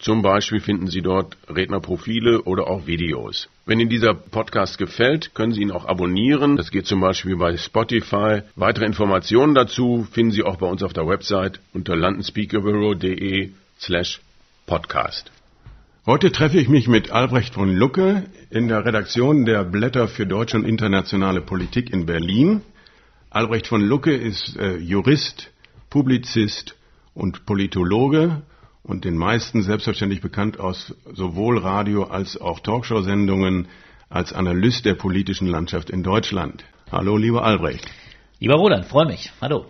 zum 0.00 0.22
Beispiel 0.22 0.60
finden 0.60 0.86
Sie 0.86 1.02
dort 1.02 1.36
Rednerprofile 1.46 2.42
oder 2.44 2.68
auch 2.68 2.86
Videos. 2.86 3.50
Wenn 3.66 3.80
Ihnen 3.80 3.90
dieser 3.90 4.14
Podcast 4.14 4.78
gefällt, 4.78 5.34
können 5.34 5.52
Sie 5.52 5.60
ihn 5.60 5.70
auch 5.70 5.84
abonnieren. 5.84 6.56
Das 6.56 6.70
geht 6.70 6.86
zum 6.86 7.02
Beispiel 7.02 7.36
bei 7.36 7.58
Spotify. 7.58 8.40
Weitere 8.56 8.86
Informationen 8.86 9.54
dazu 9.54 10.06
finden 10.10 10.32
Sie 10.32 10.42
auch 10.42 10.56
bei 10.56 10.66
uns 10.66 10.82
auf 10.82 10.94
der 10.94 11.06
Website 11.06 11.60
unter 11.74 11.96
londonspeakerbureau.de 11.96 13.50
slash 13.78 14.22
podcast. 14.64 15.30
Heute 16.06 16.32
treffe 16.32 16.58
ich 16.58 16.70
mich 16.70 16.88
mit 16.88 17.10
Albrecht 17.10 17.52
von 17.52 17.76
Lucke 17.76 18.24
in 18.48 18.68
der 18.68 18.86
Redaktion 18.86 19.44
der 19.44 19.64
Blätter 19.64 20.08
für 20.08 20.26
deutsche 20.26 20.56
und 20.56 20.64
internationale 20.64 21.42
Politik 21.42 21.92
in 21.92 22.06
Berlin. 22.06 22.62
Albrecht 23.28 23.66
von 23.66 23.82
Lucke 23.82 24.14
ist 24.14 24.56
äh, 24.56 24.78
Jurist, 24.78 25.50
Publizist 25.90 26.74
und 27.12 27.44
Politologe 27.44 28.40
und 28.82 29.04
den 29.04 29.16
meisten 29.16 29.62
selbstverständlich 29.62 30.20
bekannt 30.20 30.58
aus 30.58 30.94
sowohl 31.12 31.58
Radio 31.58 32.04
als 32.04 32.40
auch 32.40 32.60
Talkshow-Sendungen 32.60 33.68
als 34.08 34.32
Analyst 34.32 34.84
der 34.84 34.94
politischen 34.94 35.46
Landschaft 35.46 35.90
in 35.90 36.02
Deutschland. 36.02 36.64
Hallo, 36.90 37.16
lieber 37.16 37.44
Albrecht. 37.44 37.86
Lieber 38.40 38.56
Roland, 38.56 38.86
freue 38.86 39.06
mich. 39.06 39.30
Hallo. 39.40 39.66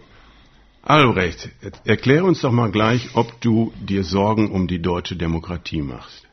Albrecht, 0.83 1.51
erklär 1.85 2.25
uns 2.25 2.41
doch 2.41 2.53
mal 2.53 2.71
gleich, 2.71 3.15
ob 3.15 3.41
du 3.43 3.73
dir 3.81 4.03
Sorgen 4.03 4.51
um 4.51 4.67
die 4.67 4.81
deutsche 4.81 5.17
Demokratie 5.17 5.83
machst. 5.83 6.27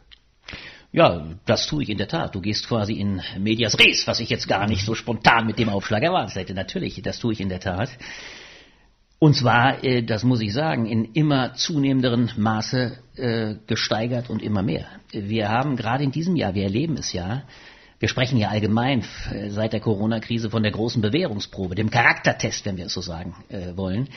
Ja, 0.93 1.27
das 1.45 1.67
tue 1.67 1.83
ich 1.83 1.89
in 1.89 1.97
der 1.97 2.07
Tat. 2.07 2.33
Du 2.33 2.39
gehst 2.39 2.67
quasi 2.67 2.93
in 2.93 3.21
medias 3.37 3.77
res, 3.77 4.07
was 4.07 4.21
ich 4.21 4.29
jetzt 4.29 4.47
gar 4.47 4.67
nicht 4.67 4.85
so 4.85 4.95
spontan 4.95 5.45
mit 5.45 5.59
dem 5.59 5.67
Aufschlag 5.67 6.01
erwartet 6.01 6.35
hätte. 6.35 6.53
Natürlich, 6.53 7.01
das 7.01 7.19
tue 7.19 7.33
ich 7.33 7.41
in 7.41 7.49
der 7.49 7.59
Tat. 7.59 7.89
Und 9.19 9.35
zwar, 9.35 9.83
äh, 9.83 10.03
das 10.03 10.23
muss 10.23 10.41
ich 10.41 10.53
sagen, 10.53 10.85
in 10.85 11.05
immer 11.13 11.53
zunehmenderen 11.55 12.31
Maße 12.37 12.97
äh, 13.15 13.55
gesteigert 13.65 14.29
und 14.29 14.41
immer 14.43 14.61
mehr. 14.61 14.85
Wir 15.11 15.49
haben 15.49 15.75
gerade 15.75 16.03
in 16.03 16.11
diesem 16.11 16.35
Jahr, 16.35 16.53
wir 16.53 16.63
erleben 16.63 16.97
es 16.97 17.13
ja, 17.13 17.43
wir 17.99 18.09
sprechen 18.09 18.37
ja 18.37 18.49
allgemein 18.49 19.03
äh, 19.31 19.49
seit 19.49 19.73
der 19.73 19.79
Corona-Krise 19.79 20.51
von 20.51 20.61
der 20.61 20.71
großen 20.71 21.01
Bewährungsprobe, 21.01 21.73
dem 21.73 21.89
Charaktertest, 21.89 22.63
wenn 22.65 22.77
wir 22.77 22.85
es 22.85 22.93
so 22.93 23.01
sagen 23.01 23.33
wollen, 23.75 24.09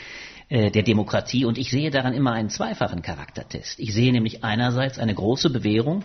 der 0.50 0.82
Demokratie. 0.82 1.44
Und 1.44 1.58
ich 1.58 1.70
sehe 1.70 1.92
daran 1.92 2.12
immer 2.12 2.32
einen 2.32 2.50
zweifachen 2.50 3.02
Charaktertest. 3.02 3.78
Ich 3.78 3.94
sehe 3.94 4.12
nämlich 4.12 4.42
einerseits 4.42 4.98
eine 4.98 5.14
große 5.14 5.48
Bewährung 5.48 6.02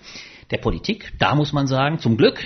der 0.52 0.58
Politik. 0.58 1.14
Da 1.18 1.34
muss 1.34 1.52
man 1.52 1.66
sagen, 1.66 1.98
zum 1.98 2.16
Glück 2.16 2.38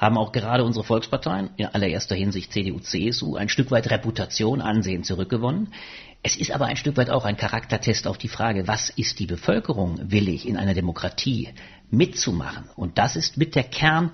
haben 0.00 0.16
auch 0.16 0.32
gerade 0.32 0.64
unsere 0.64 0.84
Volksparteien, 0.84 1.50
in 1.58 1.66
allererster 1.66 2.14
Hinsicht 2.14 2.52
CDU, 2.52 2.78
CSU, 2.80 3.36
ein 3.36 3.50
Stück 3.50 3.70
weit 3.70 3.90
Reputation, 3.90 4.62
Ansehen 4.62 5.04
zurückgewonnen. 5.04 5.74
Es 6.22 6.36
ist 6.36 6.52
aber 6.52 6.66
ein 6.66 6.76
Stück 6.76 6.96
weit 6.96 7.10
auch 7.10 7.26
ein 7.26 7.36
Charaktertest 7.36 8.06
auf 8.06 8.16
die 8.16 8.28
Frage, 8.28 8.66
was 8.66 8.88
ist 8.88 9.18
die 9.18 9.26
Bevölkerung 9.26 10.10
willig 10.10 10.48
in 10.48 10.56
einer 10.56 10.72
Demokratie 10.72 11.50
mitzumachen? 11.90 12.64
Und 12.76 12.96
das 12.96 13.14
ist 13.14 13.36
mit 13.36 13.54
der 13.54 13.64
Kern 13.64 14.12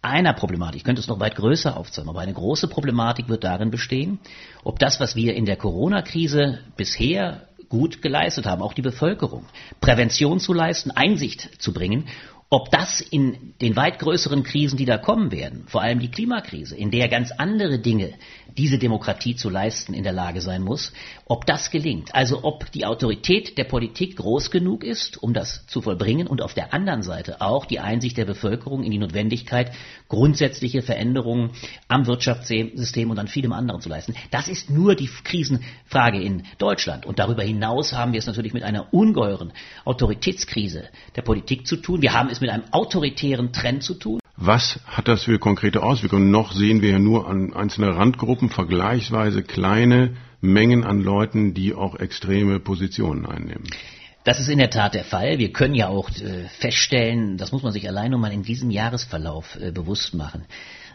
einer 0.00 0.32
Problematik. 0.32 0.76
Ich 0.78 0.84
könnte 0.84 1.00
es 1.00 1.08
noch 1.08 1.18
weit 1.18 1.34
größer 1.34 1.76
aufzeigen, 1.76 2.08
aber 2.08 2.20
eine 2.20 2.32
große 2.32 2.68
Problematik 2.68 3.28
wird 3.28 3.42
darin 3.42 3.72
bestehen, 3.72 4.20
ob 4.62 4.78
das, 4.78 5.00
was 5.00 5.16
wir 5.16 5.34
in 5.34 5.44
der 5.44 5.56
Corona-Krise 5.56 6.60
bisher 6.76 7.48
gut 7.68 8.00
geleistet 8.00 8.46
haben, 8.46 8.62
auch 8.62 8.74
die 8.74 8.82
Bevölkerung, 8.82 9.44
Prävention 9.80 10.38
zu 10.38 10.52
leisten, 10.52 10.92
Einsicht 10.92 11.60
zu 11.60 11.72
bringen 11.72 12.06
ob 12.48 12.70
das 12.70 13.00
in 13.00 13.54
den 13.60 13.74
weit 13.74 13.98
größeren 13.98 14.44
Krisen, 14.44 14.76
die 14.76 14.84
da 14.84 14.98
kommen 14.98 15.32
werden, 15.32 15.64
vor 15.66 15.82
allem 15.82 15.98
die 15.98 16.10
Klimakrise, 16.10 16.76
in 16.76 16.92
der 16.92 17.08
ganz 17.08 17.32
andere 17.32 17.80
Dinge 17.80 18.14
diese 18.56 18.78
Demokratie 18.78 19.34
zu 19.34 19.50
leisten 19.50 19.94
in 19.94 20.04
der 20.04 20.12
Lage 20.12 20.40
sein 20.40 20.62
muss, 20.62 20.92
ob 21.26 21.44
das 21.44 21.70
gelingt. 21.70 22.14
Also 22.14 22.44
ob 22.44 22.70
die 22.70 22.86
Autorität 22.86 23.58
der 23.58 23.64
Politik 23.64 24.16
groß 24.16 24.50
genug 24.50 24.84
ist, 24.84 25.20
um 25.22 25.34
das 25.34 25.66
zu 25.66 25.82
vollbringen 25.82 26.28
und 26.28 26.40
auf 26.40 26.54
der 26.54 26.72
anderen 26.72 27.02
Seite 27.02 27.40
auch 27.40 27.66
die 27.66 27.80
Einsicht 27.80 28.16
der 28.16 28.24
Bevölkerung 28.24 28.84
in 28.84 28.92
die 28.92 28.98
Notwendigkeit, 28.98 29.72
grundsätzliche 30.08 30.82
Veränderungen 30.82 31.50
am 31.88 32.06
Wirtschaftssystem 32.06 33.10
und 33.10 33.18
an 33.18 33.28
vielem 33.28 33.52
anderen 33.52 33.80
zu 33.80 33.88
leisten. 33.88 34.14
Das 34.30 34.48
ist 34.48 34.70
nur 34.70 34.94
die 34.94 35.10
Krisenfrage 35.24 36.20
in 36.20 36.44
Deutschland. 36.58 37.06
Und 37.06 37.18
darüber 37.18 37.42
hinaus 37.42 37.92
haben 37.92 38.12
wir 38.12 38.20
es 38.20 38.26
natürlich 38.26 38.54
mit 38.54 38.62
einer 38.62 38.94
ungeheuren 38.94 39.52
Autoritätskrise 39.84 40.84
der 41.16 41.22
Politik 41.22 41.66
zu 41.66 41.76
tun. 41.76 42.02
Wir 42.02 42.12
haben 42.12 42.30
es 42.36 42.40
mit 42.40 42.50
einem 42.50 42.64
autoritären 42.70 43.52
Trend 43.52 43.82
zu 43.82 43.94
tun. 43.94 44.20
Was 44.36 44.80
hat 44.86 45.08
das 45.08 45.24
für 45.24 45.38
konkrete 45.38 45.82
Auswirkungen? 45.82 46.30
Noch 46.30 46.52
sehen 46.52 46.82
wir 46.82 46.90
ja 46.90 46.98
nur 46.98 47.26
an 47.26 47.54
einzelnen 47.54 47.90
Randgruppen 47.90 48.50
vergleichsweise 48.50 49.42
kleine 49.42 50.16
Mengen 50.42 50.84
an 50.84 51.00
Leuten, 51.00 51.54
die 51.54 51.74
auch 51.74 51.96
extreme 51.96 52.60
Positionen 52.60 53.26
einnehmen. 53.26 53.64
Das 54.24 54.40
ist 54.40 54.48
in 54.48 54.58
der 54.58 54.70
Tat 54.70 54.94
der 54.94 55.04
Fall. 55.04 55.38
Wir 55.38 55.52
können 55.52 55.74
ja 55.74 55.88
auch 55.88 56.10
äh, 56.10 56.48
feststellen, 56.58 57.38
das 57.38 57.52
muss 57.52 57.62
man 57.62 57.72
sich 57.72 57.88
allein 57.88 58.10
nur 58.10 58.20
mal 58.20 58.32
in 58.32 58.42
diesem 58.42 58.70
Jahresverlauf 58.70 59.56
äh, 59.60 59.70
bewusst 59.70 60.14
machen, 60.14 60.44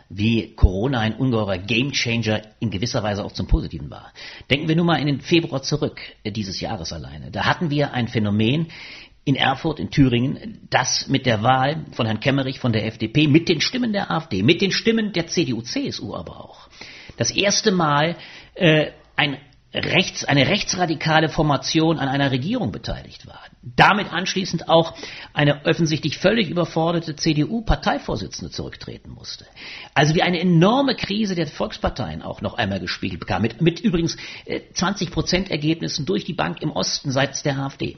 wie 0.09 0.53
Corona 0.55 0.99
ein 0.99 1.15
ungeheurer 1.15 1.57
Gamechanger 1.57 2.41
in 2.59 2.69
gewisser 2.69 3.01
Weise 3.03 3.23
auch 3.23 3.31
zum 3.31 3.47
Positiven 3.47 3.89
war. 3.89 4.11
Denken 4.49 4.67
wir 4.67 4.75
nur 4.75 4.83
mal 4.83 4.99
in 4.99 5.07
den 5.07 5.21
Februar 5.21 5.63
zurück, 5.63 6.01
äh, 6.23 6.31
dieses 6.31 6.59
Jahres 6.59 6.91
alleine. 6.91 7.31
Da 7.31 7.45
hatten 7.45 7.69
wir 7.69 7.93
ein 7.93 8.09
Phänomen, 8.09 8.67
in 9.23 9.35
Erfurt, 9.35 9.79
in 9.79 9.91
Thüringen, 9.91 10.67
das 10.69 11.07
mit 11.07 11.25
der 11.25 11.43
Wahl 11.43 11.85
von 11.91 12.05
Herrn 12.05 12.19
Kemmerich 12.19 12.59
von 12.59 12.73
der 12.73 12.85
FDP, 12.85 13.27
mit 13.27 13.49
den 13.49 13.61
Stimmen 13.61 13.93
der 13.93 14.09
AfD, 14.09 14.41
mit 14.41 14.61
den 14.61 14.71
Stimmen 14.71 15.13
der 15.13 15.27
CDU, 15.27 15.61
CSU 15.61 16.15
aber 16.15 16.39
auch, 16.39 16.69
das 17.17 17.31
erste 17.31 17.71
Mal 17.71 18.15
äh, 18.55 18.91
ein 19.15 19.37
rechts, 19.73 20.25
eine 20.25 20.47
rechtsradikale 20.47 21.29
Formation 21.29 21.97
an 21.97 22.09
einer 22.09 22.31
Regierung 22.31 22.71
beteiligt 22.71 23.25
war. 23.25 23.39
Damit 23.61 24.11
anschließend 24.11 24.67
auch 24.67 24.93
eine 25.33 25.65
offensichtlich 25.65 26.17
völlig 26.17 26.49
überforderte 26.49 27.15
CDU-Parteivorsitzende 27.15 28.51
zurücktreten 28.51 29.11
musste. 29.11 29.45
Also 29.93 30.13
wie 30.15 30.23
eine 30.23 30.39
enorme 30.39 30.95
Krise 30.95 31.35
der 31.35 31.47
Volksparteien 31.47 32.21
auch 32.21 32.41
noch 32.41 32.55
einmal 32.55 32.79
gespiegelt 32.79 33.21
bekam, 33.21 33.43
mit, 33.43 33.61
mit 33.61 33.79
übrigens 33.79 34.17
20 34.73 35.07
äh, 35.07 35.11
Prozent 35.11 35.51
Ergebnissen 35.51 36.05
durch 36.05 36.25
die 36.25 36.33
Bank 36.33 36.61
im 36.61 36.71
Osten 36.71 37.11
seitens 37.11 37.43
der 37.43 37.57
AfD. 37.57 37.97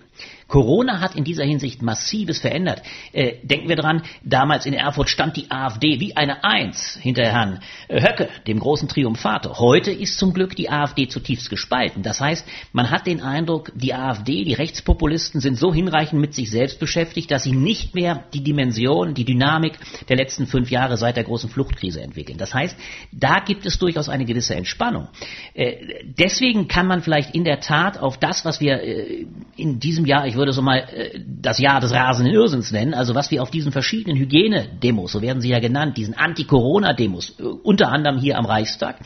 Corona 0.53 0.99
hat 0.99 1.15
in 1.15 1.23
dieser 1.23 1.45
Hinsicht 1.45 1.81
massives 1.81 2.37
verändert. 2.37 2.83
Äh, 3.11 3.37
denken 3.41 3.69
wir 3.69 3.75
dran, 3.75 4.03
damals 4.23 4.67
in 4.67 4.73
Erfurt 4.73 5.09
stand 5.09 5.35
die 5.35 5.49
AfD 5.49 5.99
wie 5.99 6.15
eine 6.15 6.43
Eins 6.43 6.95
hinter 7.01 7.23
Herrn 7.23 7.59
äh, 7.87 7.99
Höcke, 7.99 8.29
dem 8.45 8.59
großen 8.59 8.87
Triumphator. 8.87 9.57
Heute 9.57 9.89
ist 9.89 10.19
zum 10.19 10.31
Glück 10.31 10.55
die 10.55 10.69
AfD 10.69 11.07
zutiefst 11.07 11.49
gespalten. 11.49 12.03
Das 12.03 12.21
heißt, 12.21 12.47
man 12.71 12.91
hat 12.91 13.07
den 13.07 13.19
Eindruck, 13.21 13.71
die 13.73 13.95
AfD, 13.95 14.43
die 14.43 14.53
Rechtspopulisten 14.53 15.41
sind 15.41 15.57
so 15.57 15.73
hinreichend 15.73 16.21
mit 16.21 16.35
sich 16.35 16.51
selbst 16.51 16.79
beschäftigt, 16.79 17.31
dass 17.31 17.45
sie 17.45 17.53
nicht 17.53 17.95
mehr 17.95 18.25
die 18.35 18.43
Dimension, 18.43 19.15
die 19.15 19.25
Dynamik 19.25 19.79
der 20.07 20.17
letzten 20.17 20.45
fünf 20.45 20.69
Jahre 20.69 20.97
seit 20.97 21.17
der 21.17 21.23
großen 21.23 21.49
Fluchtkrise 21.49 22.01
entwickeln. 22.01 22.37
Das 22.37 22.53
heißt, 22.53 22.77
da 23.11 23.39
gibt 23.39 23.65
es 23.65 23.79
durchaus 23.79 24.07
eine 24.07 24.25
gewisse 24.25 24.53
Entspannung. 24.53 25.07
Äh, 25.55 26.03
deswegen 26.03 26.67
kann 26.67 26.85
man 26.85 27.01
vielleicht 27.01 27.33
in 27.33 27.43
der 27.43 27.59
Tat 27.59 27.97
auf 27.97 28.19
das, 28.19 28.45
was 28.45 28.61
wir 28.61 28.83
äh, 28.83 29.25
in 29.55 29.79
diesem 29.79 30.05
Jahr, 30.05 30.27
ich 30.27 30.35
würde 30.35 30.42
so 30.51 30.61
mal 30.61 30.79
äh, 30.79 31.19
das 31.25 31.59
Jahr 31.59 31.79
des 31.79 31.93
rasenden 31.93 32.33
Irrsinns 32.33 32.71
nennen, 32.71 32.93
also 32.93 33.15
was 33.15 33.31
wir 33.31 33.41
auf 33.41 33.51
diesen 33.51 33.71
verschiedenen 33.71 34.17
Hygienedemos, 34.17 35.11
so 35.11 35.21
werden 35.21 35.41
sie 35.41 35.49
ja 35.49 35.59
genannt, 35.59 35.95
diesen 35.97 36.15
Anti-Corona-Demos, 36.15 37.39
äh, 37.39 37.43
unter 37.43 37.91
anderem 37.91 38.17
hier 38.17 38.37
am 38.37 38.45
Reichstag, 38.45 38.97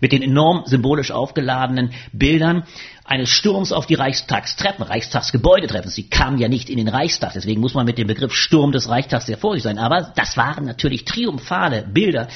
mit 0.00 0.12
den 0.12 0.22
enorm 0.22 0.64
symbolisch 0.66 1.10
aufgeladenen 1.10 1.92
Bildern 2.12 2.64
eines 3.04 3.30
Sturms 3.30 3.72
auf 3.72 3.86
die 3.86 3.94
Reichstagstreppen, 3.94 4.84
Reichstagsgebäudetreppen. 4.84 5.90
Sie 5.90 6.08
kamen 6.08 6.38
ja 6.38 6.48
nicht 6.48 6.70
in 6.70 6.76
den 6.76 6.88
Reichstag, 6.88 7.32
deswegen 7.34 7.60
muss 7.60 7.74
man 7.74 7.84
mit 7.84 7.98
dem 7.98 8.06
Begriff 8.06 8.32
Sturm 8.32 8.72
des 8.72 8.88
Reichstags 8.88 9.26
sehr 9.26 9.38
vorsichtig 9.38 9.64
sein. 9.64 9.78
Aber 9.78 10.12
das 10.14 10.36
waren 10.36 10.64
natürlich 10.64 11.04
triumphale 11.04 11.82
Bilder 11.82 12.28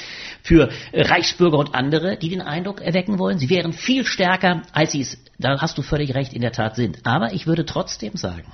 für 0.43 0.69
Reichsbürger 0.93 1.59
und 1.59 1.75
andere, 1.75 2.17
die 2.17 2.31
den 2.31 2.43
Eindruck 2.43 2.81
erwecken 2.81 3.19
wollen, 3.19 3.39
sie 3.39 3.51
wären 3.51 3.73
viel 3.73 4.05
stärker, 4.05 4.63
als 4.73 4.93
sie 4.93 5.03
es, 5.03 5.19
da 5.39 5.61
hast 5.61 5.79
du 5.79 5.83
völlig 5.83 6.15
recht, 6.15 6.33
in 6.33 6.43
der 6.43 6.53
Tat 6.53 6.77
sind. 6.77 7.07
Aber 7.07 7.33
ich 7.33 7.47
würde 7.47 7.65
trotzdem 7.65 8.17
sagen, 8.17 8.53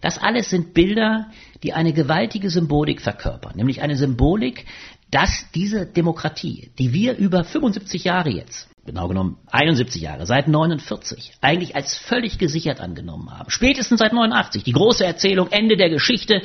das 0.00 0.18
alles 0.18 0.50
sind 0.50 0.74
Bilder, 0.74 1.28
die 1.62 1.72
eine 1.72 1.92
gewaltige 1.92 2.50
Symbolik 2.50 3.00
verkörpern, 3.00 3.56
nämlich 3.56 3.80
eine 3.80 3.96
Symbolik, 3.96 4.66
dass 5.10 5.46
diese 5.54 5.86
Demokratie, 5.86 6.70
die 6.78 6.92
wir 6.92 7.16
über 7.16 7.44
75 7.44 8.04
Jahre 8.04 8.30
jetzt 8.30 8.68
genau 8.84 9.08
genommen 9.08 9.38
71 9.50 10.02
Jahre, 10.02 10.26
seit 10.26 10.48
49, 10.48 11.32
eigentlich 11.40 11.76
als 11.76 11.96
völlig 11.96 12.38
gesichert 12.38 12.80
angenommen 12.80 13.30
haben. 13.30 13.50
Spätestens 13.50 13.98
seit 13.98 14.12
89, 14.12 14.62
die 14.62 14.72
große 14.72 15.04
Erzählung, 15.04 15.48
Ende 15.50 15.76
der 15.76 15.90
Geschichte, 15.90 16.42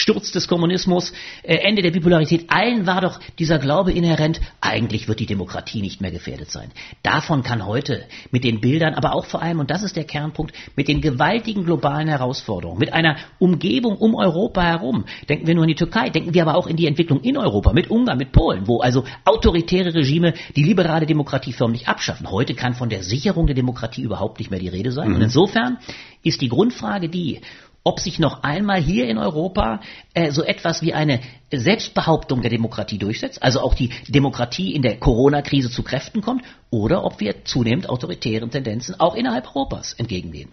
Sturz 0.00 0.32
des 0.32 0.48
Kommunismus, 0.48 1.12
äh, 1.42 1.56
Ende 1.56 1.82
der 1.82 1.90
Bipolarität, 1.90 2.46
allen 2.48 2.86
war 2.86 3.02
doch 3.02 3.20
dieser 3.38 3.58
Glaube 3.58 3.92
inhärent, 3.92 4.40
eigentlich 4.60 5.08
wird 5.08 5.20
die 5.20 5.26
Demokratie 5.26 5.82
nicht 5.82 6.00
mehr 6.00 6.10
gefährdet 6.10 6.50
sein. 6.50 6.70
Davon 7.02 7.42
kann 7.42 7.66
heute 7.66 8.06
mit 8.30 8.44
den 8.44 8.60
Bildern, 8.60 8.94
aber 8.94 9.14
auch 9.14 9.26
vor 9.26 9.42
allem, 9.42 9.60
und 9.60 9.70
das 9.70 9.82
ist 9.82 9.96
der 9.96 10.04
Kernpunkt, 10.04 10.54
mit 10.74 10.88
den 10.88 11.00
gewaltigen 11.00 11.64
globalen 11.64 12.08
Herausforderungen, 12.08 12.78
mit 12.78 12.92
einer 12.92 13.16
Umgebung 13.38 13.96
um 13.96 14.14
Europa 14.14 14.62
herum, 14.62 15.04
denken 15.28 15.46
wir 15.46 15.54
nur 15.54 15.64
an 15.64 15.68
die 15.68 15.74
Türkei, 15.74 16.08
denken 16.08 16.32
wir 16.32 16.42
aber 16.42 16.56
auch 16.56 16.66
in 16.66 16.76
die 16.76 16.86
Entwicklung 16.86 17.20
in 17.20 17.36
Europa, 17.36 17.72
mit 17.72 17.90
Ungarn, 17.90 18.18
mit 18.18 18.32
Polen, 18.32 18.66
wo 18.66 18.80
also 18.80 19.04
autoritäre 19.24 19.94
Regime 19.94 20.34
die 20.56 20.64
liberale 20.64 21.06
Demokratie 21.06 21.52
förmlich 21.52 21.88
abschaffen. 21.88 22.30
Heute 22.30 22.54
kann 22.54 22.74
von 22.74 22.88
der 22.88 23.02
Sicherung 23.02 23.46
der 23.46 23.54
Demokratie 23.54 24.02
überhaupt 24.02 24.38
nicht 24.38 24.50
mehr 24.50 24.60
die 24.60 24.68
Rede 24.68 24.92
sein. 24.92 25.10
Mhm. 25.10 25.14
Und 25.16 25.22
insofern 25.22 25.78
ist 26.22 26.40
die 26.40 26.48
Grundfrage 26.48 27.08
die, 27.08 27.40
ob 27.82 28.00
sich 28.00 28.18
noch 28.18 28.42
einmal 28.42 28.80
hier 28.80 29.08
in 29.08 29.18
Europa 29.18 29.80
äh, 30.14 30.30
so 30.30 30.42
etwas 30.42 30.82
wie 30.82 30.92
eine 30.92 31.20
Selbstbehauptung 31.50 32.42
der 32.42 32.50
Demokratie 32.50 32.98
durchsetzt, 32.98 33.42
also 33.42 33.60
auch 33.60 33.74
die 33.74 33.90
Demokratie 34.08 34.74
in 34.74 34.82
der 34.82 34.98
Corona-Krise 34.98 35.70
zu 35.70 35.82
Kräften 35.82 36.20
kommt, 36.20 36.44
oder 36.70 37.04
ob 37.04 37.20
wir 37.20 37.44
zunehmend 37.44 37.88
autoritären 37.88 38.50
Tendenzen 38.50 38.98
auch 39.00 39.14
innerhalb 39.14 39.46
Europas 39.46 39.94
entgegengehen. 39.94 40.50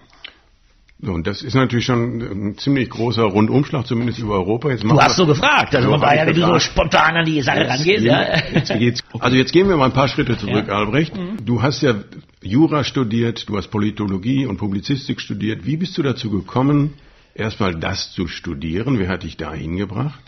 So, 1.00 1.12
und 1.12 1.28
das 1.28 1.44
ist 1.44 1.54
natürlich 1.54 1.86
schon 1.86 2.22
ein 2.22 2.58
ziemlich 2.58 2.90
großer 2.90 3.22
Rundumschlag, 3.22 3.86
zumindest 3.86 4.18
über 4.18 4.34
Europa. 4.34 4.72
Jetzt 4.72 4.84
du 4.84 5.00
hast 5.00 5.16
so 5.16 5.28
gefragt, 5.28 5.76
also 5.76 5.92
man 5.92 6.02
war 6.02 6.16
ja, 6.16 6.26
wie 6.26 6.34
du 6.34 6.44
so 6.44 6.60
spontan 6.60 7.18
an 7.18 7.26
die 7.26 7.40
Sache 7.44 7.60
jetzt 7.60 7.70
rangehst. 7.70 8.04
Ja. 8.04 8.42
Jetzt 8.52 8.74
geht's. 8.74 9.04
Also 9.20 9.38
jetzt 9.38 9.54
gehen 9.54 9.70
wir 9.70 9.78
mal 9.78 9.86
ein 9.86 9.94
paar 9.94 10.08
Schritte 10.08 10.40
zurück, 10.40 10.66
ja. 10.68 10.74
Albrecht. 10.74 11.16
Mhm. 11.16 11.46
Du 11.46 11.62
hast 11.62 11.84
ja 11.84 11.94
Jura 12.42 12.84
studiert, 12.84 13.48
du 13.48 13.58
hast 13.58 13.68
Politologie 13.68 14.48
und 14.48 14.58
Publizistik 14.58 15.22
studiert. 15.22 15.68
Wie 15.68 15.78
bist 15.78 15.96
du 16.00 16.02
dazu 16.02 16.32
gekommen, 16.32 16.96
erstmal 17.38 17.76
das 17.80 18.12
zu 18.12 18.28
studieren? 18.28 19.00
Wer 19.00 19.08
hat 19.08 19.24
dich 19.24 19.38
da 19.38 19.54
hingebracht? 19.54 20.20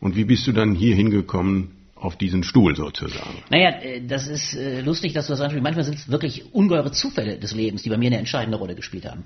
Und 0.00 0.16
wie 0.16 0.24
bist 0.24 0.46
du 0.46 0.52
dann 0.52 0.74
hier 0.74 0.94
hingekommen, 0.94 1.76
auf 2.00 2.16
diesen 2.16 2.42
Stuhl 2.42 2.74
sozusagen. 2.74 3.42
Naja, 3.50 3.70
äh, 3.82 4.00
das 4.00 4.26
ist 4.26 4.54
äh, 4.54 4.80
lustig, 4.80 5.12
dass 5.12 5.26
du 5.26 5.34
das 5.34 5.40
ansprichst. 5.42 5.62
Manchmal 5.62 5.84
sind 5.84 5.98
es 5.98 6.08
wirklich 6.08 6.54
ungeheure 6.54 6.92
Zufälle 6.92 7.38
des 7.38 7.54
Lebens, 7.54 7.82
die 7.82 7.90
bei 7.90 7.98
mir 7.98 8.06
eine 8.06 8.16
entscheidende 8.16 8.56
Rolle 8.56 8.74
gespielt 8.74 9.04
haben 9.04 9.24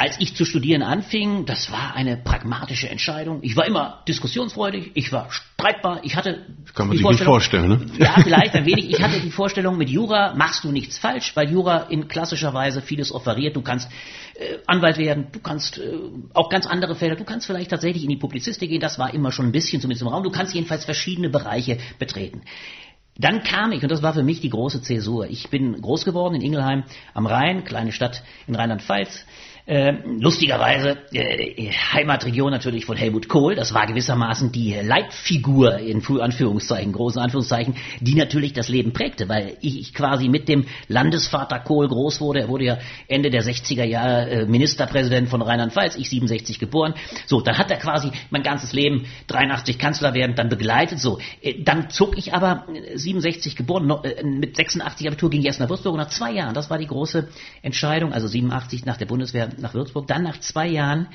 als 0.00 0.18
ich 0.18 0.34
zu 0.34 0.46
studieren 0.46 0.82
anfing, 0.82 1.44
das 1.44 1.70
war 1.70 1.94
eine 1.94 2.16
pragmatische 2.16 2.88
Entscheidung. 2.88 3.40
Ich 3.42 3.54
war 3.54 3.66
immer 3.66 4.02
diskussionsfreudig, 4.08 4.92
ich 4.94 5.12
war 5.12 5.30
streitbar, 5.30 6.00
ich 6.04 6.16
hatte 6.16 6.46
das 6.64 6.74
kann 6.74 6.88
man 6.88 6.96
sich 6.96 7.06
nicht 7.06 7.22
vorstellen, 7.22 7.68
ne? 7.68 7.86
Ja, 7.98 8.14
vielleicht 8.22 8.54
ein 8.54 8.64
wenig. 8.64 8.88
Ich 8.88 9.02
hatte 9.02 9.20
die 9.20 9.30
Vorstellung, 9.30 9.76
mit 9.76 9.90
Jura 9.90 10.34
machst 10.34 10.64
du 10.64 10.72
nichts 10.72 10.96
falsch, 10.96 11.36
weil 11.36 11.50
Jura 11.50 11.82
in 11.90 12.08
klassischer 12.08 12.54
Weise 12.54 12.80
vieles 12.80 13.12
offeriert. 13.12 13.56
Du 13.56 13.60
kannst 13.60 13.90
äh, 14.36 14.56
Anwalt 14.66 14.96
werden, 14.96 15.26
du 15.32 15.40
kannst 15.40 15.76
äh, 15.76 15.92
auch 16.32 16.48
ganz 16.48 16.66
andere 16.66 16.94
Felder, 16.94 17.16
du 17.16 17.24
kannst 17.24 17.46
vielleicht 17.46 17.68
tatsächlich 17.70 18.02
in 18.02 18.08
die 18.08 18.16
Publizistik 18.16 18.70
gehen, 18.70 18.80
das 18.80 18.98
war 18.98 19.12
immer 19.12 19.32
schon 19.32 19.48
ein 19.48 19.52
bisschen 19.52 19.82
zumindest 19.82 20.00
im 20.00 20.08
Raum. 20.08 20.22
Du 20.22 20.30
kannst 20.30 20.54
jedenfalls 20.54 20.86
verschiedene 20.86 21.28
Bereiche 21.28 21.76
betreten. 21.98 22.40
Dann 23.18 23.42
kam 23.42 23.72
ich, 23.72 23.82
und 23.82 23.92
das 23.92 24.02
war 24.02 24.14
für 24.14 24.22
mich 24.22 24.40
die 24.40 24.48
große 24.48 24.80
Zäsur. 24.80 25.28
Ich 25.28 25.50
bin 25.50 25.78
groß 25.82 26.06
geworden 26.06 26.36
in 26.36 26.40
Ingelheim 26.40 26.84
am 27.12 27.26
Rhein, 27.26 27.64
kleine 27.64 27.92
Stadt 27.92 28.22
in 28.46 28.54
Rheinland-Pfalz. 28.54 29.26
Äh, 29.70 30.02
lustigerweise 30.18 30.98
äh, 31.12 31.70
Heimatregion 31.70 32.50
natürlich 32.50 32.86
von 32.86 32.96
Helmut 32.96 33.28
Kohl. 33.28 33.54
Das 33.54 33.72
war 33.72 33.86
gewissermaßen 33.86 34.50
die 34.50 34.74
Leitfigur 34.74 35.78
in 35.78 36.02
Anführungszeichen, 36.20 36.92
großen 36.92 37.22
Anführungszeichen, 37.22 37.76
die 38.00 38.16
natürlich 38.16 38.52
das 38.52 38.68
Leben 38.68 38.92
prägte, 38.92 39.28
weil 39.28 39.58
ich 39.60 39.94
quasi 39.94 40.28
mit 40.28 40.48
dem 40.48 40.64
Landesvater 40.88 41.60
Kohl 41.60 41.86
groß 41.86 42.20
wurde. 42.20 42.40
Er 42.40 42.48
wurde 42.48 42.64
ja 42.64 42.78
Ende 43.06 43.30
der 43.30 43.44
60er 43.44 43.84
Jahre 43.84 44.30
äh, 44.30 44.44
Ministerpräsident 44.44 45.28
von 45.28 45.40
Rheinland-Pfalz, 45.40 45.94
ich 45.94 46.10
67 46.10 46.58
geboren. 46.58 46.94
So, 47.26 47.40
dann 47.40 47.56
hat 47.56 47.70
er 47.70 47.76
quasi 47.76 48.10
mein 48.30 48.42
ganzes 48.42 48.72
Leben 48.72 49.06
83 49.28 49.78
Kanzler 49.78 50.14
werden, 50.14 50.34
dann 50.34 50.48
begleitet. 50.48 50.98
So, 50.98 51.20
äh, 51.42 51.62
dann 51.62 51.90
zog 51.90 52.18
ich 52.18 52.34
aber 52.34 52.66
67 52.92 53.54
geboren, 53.54 53.86
no, 53.86 54.02
äh, 54.02 54.24
mit 54.24 54.56
86 54.56 55.06
Abitur 55.06 55.30
ging 55.30 55.42
ich 55.42 55.46
erst 55.46 55.60
nach 55.60 55.68
Würzburg 55.68 55.92
und 55.92 56.00
nach 56.00 56.10
zwei 56.10 56.32
Jahren, 56.32 56.54
das 56.54 56.70
war 56.70 56.78
die 56.78 56.88
große 56.88 57.28
Entscheidung, 57.62 58.12
also 58.12 58.26
87 58.26 58.84
nach 58.84 58.96
der 58.96 59.06
Bundeswehr 59.06 59.48
nach 59.62 59.74
Würzburg. 59.74 60.06
Dann 60.06 60.22
nach 60.22 60.40
zwei 60.40 60.66
Jahren 60.66 61.08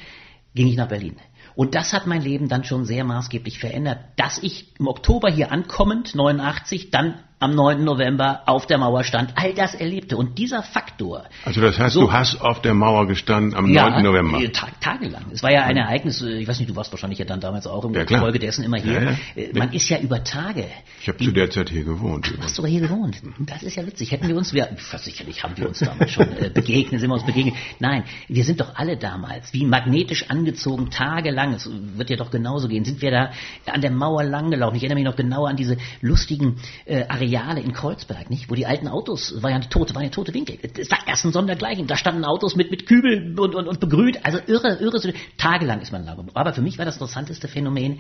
ging 0.54 0.68
ich 0.68 0.78
nach 0.78 0.88
Berlin. 0.88 1.18
Und 1.56 1.76
das 1.76 1.94
hat 1.94 2.06
mein 2.06 2.22
Leben 2.22 2.50
dann 2.50 2.64
schon 2.64 2.86
sehr 2.86 3.04
maßgeblich 3.04 3.60
verändert, 3.60 4.00
dass 4.18 4.38
ich 4.42 4.74
im 4.80 4.88
Oktober 4.88 5.30
hier 5.30 5.52
ankommend, 5.52 6.16
89, 6.16 6.92
dann 6.92 7.20
am 7.40 7.54
9. 7.54 7.84
November 7.84 8.44
auf 8.46 8.66
der 8.66 8.78
Mauer 8.78 9.04
stand, 9.04 9.34
all 9.36 9.54
das 9.54 9.76
erlebte. 9.76 10.16
Und 10.16 10.38
dieser 10.38 10.64
Faktor. 10.64 11.26
Also 11.44 11.60
das 11.60 11.78
heißt, 11.78 11.94
so, 11.94 12.02
du 12.02 12.14
hast 12.14 12.42
auf 12.42 12.62
der 12.62 12.74
Mauer 12.74 13.08
gestanden 13.08 13.56
am 13.56 13.70
ja, 13.70 13.90
9. 13.90 14.04
November? 14.04 14.40
Ja, 14.40 14.50
tagelang. 14.80 15.26
Es 15.34 15.44
war 15.44 15.52
ja 15.52 15.64
ein 15.64 15.76
Ereignis, 15.76 16.22
äh, 16.22 16.40
ich 16.40 16.48
weiß 16.48 16.60
nicht, 16.60 16.70
du 16.70 16.76
warst 16.76 16.94
wahrscheinlich 16.94 17.20
ja 17.20 17.26
dann 17.26 17.42
damals 17.42 17.68
auch 17.68 17.84
im 17.84 17.94
ja, 17.94 18.06
Folge 18.06 18.40
dessen 18.40 18.64
immer 18.64 18.78
hier. 18.78 19.02
Ja, 19.02 19.12
äh, 19.36 19.50
Man 19.54 19.74
ist 19.74 19.90
ja 19.90 20.00
über 20.00 20.24
Tage. 20.24 20.66
Ich 21.02 21.10
habe 21.10 21.18
zu 21.18 21.32
der 21.32 21.50
Zeit 21.50 21.70
hier 21.70 21.84
gewohnt. 21.84 22.34
Du 22.38 22.42
hast 22.42 22.56
sogar 22.56 22.72
hier 22.72 22.82
gewohnt. 22.82 23.18
Das 23.40 23.64
ist 23.64 23.76
ja 23.76 23.86
witzig. 23.86 24.12
Hätten 24.12 24.30
wir 24.30 24.38
uns, 24.38 24.54
wir, 24.54 24.70
sicherlich 24.98 25.44
haben 25.44 25.58
wir 25.58 25.68
uns 25.68 25.80
damals 25.80 26.12
schon 26.12 26.28
äh, 26.38 26.50
begegnet, 26.50 27.02
sind 27.02 27.10
wir 27.10 27.16
uns 27.16 27.26
begegnet. 27.26 27.56
Nein, 27.80 28.06
wir 28.30 28.46
sind 28.46 28.62
doch 28.62 28.76
alle 28.76 28.96
damals, 28.96 29.54
wie 29.54 29.66
magnetisch 29.66 30.30
angezogen, 30.30 30.90
tagelang, 30.90 31.54
es 31.54 31.70
wird 31.70 32.10
ja 32.10 32.16
doch 32.16 32.32
genauso 32.32 32.70
gehen, 32.70 32.86
sind 32.86 33.02
wir 33.02 33.12
da 33.12 33.32
an 33.66 33.82
der 33.82 33.92
Mauer 33.92 34.24
langgelaufen. 34.24 34.78
Ich 34.78 34.84
erinnere 34.84 35.00
mich 35.00 35.06
noch 35.06 35.18
genau 35.18 35.46
an 35.46 35.58
diese 35.58 35.78
lustigen 36.02 36.58
äh, 36.86 37.04
Areale 37.26 37.62
in 37.62 37.74
Kreuzberg, 37.74 38.30
nicht? 38.30 38.50
Wo 38.50 38.56
die 38.56 38.66
alten 38.66 38.88
Autos, 38.88 39.42
war 39.42 39.50
ja 39.50 39.56
eine 39.56 39.70
tote, 39.70 39.96
war 39.96 40.04
ja 40.04 40.10
tote 40.10 40.34
Winkel. 40.34 40.58
Es 40.78 40.92
war 40.92 41.00
erst 41.08 41.26
ein 41.26 41.32
Sondergleichen. 41.32 41.88
Da 41.88 41.98
standen 41.98 42.24
Autos 42.26 42.56
mit, 42.56 42.72
mit 42.72 42.86
Kübel 42.86 43.38
und, 43.40 43.56
und, 43.56 43.68
und 43.68 43.80
begrüht. 43.80 44.24
Also 44.24 44.40
irre, 44.48 44.78
irre. 44.78 45.14
Tagelang 45.38 45.82
ist 45.82 45.92
man 45.92 46.06
da. 46.06 46.18
Aber 46.34 46.54
für 46.54 46.62
mich 46.62 46.78
war 46.78 46.86
das 46.86 46.96
interessanteste 46.96 47.48
Phänomen, 47.48 48.00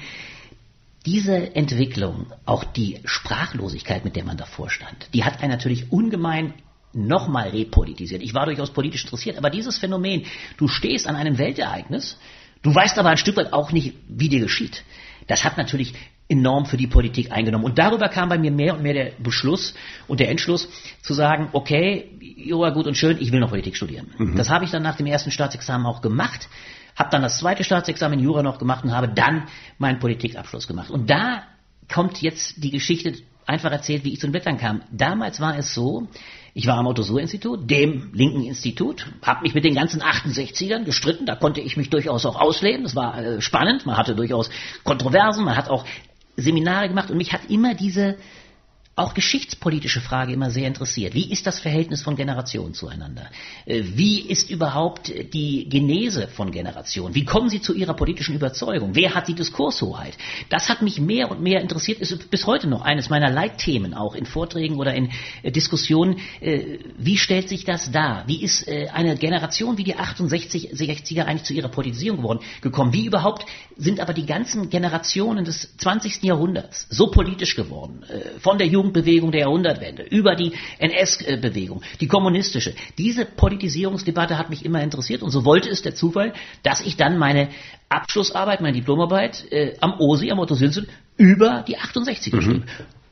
diese 1.05 1.55
Entwicklung, 1.55 2.27
auch 2.45 2.63
die 2.63 2.99
Sprachlosigkeit, 3.05 4.03
mit 4.05 4.15
der 4.15 4.25
man 4.25 4.37
davor 4.37 4.69
stand, 4.69 5.07
die 5.13 5.23
hat 5.23 5.41
einen 5.41 5.51
natürlich 5.51 5.91
ungemein 5.91 6.53
nochmal 6.93 7.49
repolitisiert. 7.49 8.23
Ich 8.23 8.33
war 8.33 8.45
durchaus 8.45 8.71
politisch 8.71 9.03
interessiert, 9.03 9.37
aber 9.37 9.49
dieses 9.49 9.77
Phänomen, 9.77 10.25
du 10.57 10.67
stehst 10.67 11.07
an 11.07 11.15
einem 11.15 11.37
Weltereignis, 11.37 12.17
du 12.63 12.73
weißt 12.73 12.97
aber 12.97 13.09
ein 13.09 13.17
Stück 13.17 13.37
weit 13.37 13.53
auch 13.53 13.71
nicht, 13.71 13.93
wie 14.07 14.29
dir 14.29 14.39
geschieht. 14.39 14.83
Das 15.27 15.43
hat 15.43 15.57
natürlich 15.57 15.93
enorm 16.27 16.65
für 16.65 16.77
die 16.77 16.87
Politik 16.87 17.31
eingenommen. 17.31 17.65
Und 17.65 17.77
darüber 17.77 18.09
kam 18.09 18.29
bei 18.29 18.37
mir 18.37 18.51
mehr 18.51 18.75
und 18.75 18.81
mehr 18.81 18.93
der 18.93 19.11
Beschluss 19.19 19.75
und 20.07 20.19
der 20.19 20.29
Entschluss 20.29 20.67
zu 21.01 21.13
sagen, 21.13 21.49
okay, 21.53 22.09
Jura 22.19 22.71
gut 22.71 22.87
und 22.87 22.95
schön, 22.95 23.17
ich 23.19 23.31
will 23.31 23.39
noch 23.39 23.49
Politik 23.49 23.75
studieren. 23.75 24.07
Mhm. 24.17 24.35
Das 24.35 24.49
habe 24.49 24.65
ich 24.65 24.71
dann 24.71 24.83
nach 24.83 24.97
dem 24.97 25.05
ersten 25.05 25.31
Staatsexamen 25.31 25.85
auch 25.85 26.01
gemacht, 26.01 26.49
habe 26.95 27.09
dann 27.11 27.21
das 27.21 27.39
zweite 27.39 27.63
Staatsexamen 27.63 28.19
in 28.19 28.25
Jura 28.25 28.41
noch 28.41 28.57
gemacht 28.57 28.83
und 28.83 28.91
habe 28.91 29.09
dann 29.09 29.43
meinen 29.77 29.99
Politikabschluss 29.99 30.67
gemacht. 30.67 30.89
Und 30.89 31.09
da 31.09 31.43
kommt 31.91 32.21
jetzt 32.21 32.63
die 32.63 32.71
Geschichte 32.71 33.13
einfach 33.45 33.71
erzählt, 33.71 34.03
wie 34.03 34.13
ich 34.13 34.19
zu 34.19 34.27
den 34.27 34.31
Blättern 34.31 34.57
kam. 34.57 34.81
Damals 34.91 35.39
war 35.39 35.57
es 35.57 35.73
so, 35.73 36.07
ich 36.53 36.67
war 36.67 36.77
am 36.77 36.87
Otto-Suhr-Institut, 36.87 37.69
dem 37.69 38.11
linken 38.13 38.43
Institut, 38.43 39.05
habe 39.21 39.41
mich 39.41 39.53
mit 39.53 39.65
den 39.65 39.75
ganzen 39.75 40.01
68ern 40.01 40.83
gestritten, 40.83 41.25
da 41.25 41.35
konnte 41.35 41.61
ich 41.61 41.77
mich 41.77 41.89
durchaus 41.89 42.25
auch 42.25 42.39
ausleben, 42.39 42.83
das 42.83 42.95
war 42.95 43.21
äh, 43.21 43.41
spannend, 43.41 43.85
man 43.85 43.97
hatte 43.97 44.15
durchaus 44.15 44.49
Kontroversen, 44.83 45.45
man 45.45 45.57
hat 45.57 45.69
auch 45.69 45.85
Seminare 46.37 46.87
gemacht 46.89 47.11
und 47.11 47.17
mich 47.17 47.33
hat 47.33 47.49
immer 47.49 47.73
diese 47.73 48.17
auch 48.95 49.13
geschichtspolitische 49.13 49.99
Frage 49.99 50.31
immer 50.31 50.49
sehr 50.51 50.67
interessiert. 50.67 51.13
Wie 51.13 51.29
ist 51.29 51.45
das 51.45 51.59
Verhältnis 51.59 52.01
von 52.01 52.15
Generationen 52.15 52.73
zueinander? 52.73 53.29
Äh, 53.65 53.83
wie 53.93 54.21
ist 54.21 54.49
überhaupt 54.49 55.11
die 55.33 55.67
Genese 55.67 56.29
von 56.29 56.51
Generationen? 56.51 57.13
Wie 57.13 57.25
kommen 57.25 57.49
sie 57.49 57.61
zu 57.61 57.73
ihrer 57.73 57.93
politischen 57.93 58.35
Überzeugung? 58.35 58.95
Wer 58.95 59.13
hat 59.13 59.27
die 59.27 59.33
Diskurshoheit? 59.33 60.17
Das 60.47 60.69
hat 60.69 60.81
mich 60.81 61.01
mehr 61.01 61.29
und 61.29 61.41
mehr 61.41 61.59
interessiert, 61.59 61.99
ist 61.99 62.31
bis 62.31 62.47
heute 62.47 62.67
noch 62.67 62.83
eines 62.83 63.09
meiner 63.09 63.29
Leitthemen, 63.29 63.93
auch 63.93 64.15
in 64.15 64.25
Vorträgen 64.25 64.77
oder 64.77 64.93
in 64.93 65.11
äh, 65.43 65.51
Diskussionen. 65.51 66.19
Äh, 66.39 66.79
wie 66.97 67.17
stellt 67.17 67.49
sich 67.49 67.65
das 67.65 67.91
dar? 67.91 68.23
Wie 68.27 68.41
ist 68.41 68.67
eine 68.67 69.15
Generation 69.17 69.77
wie 69.77 69.83
die 69.83 69.95
68, 69.95 70.71
60er 70.71 71.25
eigentlich 71.25 71.43
zu 71.43 71.53
ihrer 71.53 71.67
Politisierung 71.67 72.19
geworden, 72.19 72.39
gekommen? 72.61 72.93
Wie 72.93 73.05
überhaupt 73.05 73.45
sind 73.75 73.99
aber 73.99 74.13
die 74.13 74.25
ganzen 74.25 74.69
Generationen 74.69 75.43
des 75.43 75.75
20. 75.77 76.23
Jahrhunderts 76.23 76.87
so 76.89 77.11
politisch 77.11 77.55
geworden? 77.55 78.03
Von 78.39 78.57
der 78.57 78.67
Jugend 78.67 78.84
Jugendbewegung 78.85 79.31
der 79.31 79.41
Jahrhundertwende, 79.41 80.03
über 80.03 80.35
die 80.35 80.53
NS-Bewegung, 80.79 81.81
die 81.99 82.07
kommunistische. 82.07 82.75
Diese 82.97 83.25
Politisierungsdebatte 83.25 84.37
hat 84.37 84.49
mich 84.49 84.63
immer 84.63 84.81
interessiert 84.81 85.23
und 85.23 85.31
so 85.31 85.45
wollte 85.45 85.69
es 85.69 85.81
der 85.81 85.95
Zufall, 85.95 86.33
dass 86.63 86.81
ich 86.81 86.97
dann 86.97 87.17
meine 87.17 87.49
Abschlussarbeit, 87.89 88.61
meine 88.61 88.77
Diplomarbeit 88.77 89.51
äh, 89.51 89.75
am 89.79 89.99
OSI, 89.99 90.31
am 90.31 90.39
Otto 90.39 90.55
über 91.17 91.63
die 91.67 91.77
68 91.77 92.31
mhm. 92.31 92.37
geschrieben. 92.37 92.63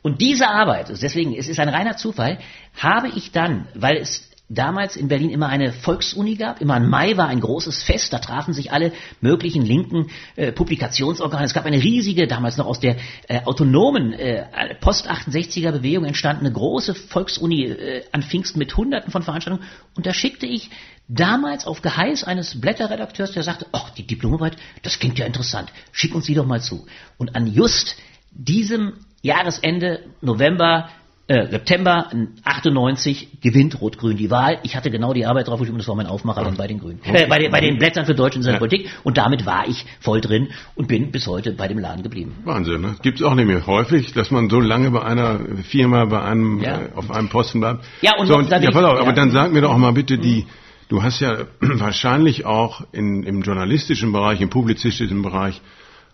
Und 0.02 0.20
diese 0.20 0.50
Arbeit, 0.50 0.90
deswegen, 0.90 1.34
es 1.34 1.48
ist 1.48 1.60
ein 1.60 1.70
reiner 1.70 1.96
Zufall, 1.96 2.40
habe 2.78 3.08
ich 3.16 3.32
dann, 3.32 3.68
weil 3.74 3.98
es 3.98 4.30
damals 4.50 4.96
in 4.96 5.08
Berlin 5.08 5.30
immer 5.30 5.48
eine 5.48 5.72
Volksuni 5.72 6.36
gab. 6.36 6.62
Immer 6.62 6.78
im 6.78 6.90
Mai 6.90 7.18
war 7.18 7.28
ein 7.28 7.40
großes 7.40 7.84
Fest, 7.84 8.14
da 8.14 8.20
trafen 8.20 8.54
sich 8.54 8.72
alle 8.72 8.92
möglichen 9.22 9.66
linken 9.66 10.10
äh, 10.36 10.52
Publikationsorgane. 10.52 11.46
Es 11.46 11.54
gab 11.54 11.66
eine 11.66 11.82
riesige, 11.82 12.28
damals 12.28 12.58
noch 12.58 12.66
aus 12.66 12.80
der 12.80 12.98
äh, 13.28 13.42
autonomen 13.46 14.14
äh, 14.14 14.76
Post-68er 14.80 15.72
Bewegung 15.72 16.06
entstandene 16.06 16.52
große 16.52 16.94
Volksuni 16.94 17.66
äh, 17.66 18.04
an 18.12 18.22
Pfingsten 18.22 18.60
mit 18.60 18.76
hunderten 18.76 19.12
von 19.12 19.24
Veranstaltungen. 19.24 19.68
Und 19.96 20.06
da 20.06 20.14
schickte 20.14 20.46
ich 20.46 20.70
damals 21.08 21.66
auf 21.66 21.82
Geheiß 21.82 22.24
eines 22.24 22.60
Blätterredakteurs, 22.60 23.32
der 23.32 23.44
sagte, 23.44 23.66
ach, 23.72 23.92
die 23.92 24.06
Diplomarbeit, 24.06 24.58
das 24.82 25.00
klingt 25.00 25.20
ja 25.20 25.26
interessant, 25.26 25.72
schick 25.92 26.14
uns 26.16 26.26
die 26.26 26.36
doch 26.36 26.46
mal 26.46 26.62
zu. 26.62 26.86
Und 27.18 27.36
an 27.36 27.48
just 27.48 27.96
diesem 28.32 28.94
Jahresende, 29.22 30.06
November 30.22 30.90
äh, 31.28 31.48
September 31.48 32.10
98 32.44 33.40
gewinnt 33.42 33.80
Rot-Grün 33.80 34.18
die 34.18 34.30
Wahl. 34.30 34.60
Ich 34.64 34.76
hatte 34.76 34.92
genau 34.92 35.14
die 35.14 35.26
Arbeit 35.26 35.48
drauf 35.48 35.62
und 35.62 35.78
das 35.78 35.88
war 35.88 35.96
mein 35.96 36.08
Aufmacher 36.08 36.44
dann 36.44 36.58
bei 36.58 36.68
den 36.68 36.80
Grünen. 36.80 37.00
Äh, 37.04 37.28
bei, 37.28 37.40
den, 37.40 37.52
bei 37.52 37.62
den 37.62 37.78
Blättern 37.78 38.06
für 38.06 38.14
Deutsche 38.14 38.40
und 38.40 38.46
ja. 38.46 38.58
Politik. 38.58 38.90
Und 39.04 39.18
damit 39.18 39.46
war 39.46 39.68
ich 39.68 39.86
voll 40.02 40.20
drin 40.20 40.50
und 40.76 40.88
bin 40.88 41.12
bis 41.12 41.26
heute 41.28 41.54
bei 41.54 41.68
dem 41.70 41.80
Laden 41.80 42.04
geblieben. 42.04 42.36
Wahnsinn, 42.44 42.82
ne? 42.82 42.96
Gibt 43.02 43.20
es 43.20 43.26
auch 43.26 43.36
nicht 43.36 43.48
mehr 43.48 43.66
häufig, 43.66 44.12
dass 44.14 44.32
man 44.32 44.50
so 44.50 44.60
lange 44.60 44.92
bei 44.92 45.02
einer 45.02 45.40
Firma, 45.64 46.06
bei 46.06 46.22
einem, 46.22 46.62
ja. 46.62 46.82
äh, 46.82 46.90
auf 46.96 47.10
einem 47.10 47.30
Posten 47.30 47.62
bleibt. 47.62 47.86
Ja, 48.02 48.18
und, 48.18 48.28
so, 48.28 48.36
und 48.36 48.50
ja, 48.50 48.60
pass 48.60 48.84
auf, 48.84 48.96
ja. 48.96 49.02
aber 49.02 49.14
dann 49.14 49.32
sag 49.32 49.54
mir 49.54 49.62
doch 49.62 49.78
mal 49.78 49.94
bitte 49.94 50.18
die, 50.18 50.46
Du 50.90 51.02
hast 51.02 51.22
ja 51.22 51.38
wahrscheinlich 51.60 52.46
auch 52.46 52.82
in, 52.92 53.24
im 53.24 53.42
journalistischen 53.42 54.12
Bereich, 54.12 54.42
im 54.42 54.50
publizistischen 54.50 55.24
Bereich 55.24 55.60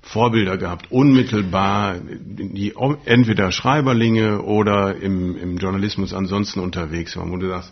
Vorbilder 0.09 0.57
gehabt, 0.57 0.91
unmittelbar, 0.91 1.97
die 2.01 2.73
entweder 3.05 3.51
Schreiberlinge 3.51 4.41
oder 4.41 4.95
im, 4.95 5.37
im 5.37 5.57
Journalismus 5.57 6.15
ansonsten 6.15 6.61
unterwegs 6.61 7.15
waren, 7.15 7.31
wo 7.31 7.37
du 7.37 7.47
sagst, 7.47 7.71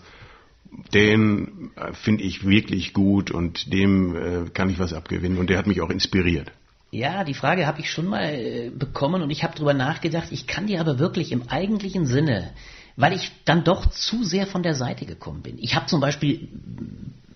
den 0.94 1.72
äh, 1.76 1.94
finde 1.94 2.24
ich 2.24 2.46
wirklich 2.46 2.94
gut 2.94 3.32
und 3.32 3.74
dem 3.74 4.16
äh, 4.16 4.50
kann 4.52 4.70
ich 4.70 4.78
was 4.78 4.94
abgewinnen 4.94 5.40
und 5.40 5.50
der 5.50 5.58
hat 5.58 5.66
mich 5.66 5.82
auch 5.82 5.90
inspiriert. 5.90 6.52
Ja, 6.92 7.24
die 7.24 7.34
Frage 7.34 7.66
habe 7.66 7.80
ich 7.80 7.90
schon 7.90 8.06
mal 8.06 8.30
äh, 8.34 8.70
bekommen 8.70 9.24
und 9.24 9.32
ich 9.32 9.44
habe 9.44 9.56
darüber 9.56 9.74
nachgedacht. 9.74 10.28
Ich 10.32 10.46
kann 10.46 10.68
dir 10.68 10.80
aber 10.80 11.00
wirklich 11.00 11.32
im 11.32 11.50
eigentlichen 11.50 12.06
Sinne, 12.06 12.52
weil 12.96 13.14
ich 13.14 13.32
dann 13.46 13.64
doch 13.64 13.88
zu 13.88 14.24
sehr 14.24 14.46
von 14.46 14.62
der 14.62 14.76
Seite 14.76 15.08
gekommen 15.08 15.42
bin. 15.42 15.58
Ich 15.58 15.76
habe 15.76 15.88
zum 15.88 16.02
Beispiel 16.02 16.50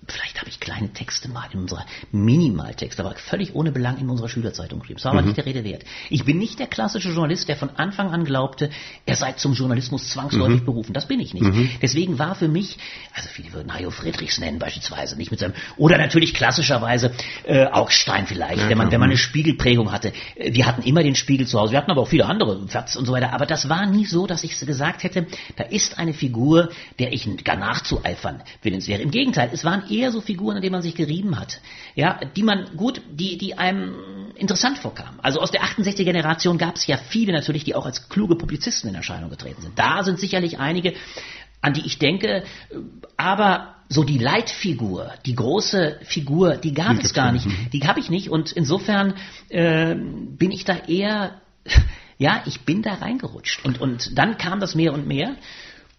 vielleicht 0.08 0.40
habe 0.40 0.50
ich 0.50 0.60
kleine 0.60 0.92
Texte 0.94 1.30
mal 1.30 1.48
in 1.54 1.60
unserer 1.60 1.86
Minimaltexte, 2.12 3.04
aber 3.04 3.16
völlig 3.16 3.56
ohne 3.56 3.72
Belang 3.72 3.98
in 3.98 4.10
unserer 4.10 4.30
Schülerzeitung 4.30 4.80
geschrieben. 4.80 4.98
Das 4.98 5.06
war 5.06 5.12
aber 5.12 5.22
mhm. 5.22 5.28
nicht 5.28 5.38
der 5.38 5.46
Rede 5.46 5.64
wert. 5.64 5.84
Ich 6.10 6.26
bin 6.26 6.38
nicht 6.38 6.60
der 6.60 6.68
klassische 6.68 7.10
Journalist, 7.10 7.48
der 7.48 7.56
von 7.56 7.70
Anfang 7.72 8.12
an 8.12 8.26
glaubte, 8.26 8.70
er 9.06 9.16
sei 9.16 9.34
zum 9.34 9.54
Journalismus 9.54 10.10
zwangsläufig 10.10 10.62
mhm. 10.62 10.66
berufen. 10.66 10.94
Das 10.94 11.08
bin 11.08 11.20
ich 11.20 11.34
nicht. 11.34 11.44
Mhm. 11.44 11.70
Deswegen 11.82 12.20
war 12.20 12.36
für 12.36 12.48
mich, 12.48 12.78
also 13.14 13.30
viele 13.30 13.54
würden 13.54 13.74
Hajo 13.74 13.92
Friedrichs 13.92 14.40
nennen 14.40 14.60
beispielsweise, 14.60 15.18
nicht 15.18 15.32
mit 15.32 15.40
seinem, 15.40 15.54
oder 15.78 15.98
natürlich 15.98 16.34
klassischerweise 16.34 17.12
äh, 17.44 17.66
Augstein 17.66 18.26
vielleicht, 18.26 18.62
ja, 18.62 18.70
wenn 18.70 18.78
man 18.78 18.92
wenn 18.92 19.00
man 19.00 19.10
eine 19.10 19.18
Spiegelprägung 19.18 19.92
hatte. 19.92 20.14
Äh, 20.36 20.54
wir 20.54 20.66
hatten 20.66 20.82
immer 20.84 21.04
den 21.04 21.16
Spiegel 21.16 21.48
zu 21.48 21.60
Hause. 21.60 21.74
Wir 21.74 21.78
hatten 21.78 21.92
aber 21.92 22.02
auch 22.02 22.08
viele 22.08 22.26
andere 22.26 22.68
Fats 22.68 22.96
und 22.96 23.06
so 23.06 23.14
weiter. 23.14 23.34
Aber 23.34 23.46
das 23.46 23.70
war 23.70 23.86
nie 23.86 24.06
so, 24.06 24.28
dass 24.28 24.44
ich 24.44 24.60
gesagt 24.60 25.04
hätte, 25.04 25.28
da 25.56 25.64
ist 25.66 26.00
eine 26.00 26.14
Figur, 26.14 26.70
der 27.00 27.14
ich 27.14 27.28
gar 27.44 27.56
nachzueifern 27.56 28.42
willenswert. 28.62 29.02
Im 29.02 29.12
Gegenteil, 29.12 29.50
es 29.54 29.64
waren 29.64 29.84
eher 29.92 30.12
so 30.12 30.22
Figuren, 30.22 30.56
an 30.56 30.62
denen 30.62 30.74
man 30.74 30.82
sich 30.82 30.96
gerieben 30.96 31.40
hat. 31.40 31.62
Ja, 31.96 32.20
die 32.36 32.44
man 32.44 32.76
gut, 32.78 33.02
die, 33.12 33.38
die 33.38 33.58
einem 33.58 33.96
interessant 34.36 34.78
vorkamen. 34.78 35.20
Also 35.22 35.40
aus 35.40 35.52
der 35.52 35.62
68er 35.62 36.04
Generation 36.04 36.58
gab 36.58 36.76
es 36.76 36.88
ja 36.88 36.98
viele 36.98 37.34
natürlich, 37.34 37.64
die 37.64 37.76
auch 37.76 37.86
als 37.86 38.10
kluge 38.10 38.36
Publizisten 38.36 38.90
in 38.90 38.96
Erscheinung 38.96 39.30
getreten 39.30 39.62
sind. 39.62 39.78
Da 39.78 40.04
sind 40.04 40.20
sicherlich 40.20 40.60
einige, 40.60 40.94
an 41.62 41.74
die 41.74 41.86
ich 41.86 42.00
denke, 42.00 42.44
aber 43.18 43.76
so 43.88 44.04
die 44.04 44.18
Leitfigur, 44.18 45.12
die 45.26 45.36
große 45.36 46.00
Figur, 46.04 46.56
die 46.56 46.74
gab 46.74 46.98
die 46.98 47.06
es 47.06 47.14
gar 47.14 47.32
nicht. 47.34 47.46
Die 47.74 47.82
habe 47.82 48.00
ich 48.00 48.10
nicht 48.10 48.30
und 48.30 48.52
insofern 48.52 49.16
äh, 49.50 49.96
bin 49.96 50.52
ich 50.52 50.64
da 50.64 50.78
eher, 50.88 51.42
ja, 52.18 52.42
ich 52.46 52.62
bin 52.62 52.82
da 52.82 52.94
reingerutscht. 52.94 53.66
Und, 53.66 53.82
und 53.82 54.18
dann 54.18 54.38
kam 54.38 54.60
das 54.62 54.76
mehr 54.76 54.94
und 54.94 55.08
mehr. 55.08 55.36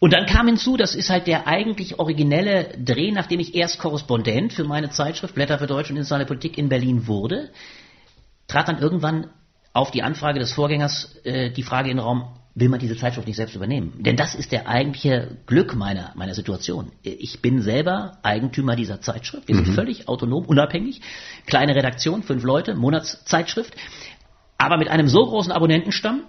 Und 0.02 0.12
dann 0.12 0.26
kam 0.26 0.48
hinzu, 0.48 0.76
das 0.76 0.96
ist 0.96 1.10
halt 1.10 1.28
der 1.28 1.46
eigentlich 1.46 2.00
originelle 2.00 2.76
Dreh, 2.76 3.12
nachdem 3.12 3.38
ich 3.38 3.54
erst 3.54 3.78
Korrespondent 3.78 4.52
für 4.52 4.64
meine 4.64 4.90
Zeitschrift 4.90 5.36
Blätter 5.36 5.60
für 5.60 5.68
Deutsche 5.68 5.92
und 5.92 5.96
internationale 5.96 6.26
Politik 6.26 6.58
in 6.58 6.68
Berlin 6.68 7.06
wurde, 7.06 7.50
trat 8.48 8.66
dann 8.66 8.80
irgendwann 8.80 9.30
auf 9.72 9.92
die 9.92 10.02
Anfrage 10.02 10.40
des 10.40 10.54
Vorgängers 10.54 11.14
äh, 11.22 11.52
die 11.52 11.62
Frage 11.62 11.88
in 11.88 11.98
den 11.98 12.04
Raum, 12.04 12.34
will 12.56 12.68
man 12.68 12.80
diese 12.80 12.96
Zeitschrift 12.96 13.28
nicht 13.28 13.36
selbst 13.36 13.54
übernehmen? 13.54 13.92
Denn 14.00 14.16
das 14.16 14.34
ist 14.34 14.50
der 14.50 14.66
eigentliche 14.66 15.36
Glück 15.46 15.76
meiner, 15.76 16.10
meiner 16.16 16.34
Situation. 16.34 16.90
Ich 17.04 17.40
bin 17.40 17.62
selber 17.62 18.18
Eigentümer 18.24 18.74
dieser 18.74 19.00
Zeitschrift. 19.00 19.46
Wir 19.46 19.54
sind 19.54 19.68
mhm. 19.68 19.74
völlig 19.74 20.08
autonom, 20.08 20.44
unabhängig. 20.44 21.00
Kleine 21.46 21.76
Redaktion, 21.76 22.24
fünf 22.24 22.42
Leute, 22.42 22.74
Monatszeitschrift. 22.74 23.76
Aber 24.58 24.78
mit 24.78 24.88
einem 24.88 25.06
so 25.06 25.24
großen 25.24 25.52
Abonnentenstamm, 25.52 26.24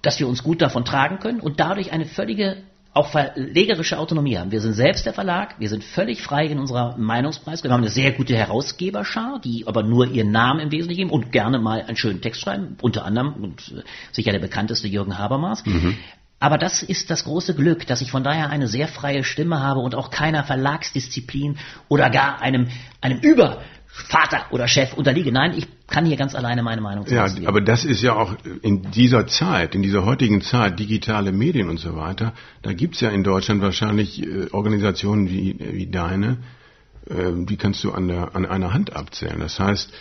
dass 0.00 0.20
wir 0.20 0.28
uns 0.28 0.44
gut 0.44 0.62
davon 0.62 0.84
tragen 0.84 1.18
können 1.18 1.40
und 1.40 1.58
dadurch 1.58 1.90
eine 1.92 2.06
völlige 2.06 2.69
auch 2.92 3.10
verlegerische 3.10 3.98
Autonomie 3.98 4.36
haben. 4.36 4.50
Wir 4.50 4.60
sind 4.60 4.74
selbst 4.74 5.06
der 5.06 5.12
Verlag, 5.12 5.54
wir 5.60 5.68
sind 5.68 5.84
völlig 5.84 6.22
frei 6.22 6.46
in 6.46 6.58
unserer 6.58 6.96
Meinungspreis. 6.98 7.62
Wir 7.62 7.70
haben 7.70 7.82
eine 7.82 7.90
sehr 7.90 8.12
gute 8.12 8.34
Herausgeberschar, 8.34 9.40
die 9.44 9.66
aber 9.66 9.84
nur 9.84 10.08
ihren 10.08 10.32
Namen 10.32 10.60
im 10.60 10.72
Wesentlichen 10.72 11.08
geben 11.08 11.10
und 11.10 11.30
gerne 11.30 11.60
mal 11.60 11.82
einen 11.82 11.96
schönen 11.96 12.20
Text 12.20 12.40
schreiben, 12.40 12.76
unter 12.82 13.04
anderem 13.04 13.34
und 13.34 13.72
äh, 13.76 13.82
sicher 14.10 14.32
der 14.32 14.40
bekannteste 14.40 14.88
Jürgen 14.88 15.18
Habermas. 15.18 15.64
Mhm. 15.64 15.98
Aber 16.40 16.56
das 16.56 16.82
ist 16.82 17.10
das 17.10 17.24
große 17.24 17.54
Glück, 17.54 17.86
dass 17.86 18.00
ich 18.00 18.10
von 18.10 18.24
daher 18.24 18.48
eine 18.50 18.66
sehr 18.66 18.88
freie 18.88 19.24
Stimme 19.24 19.60
habe 19.60 19.80
und 19.80 19.94
auch 19.94 20.10
keiner 20.10 20.42
Verlagsdisziplin 20.42 21.58
oder 21.88 22.08
gar 22.08 22.40
einem, 22.40 22.68
einem 23.02 23.20
Über 23.20 23.62
Vater 23.92 24.46
oder 24.50 24.68
Chef 24.68 24.94
unterliege. 24.94 25.32
Nein, 25.32 25.54
ich 25.56 25.66
kann 25.86 26.06
hier 26.06 26.16
ganz 26.16 26.34
alleine 26.34 26.62
meine 26.62 26.80
Meinung 26.80 27.06
sagen. 27.06 27.42
Ja, 27.42 27.48
aber 27.48 27.60
das 27.60 27.84
ist 27.84 28.02
ja 28.02 28.14
auch 28.14 28.34
in 28.62 28.90
dieser 28.90 29.26
Zeit, 29.26 29.74
in 29.74 29.82
dieser 29.82 30.04
heutigen 30.04 30.40
Zeit, 30.42 30.78
digitale 30.78 31.32
Medien 31.32 31.68
und 31.68 31.78
so 31.78 31.96
weiter, 31.96 32.32
da 32.62 32.72
gibt's 32.72 33.00
ja 33.00 33.10
in 33.10 33.24
Deutschland 33.24 33.62
wahrscheinlich 33.62 34.22
äh, 34.22 34.48
Organisationen 34.52 35.28
wie, 35.28 35.56
wie 35.58 35.86
deine, 35.86 36.38
äh, 37.08 37.32
die 37.34 37.56
kannst 37.56 37.82
du 37.84 37.92
an, 37.92 38.08
der, 38.08 38.34
an 38.34 38.46
einer 38.46 38.72
Hand 38.72 38.94
abzählen. 38.94 39.40
Das 39.40 39.58
heißt, 39.58 39.92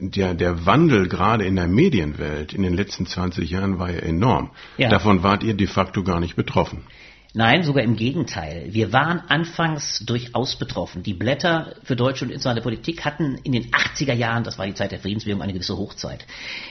der, 0.00 0.34
der 0.34 0.66
Wandel 0.66 1.08
gerade 1.08 1.44
in 1.44 1.56
der 1.56 1.68
Medienwelt 1.68 2.52
in 2.52 2.62
den 2.62 2.74
letzten 2.74 3.06
20 3.06 3.50
Jahren 3.50 3.78
war 3.78 3.90
ja 3.90 3.98
enorm. 3.98 4.50
Ja. 4.78 4.88
Davon 4.88 5.22
wart 5.22 5.42
ihr 5.42 5.54
de 5.54 5.66
facto 5.66 6.02
gar 6.02 6.20
nicht 6.20 6.36
betroffen. 6.36 6.84
Nein, 7.38 7.64
sogar 7.64 7.84
im 7.84 7.96
Gegenteil. 7.96 8.68
Wir 8.70 8.94
waren 8.94 9.20
anfangs 9.28 10.02
durchaus 10.06 10.56
betroffen. 10.56 11.02
Die 11.02 11.12
Blätter 11.12 11.74
für 11.82 11.94
deutsche 11.94 12.24
und 12.24 12.30
internationale 12.30 12.62
Politik 12.62 13.04
hatten 13.04 13.36
in 13.42 13.52
den 13.52 13.72
80er 13.72 14.14
Jahren, 14.14 14.42
das 14.42 14.58
war 14.58 14.64
die 14.64 14.72
Zeit 14.72 14.90
der 14.90 15.00
Friedensbewegung, 15.00 15.42
eine 15.42 15.52
gewisse 15.52 15.76
Hochzeit. 15.76 16.24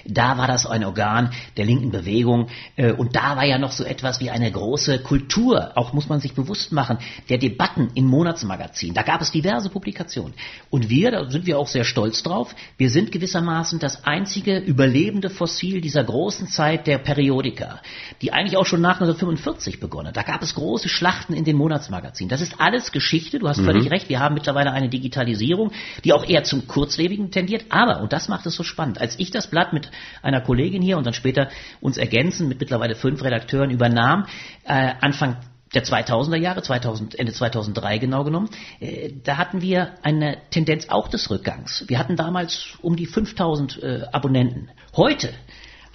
Da 0.08 0.40
war 0.40 0.48
das 0.48 0.66
ein 0.66 0.84
Organ 0.84 1.30
der 1.56 1.66
linken 1.66 1.92
Bewegung 1.92 2.48
äh, 2.78 2.94
und 2.94 3.16
da 3.16 3.36
war 3.36 3.46
ja 3.46 3.60
noch 3.60 3.74
so 3.74 3.84
etwas 3.84 4.20
wie 4.22 4.32
eine 4.32 4.52
große 4.52 5.04
Kultur, 5.04 5.78
auch 5.78 5.94
muss 5.94 6.10
man 6.10 6.20
sich 6.20 6.34
bewusst 6.34 6.72
machen, 6.72 6.98
der 7.30 7.38
Debatten 7.38 7.92
in 7.94 8.08
Monatsmagazinen. 8.08 8.96
Da 8.96 9.04
gab 9.04 9.22
es 9.22 9.30
diverse 9.30 9.70
Publikationen. 9.70 10.34
Und 10.72 10.90
wir, 10.90 11.12
da 11.12 11.30
sind 11.30 11.46
wir 11.46 11.60
auch 11.60 11.68
sehr 11.68 11.84
stolz 11.84 12.24
drauf, 12.24 12.56
wir 12.78 12.90
sind 12.90 13.12
gewissermaßen 13.12 13.78
das 13.78 14.04
einzige 14.04 14.58
überlebende 14.58 15.30
Fossil 15.30 15.80
dieser 15.80 16.04
großen 16.04 16.48
Zeit 16.48 16.88
der 16.88 16.98
Periodika, 16.98 17.84
die 18.24 18.34
eigentlich 18.34 18.58
auch 18.58 18.66
schon 18.66 18.82
nach 18.82 19.00
1945 19.00 19.80
begonnen. 19.80 20.12
Da 20.12 20.24
gab 20.24 20.42
es 20.42 20.55
große 20.56 20.90
Schlachten 20.90 21.34
in 21.34 21.44
den 21.44 21.56
Monatsmagazinen. 21.56 22.30
Das 22.30 22.42
ist 22.42 22.60
alles 22.60 22.92
Geschichte, 22.92 23.40
du 23.40 23.48
hast 23.48 23.60
mhm. 23.60 23.66
völlig 23.66 23.92
recht, 23.92 24.10
wir 24.10 24.20
haben 24.20 24.34
mittlerweile 24.34 24.72
eine 24.72 24.90
Digitalisierung, 24.90 25.72
die 26.04 26.14
auch 26.14 26.28
eher 26.28 26.44
zum 26.44 26.68
Kurzlebigen 26.68 27.32
tendiert, 27.32 27.66
aber, 27.70 28.02
und 28.02 28.12
das 28.14 28.28
macht 28.28 28.46
es 28.46 28.56
so 28.56 28.64
spannend, 28.64 29.00
als 29.00 29.20
ich 29.20 29.32
das 29.32 29.48
Blatt 29.48 29.74
mit 29.74 29.92
einer 30.24 30.42
Kollegin 30.42 30.82
hier 30.82 30.98
und 30.98 31.06
dann 31.06 31.14
später 31.14 31.50
uns 31.82 31.98
ergänzen 31.98 32.48
mit 32.48 32.60
mittlerweile 32.60 32.96
fünf 32.96 33.24
Redakteuren 33.24 33.70
übernahm, 33.70 34.26
äh, 34.64 34.94
Anfang 35.02 35.38
der 35.74 35.84
2000er 35.84 36.38
Jahre, 36.38 36.62
2000, 36.62 37.20
Ende 37.20 37.34
2003 37.34 37.98
genau 37.98 38.24
genommen, 38.24 38.50
äh, 38.80 39.12
da 39.24 39.38
hatten 39.38 39.62
wir 39.62 39.92
eine 40.02 40.38
Tendenz 40.50 40.90
auch 40.90 41.10
des 41.10 41.30
Rückgangs. 41.30 41.86
Wir 41.88 42.00
hatten 42.00 42.16
damals 42.16 42.74
um 42.82 42.96
die 42.96 43.06
5000 43.06 43.84
äh, 43.84 44.02
Abonnenten. 44.12 44.70
Heute 44.96 45.34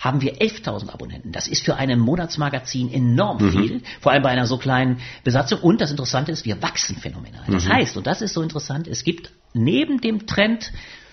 haben 0.00 0.22
wir 0.22 0.38
11.000 0.38 0.88
Abonnenten. 0.88 1.30
Das 1.30 1.46
ist 1.46 1.64
für 1.64 1.76
ein 1.76 1.96
Monatsmagazin 1.98 2.92
enorm 2.92 3.38
mhm. 3.38 3.52
viel, 3.52 3.82
vor 4.00 4.12
allem 4.12 4.22
bei 4.22 4.30
einer 4.30 4.46
so 4.46 4.56
kleinen 4.56 4.98
Besatzung. 5.22 5.60
Und 5.60 5.80
das 5.80 5.90
Interessante 5.90 6.32
ist, 6.32 6.44
wir 6.46 6.60
wachsen 6.62 6.96
phänomenal. 6.96 7.44
Das 7.46 7.66
mhm. 7.66 7.72
heißt, 7.72 7.96
und 7.98 8.06
das 8.06 8.22
ist 8.22 8.32
so 8.32 8.42
interessant, 8.42 8.88
es 8.88 9.04
gibt 9.04 9.30
neben 9.52 10.00
dem 10.00 10.26
Trend 10.26 10.72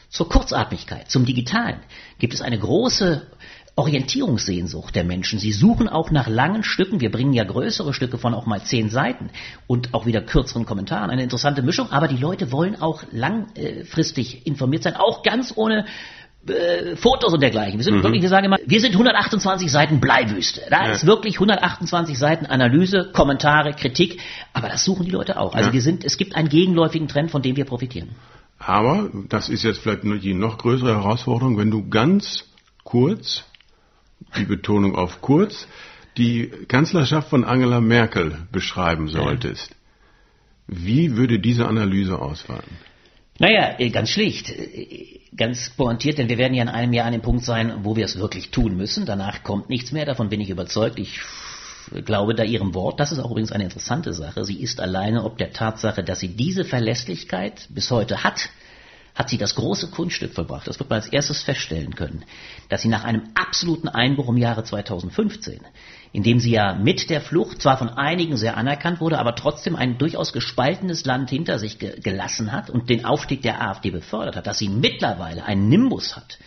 zur 0.10 0.30
Kurzatmigkeit, 0.30 1.12
zum 1.12 1.26
Digitalen, 1.26 1.82
gibt 2.18 2.34
es 2.34 2.42
eine 2.42 2.58
große 2.58 3.28
Orientierungssehnsucht 3.78 4.96
der 4.96 5.04
Menschen. 5.04 5.38
Sie 5.38 5.52
suchen 5.52 5.88
auch 5.88 6.10
nach 6.10 6.28
langen 6.28 6.64
Stücken. 6.64 7.00
Wir 7.00 7.12
bringen 7.12 7.34
ja 7.34 7.44
größere 7.44 7.94
Stücke 7.94 8.18
von 8.18 8.34
auch 8.34 8.48
mal 8.48 8.64
zehn 8.64 8.90
Seiten 8.90 9.30
und 9.68 9.94
auch 9.94 10.08
wieder 10.08 10.22
kürzeren 10.22 10.66
Kommentaren. 10.66 11.12
Eine 11.12 11.22
interessante 11.22 11.62
Mischung. 11.62 11.92
Aber 11.92 12.08
die 12.08 12.18
Leute 12.18 12.52
wollen 12.52 12.82
auch 12.82 13.04
langfristig 13.12 14.48
informiert 14.48 14.82
sein, 14.82 14.96
auch 14.96 15.22
ganz 15.22 15.54
ohne 15.56 15.86
äh, 16.50 16.96
Fotos 16.96 17.34
und 17.34 17.42
dergleichen. 17.42 17.80
Wir 17.80 17.84
sind 17.84 17.96
mhm. 17.96 18.04
wirklich, 18.04 18.22
wir 18.22 18.30
sagen 18.30 18.46
immer, 18.46 18.58
wir 18.66 18.80
sind 18.80 18.94
128 18.94 19.72
Seiten 19.72 20.00
Bleiwüste. 20.00 20.62
Da 20.70 20.86
ja. 20.86 20.92
ist 20.92 21.06
wirklich 21.06 21.36
128 21.36 22.18
Seiten 22.18 22.46
Analyse, 22.46 23.12
Kommentare, 23.14 23.74
Kritik, 23.74 24.20
aber 24.54 24.70
das 24.70 24.84
suchen 24.84 25.06
die 25.06 25.12
Leute 25.12 25.40
auch. 25.40 25.54
Also 25.54 25.70
ja. 25.70 25.74
wir 25.74 25.82
sind, 25.82 26.04
es 26.04 26.18
gibt 26.18 26.36
einen 26.36 26.50
gegenläufigen 26.50 27.08
Trend, 27.08 27.32
von 27.32 27.42
dem 27.42 27.56
wir 27.56 27.66
profitieren. 27.66 28.10
Aber 28.60 29.10
das 29.30 29.50
ist 29.50 29.64
jetzt 29.64 29.80
vielleicht 29.80 30.04
die 30.04 30.34
noch 30.34 30.58
größere 30.58 30.96
Herausforderung, 30.96 31.58
wenn 31.58 31.72
du 31.72 31.88
ganz 31.90 32.46
kurz, 32.84 33.44
die 34.38 34.46
Betonung 34.46 34.96
auf 34.96 35.22
kurz, 35.22 35.68
die 36.18 36.48
Kanzlerschaft 36.68 37.30
von 37.30 37.44
Angela 37.44 37.80
Merkel 37.80 38.48
beschreiben 38.52 39.08
solltest. 39.08 39.70
Ja. 39.70 39.76
Wie 40.68 41.16
würde 41.16 41.40
diese 41.40 41.68
Analyse 41.68 42.20
ausfallen? 42.20 42.87
Naja, 43.40 43.76
äh, 43.78 43.90
ganz 43.90 44.10
schlicht, 44.10 44.50
äh, 44.50 45.20
ganz 45.36 45.70
pointiert, 45.70 46.18
denn 46.18 46.30
wir 46.30 46.38
werden 46.38 46.54
ja 46.54 46.64
in 46.64 46.70
einem 46.70 46.94
Jahr 46.94 47.06
an 47.06 47.14
dem 47.14 47.22
Punkt 47.22 47.44
sein, 47.44 47.80
wo 47.84 47.96
wir 47.96 48.06
es 48.06 48.18
wirklich 48.18 48.50
tun 48.50 48.76
müssen. 48.76 49.06
Danach 49.06 49.44
kommt 49.44 49.70
nichts 49.70 49.92
mehr, 49.92 50.06
davon 50.06 50.30
bin 50.30 50.42
ich 50.42 50.50
überzeugt. 50.50 50.98
Ich 50.98 51.20
glaube 52.06 52.36
da 52.36 52.44
ihrem 52.44 52.74
Wort. 52.74 53.00
Das 53.00 53.12
ist 53.12 53.20
auch 53.20 53.32
übrigens 53.32 53.52
eine 53.52 53.66
interessante 53.66 54.14
Sache. 54.14 54.44
Sie 54.44 54.60
ist 54.62 54.80
alleine 54.80 55.24
ob 55.24 55.38
der 55.38 55.54
Tatsache, 55.54 56.04
dass 56.04 56.20
sie 56.20 56.30
diese 56.30 56.66
Verlässlichkeit 56.66 57.68
bis 57.70 57.92
heute 57.92 58.24
hat, 58.24 58.50
hat 59.16 59.30
sie 59.30 59.38
das 59.38 59.56
große 59.56 59.88
Kunststück 59.88 60.34
vollbracht. 60.34 60.68
Das 60.68 60.80
wird 60.80 60.90
man 60.90 61.00
als 61.00 61.08
erstes 61.08 61.42
feststellen 61.42 61.96
können, 61.96 62.24
dass 62.70 62.82
sie 62.82 62.88
nach 62.88 63.04
einem 63.04 63.30
absoluten 63.34 63.88
Einbruch 63.88 64.30
im 64.30 64.38
Jahre 64.38 64.64
2015 64.64 65.60
in 66.14 66.24
dem 66.24 66.40
sie 66.40 66.52
ja 66.52 66.74
mit 66.74 67.10
der 67.10 67.22
Flucht 67.22 67.62
zwar 67.62 67.78
von 67.78 67.90
einigen 67.90 68.38
sehr 68.38 68.58
anerkannt 68.58 69.00
wurde, 69.00 69.20
aber 69.20 69.36
trotzdem 69.36 69.76
ein 69.76 69.98
durchaus 69.98 70.34
gespaltenes 70.34 71.06
Land 71.06 71.30
hinter 71.30 71.60
sich 71.60 71.80
ge 71.80 72.00
gelassen 72.00 72.52
hat 72.52 72.70
und 72.70 72.90
den 72.90 73.06
Aufstieg 73.06 73.42
der 73.42 73.62
AfD 73.62 73.92
befördert 73.92 74.36
hat, 74.36 74.48
dass 74.48 74.60
sie 74.60 74.70
mittlerweile 74.70 75.46
einen 75.46 75.70
Nimbus 75.70 76.16
hat, 76.16 76.38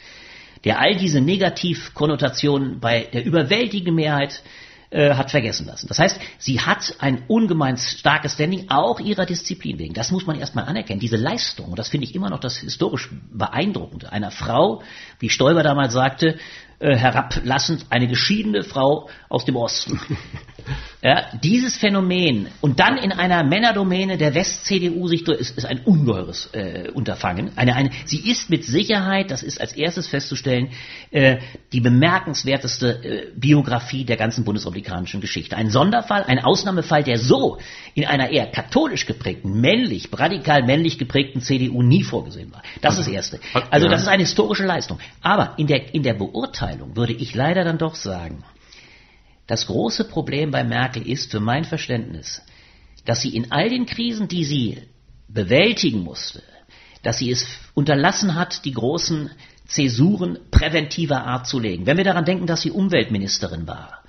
der 0.64 0.80
all 0.80 0.96
diese 0.96 1.20
Negativkonnotationen 1.20 2.80
bei 2.80 3.08
der 3.12 3.24
überwältigenden 3.24 3.94
Mehrheit 3.94 4.42
äh, 4.90 5.14
hat 5.14 5.30
vergessen 5.30 5.66
lassen. 5.66 5.86
Das 5.86 6.00
heißt, 6.00 6.20
sie 6.38 6.60
hat 6.60 6.96
ein 6.98 7.22
ungemein 7.28 7.76
starkes 7.76 8.34
Standing, 8.34 8.70
auch 8.70 8.98
ihrer 8.98 9.24
Disziplin 9.24 9.78
wegen. 9.78 9.94
Das 9.94 10.10
muss 10.10 10.26
man 10.26 10.36
erstmal 10.36 10.64
anerkennen. 10.64 10.98
Diese 10.98 11.16
Leistung, 11.16 11.68
und 11.68 11.78
das 11.78 11.88
finde 11.88 12.06
ich 12.06 12.14
immer 12.16 12.28
noch 12.28 12.40
das 12.40 12.58
historisch 12.58 13.08
Beeindruckende, 13.32 14.10
einer 14.10 14.32
Frau, 14.32 14.82
wie 15.20 15.28
Stoiber 15.28 15.62
damals 15.62 15.92
sagte, 15.92 16.38
herablassend 16.80 17.86
eine 17.90 18.08
geschiedene 18.08 18.62
Frau 18.62 19.08
aus 19.28 19.44
dem 19.44 19.56
Osten. 19.56 20.00
Ja, 21.02 21.26
dieses 21.42 21.76
Phänomen 21.76 22.48
und 22.60 22.78
dann 22.78 22.98
in 22.98 23.12
einer 23.12 23.42
Männerdomäne 23.42 24.18
der 24.18 24.34
West-CDU 24.34 25.08
sich 25.08 25.24
durch, 25.24 25.40
ist, 25.40 25.56
ist 25.56 25.64
ein 25.64 25.80
ungeheures 25.80 26.50
äh, 26.52 26.90
Unterfangen. 26.92 27.52
Eine, 27.56 27.74
eine, 27.74 27.90
sie 28.04 28.30
ist 28.30 28.50
mit 28.50 28.64
Sicherheit, 28.64 29.30
das 29.30 29.42
ist 29.42 29.60
als 29.60 29.72
erstes 29.72 30.08
festzustellen, 30.08 30.70
äh, 31.10 31.38
die 31.72 31.80
bemerkenswerteste 31.80 33.02
äh, 33.02 33.26
Biografie 33.34 34.04
der 34.04 34.16
ganzen 34.16 34.44
bundesrepublikanischen 34.44 35.20
Geschichte. 35.20 35.56
Ein 35.56 35.70
Sonderfall, 35.70 36.24
ein 36.24 36.38
Ausnahmefall, 36.38 37.02
der 37.02 37.18
so 37.18 37.58
in 37.94 38.04
einer 38.04 38.30
eher 38.30 38.46
katholisch 38.46 39.06
geprägten, 39.06 39.60
männlich, 39.60 40.08
radikal 40.12 40.62
männlich 40.64 40.98
geprägten 40.98 41.40
CDU 41.40 41.82
nie 41.82 42.02
vorgesehen 42.02 42.52
war. 42.52 42.62
Das 42.82 42.98
ist 42.98 43.06
das 43.06 43.14
Erste. 43.14 43.40
Also 43.70 43.88
das 43.88 44.02
ist 44.02 44.08
eine 44.08 44.22
historische 44.22 44.64
Leistung. 44.64 44.98
Aber 45.22 45.54
in 45.56 45.66
der, 45.66 45.94
in 45.94 46.02
der 46.02 46.14
Beurteilung 46.14 46.96
würde 46.96 47.12
ich 47.12 47.34
leider 47.34 47.64
dann 47.64 47.78
doch 47.78 47.94
sagen, 47.94 48.44
das 49.50 49.66
große 49.66 50.04
Problem 50.04 50.52
bei 50.52 50.62
Merkel 50.62 51.04
ist 51.04 51.32
für 51.32 51.40
mein 51.40 51.64
Verständnis, 51.64 52.40
dass 53.04 53.20
sie 53.20 53.34
in 53.34 53.50
all 53.50 53.68
den 53.68 53.84
Krisen, 53.84 54.28
die 54.28 54.44
sie 54.44 54.78
bewältigen 55.26 56.04
musste, 56.04 56.40
dass 57.02 57.18
sie 57.18 57.32
es 57.32 57.44
unterlassen 57.74 58.36
hat, 58.36 58.64
die 58.64 58.72
großen 58.72 59.28
Zäsuren 59.66 60.38
präventiver 60.52 61.24
Art 61.24 61.48
zu 61.48 61.58
legen. 61.58 61.84
Wenn 61.86 61.96
wir 61.96 62.04
daran 62.04 62.24
denken, 62.24 62.46
dass 62.46 62.62
sie 62.62 62.70
Umweltministerin 62.70 63.66
war, 63.66 63.99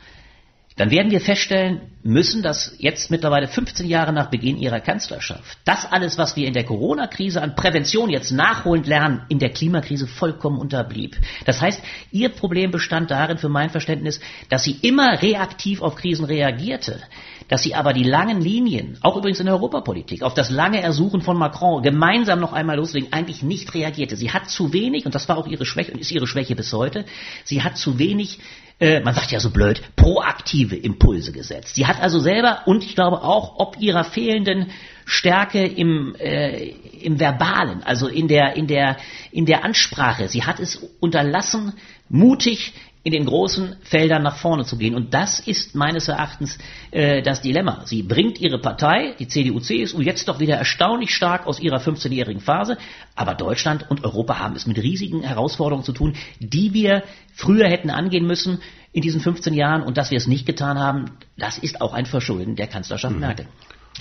dann 0.77 0.89
werden 0.89 1.11
wir 1.11 1.19
feststellen 1.19 1.81
müssen, 2.03 2.41
dass 2.41 2.75
jetzt 2.79 3.11
mittlerweile 3.11 3.47
15 3.47 3.87
Jahre 3.87 4.13
nach 4.13 4.29
Beginn 4.29 4.57
ihrer 4.57 4.79
Kanzlerschaft 4.79 5.57
das 5.65 5.91
alles, 5.91 6.17
was 6.17 6.35
wir 6.35 6.47
in 6.47 6.53
der 6.53 6.63
Corona-Krise 6.63 7.41
an 7.41 7.55
Prävention 7.55 8.09
jetzt 8.09 8.31
nachholend 8.31 8.87
lernen, 8.87 9.21
in 9.29 9.39
der 9.39 9.49
Klimakrise 9.49 10.07
vollkommen 10.07 10.57
unterblieb. 10.57 11.17
Das 11.45 11.61
heißt, 11.61 11.83
ihr 12.11 12.29
Problem 12.29 12.71
bestand 12.71 13.11
darin, 13.11 13.37
für 13.37 13.49
mein 13.49 13.69
Verständnis, 13.69 14.19
dass 14.49 14.63
sie 14.63 14.77
immer 14.81 15.21
reaktiv 15.21 15.81
auf 15.81 15.95
Krisen 15.95 16.25
reagierte, 16.25 17.01
dass 17.49 17.63
sie 17.63 17.75
aber 17.75 17.91
die 17.91 18.03
langen 18.03 18.39
Linien, 18.39 18.97
auch 19.01 19.17
übrigens 19.17 19.41
in 19.41 19.45
der 19.45 19.55
Europapolitik, 19.55 20.23
auf 20.23 20.33
das 20.33 20.49
lange 20.49 20.81
Ersuchen 20.81 21.21
von 21.21 21.37
Macron 21.37 21.83
gemeinsam 21.83 22.39
noch 22.39 22.53
einmal 22.53 22.77
loslegen, 22.77 23.11
eigentlich 23.11 23.43
nicht 23.43 23.73
reagierte. 23.73 24.15
Sie 24.15 24.31
hat 24.31 24.49
zu 24.49 24.71
wenig, 24.71 25.05
und 25.05 25.13
das 25.13 25.27
war 25.27 25.37
auch 25.37 25.47
ihre 25.47 25.65
Schwäche 25.65 25.91
und 25.91 25.99
ist 25.99 26.11
ihre 26.11 26.27
Schwäche 26.27 26.55
bis 26.55 26.71
heute, 26.71 27.05
sie 27.43 27.61
hat 27.61 27.77
zu 27.77 27.99
wenig 27.99 28.39
äh, 28.81 28.99
man 28.99 29.13
sagt 29.13 29.31
ja 29.31 29.39
so 29.39 29.51
blöd, 29.51 29.81
proaktive 29.95 30.75
Impulse 30.75 31.31
gesetzt. 31.31 31.75
Sie 31.75 31.85
hat 31.85 32.01
also 32.01 32.19
selber 32.19 32.63
und 32.65 32.83
ich 32.83 32.95
glaube 32.95 33.21
auch 33.21 33.59
ob 33.59 33.79
ihrer 33.79 34.03
fehlenden 34.03 34.71
Stärke 35.05 35.63
im, 35.63 36.15
äh, 36.15 36.69
im 37.01 37.19
Verbalen, 37.19 37.83
also 37.83 38.07
in 38.07 38.27
der, 38.27 38.55
in, 38.55 38.65
der, 38.65 38.97
in 39.31 39.45
der 39.45 39.63
Ansprache, 39.63 40.27
sie 40.27 40.43
hat 40.43 40.59
es 40.59 40.77
unterlassen, 40.99 41.73
mutig 42.09 42.73
in 43.03 43.11
den 43.11 43.25
großen 43.25 43.77
Feldern 43.81 44.21
nach 44.21 44.37
vorne 44.37 44.63
zu 44.63 44.77
gehen. 44.77 44.93
Und 44.93 45.13
das 45.13 45.39
ist 45.39 45.73
meines 45.73 46.07
Erachtens 46.07 46.57
äh, 46.91 47.23
das 47.23 47.41
Dilemma. 47.41 47.81
Sie 47.85 48.03
bringt 48.03 48.39
ihre 48.39 48.59
Partei, 48.59 49.15
die 49.17 49.27
CDU-CSU, 49.27 50.01
jetzt 50.01 50.27
doch 50.27 50.39
wieder 50.39 50.57
erstaunlich 50.57 51.13
stark 51.13 51.47
aus 51.47 51.59
ihrer 51.59 51.79
15-jährigen 51.79 52.41
Phase. 52.41 52.77
Aber 53.15 53.33
Deutschland 53.33 53.89
und 53.89 54.03
Europa 54.03 54.37
haben 54.37 54.55
es 54.55 54.67
mit 54.67 54.77
riesigen 54.77 55.23
Herausforderungen 55.23 55.83
zu 55.83 55.93
tun, 55.93 56.15
die 56.39 56.73
wir 56.73 57.03
früher 57.33 57.67
hätten 57.67 57.89
angehen 57.89 58.27
müssen 58.27 58.59
in 58.91 59.01
diesen 59.01 59.19
15 59.19 59.55
Jahren. 59.55 59.81
Und 59.81 59.97
dass 59.97 60.11
wir 60.11 60.17
es 60.17 60.27
nicht 60.27 60.45
getan 60.45 60.77
haben, 60.77 61.05
das 61.37 61.57
ist 61.57 61.81
auch 61.81 61.93
ein 61.93 62.05
Verschulden 62.05 62.55
der 62.55 62.67
Kanzlerschaft 62.67 63.15
mhm. 63.15 63.21
Merkel. 63.21 63.47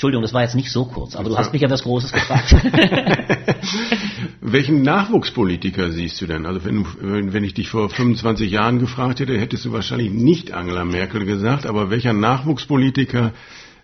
Entschuldigung, 0.00 0.22
das 0.22 0.32
war 0.32 0.40
jetzt 0.40 0.54
nicht 0.54 0.72
so 0.72 0.86
kurz, 0.86 1.14
aber 1.14 1.28
du 1.28 1.36
hast 1.36 1.52
mich 1.52 1.60
ja 1.60 1.68
was 1.68 1.82
Großes 1.82 2.10
gefragt. 2.10 2.56
Welchen 4.40 4.80
Nachwuchspolitiker 4.80 5.92
siehst 5.92 6.18
du 6.22 6.26
denn? 6.26 6.46
Also 6.46 6.64
wenn, 6.64 7.34
wenn 7.34 7.44
ich 7.44 7.52
dich 7.52 7.68
vor 7.68 7.90
25 7.90 8.50
Jahren 8.50 8.78
gefragt 8.78 9.20
hätte, 9.20 9.38
hättest 9.38 9.66
du 9.66 9.72
wahrscheinlich 9.72 10.10
nicht 10.10 10.52
Angela 10.52 10.86
Merkel 10.86 11.26
gesagt, 11.26 11.66
aber 11.66 11.90
welcher 11.90 12.14
Nachwuchspolitiker 12.14 13.34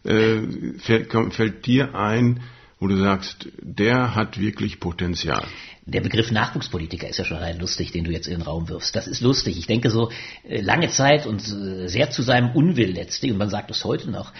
äh, 0.04 0.38
fällt, 0.78 1.12
fällt 1.34 1.66
dir 1.66 1.94
ein, 1.94 2.40
wo 2.80 2.86
du 2.86 2.96
sagst, 2.96 3.48
der 3.60 4.14
hat 4.14 4.40
wirklich 4.40 4.80
Potenzial? 4.80 5.44
Der 5.84 6.00
Begriff 6.00 6.30
Nachwuchspolitiker 6.30 7.08
ist 7.08 7.18
ja 7.18 7.24
schon 7.24 7.36
rein 7.36 7.58
lustig, 7.58 7.92
den 7.92 8.04
du 8.04 8.10
jetzt 8.10 8.26
in 8.26 8.38
den 8.38 8.42
Raum 8.42 8.68
wirfst. 8.68 8.96
Das 8.96 9.06
ist 9.06 9.20
lustig. 9.20 9.56
Ich 9.56 9.66
denke 9.66 9.90
so 9.90 10.10
äh, 10.48 10.60
lange 10.60 10.88
Zeit 10.88 11.26
und 11.26 11.42
äh, 11.42 11.88
sehr 11.88 12.10
zu 12.10 12.22
seinem 12.22 12.50
Unwill 12.56 12.92
letztlich, 12.92 13.30
und 13.30 13.38
man 13.38 13.50
sagt 13.50 13.70
es 13.70 13.84
heute 13.84 14.10
noch, 14.10 14.32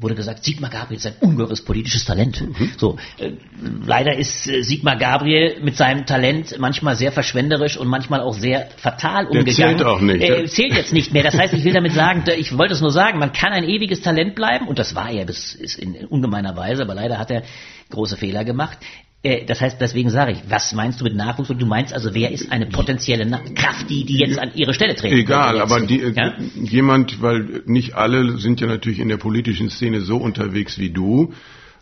wurde 0.00 0.14
gesagt, 0.14 0.44
Sigmar 0.44 0.70
Gabriel 0.70 0.98
ist 0.98 1.06
ein 1.06 1.14
ungeheures 1.20 1.62
politisches 1.62 2.04
Talent. 2.04 2.40
Mhm. 2.40 2.72
So, 2.76 2.96
äh, 3.18 3.32
leider 3.84 4.16
ist 4.16 4.46
äh, 4.46 4.62
Sigmar 4.62 4.96
Gabriel 4.96 5.60
mit 5.62 5.76
seinem 5.76 6.06
Talent 6.06 6.56
manchmal 6.58 6.96
sehr 6.96 7.12
verschwenderisch 7.12 7.76
und 7.76 7.88
manchmal 7.88 8.20
auch 8.20 8.34
sehr 8.34 8.68
fatal 8.76 9.26
umgegangen. 9.26 9.44
Der 9.44 9.54
zählt 9.54 9.82
auch 9.82 10.00
nicht. 10.00 10.22
Er 10.22 10.46
zählt 10.46 10.74
jetzt 10.74 10.92
nicht 10.92 11.12
mehr. 11.12 11.22
Das 11.22 11.36
heißt, 11.36 11.52
ich 11.54 11.64
will 11.64 11.72
damit 11.72 11.92
sagen, 11.92 12.24
ich 12.38 12.56
wollte 12.56 12.74
es 12.74 12.80
nur 12.80 12.90
sagen, 12.90 13.18
man 13.18 13.32
kann 13.32 13.52
ein 13.52 13.64
ewiges 13.64 14.00
Talent 14.00 14.34
bleiben 14.34 14.68
und 14.68 14.78
das 14.78 14.94
war 14.94 15.10
er 15.10 15.26
bis 15.26 15.54
in 15.54 16.06
ungemeiner 16.06 16.56
Weise, 16.56 16.82
aber 16.82 16.94
leider 16.94 17.18
hat 17.18 17.30
er 17.30 17.42
große 17.90 18.16
Fehler 18.16 18.44
gemacht. 18.44 18.78
Äh, 19.22 19.44
das 19.44 19.60
heißt, 19.60 19.80
deswegen 19.80 20.10
sage 20.10 20.32
ich, 20.32 20.38
was 20.48 20.72
meinst 20.72 21.00
du 21.00 21.04
mit 21.04 21.14
Nachwuchs? 21.14 21.50
Und 21.50 21.60
du 21.60 21.66
meinst 21.66 21.92
also, 21.92 22.14
wer 22.14 22.32
ist 22.32 22.50
eine 22.50 22.66
potenzielle 22.66 23.26
Na 23.26 23.40
Kraft, 23.54 23.90
die, 23.90 24.04
die 24.04 24.18
jetzt 24.18 24.38
an 24.38 24.52
ihre 24.54 24.72
Stelle 24.72 24.94
treten 24.94 25.16
Egal, 25.16 25.60
aber 25.60 25.80
die, 25.80 25.98
ja? 25.98 26.34
jemand, 26.54 27.20
weil 27.20 27.62
nicht 27.66 27.94
alle 27.94 28.38
sind 28.38 28.60
ja 28.60 28.66
natürlich 28.66 28.98
in 28.98 29.08
der 29.08 29.18
politischen 29.18 29.68
Szene 29.68 30.00
so 30.00 30.16
unterwegs 30.16 30.78
wie 30.78 30.90
du. 30.90 31.34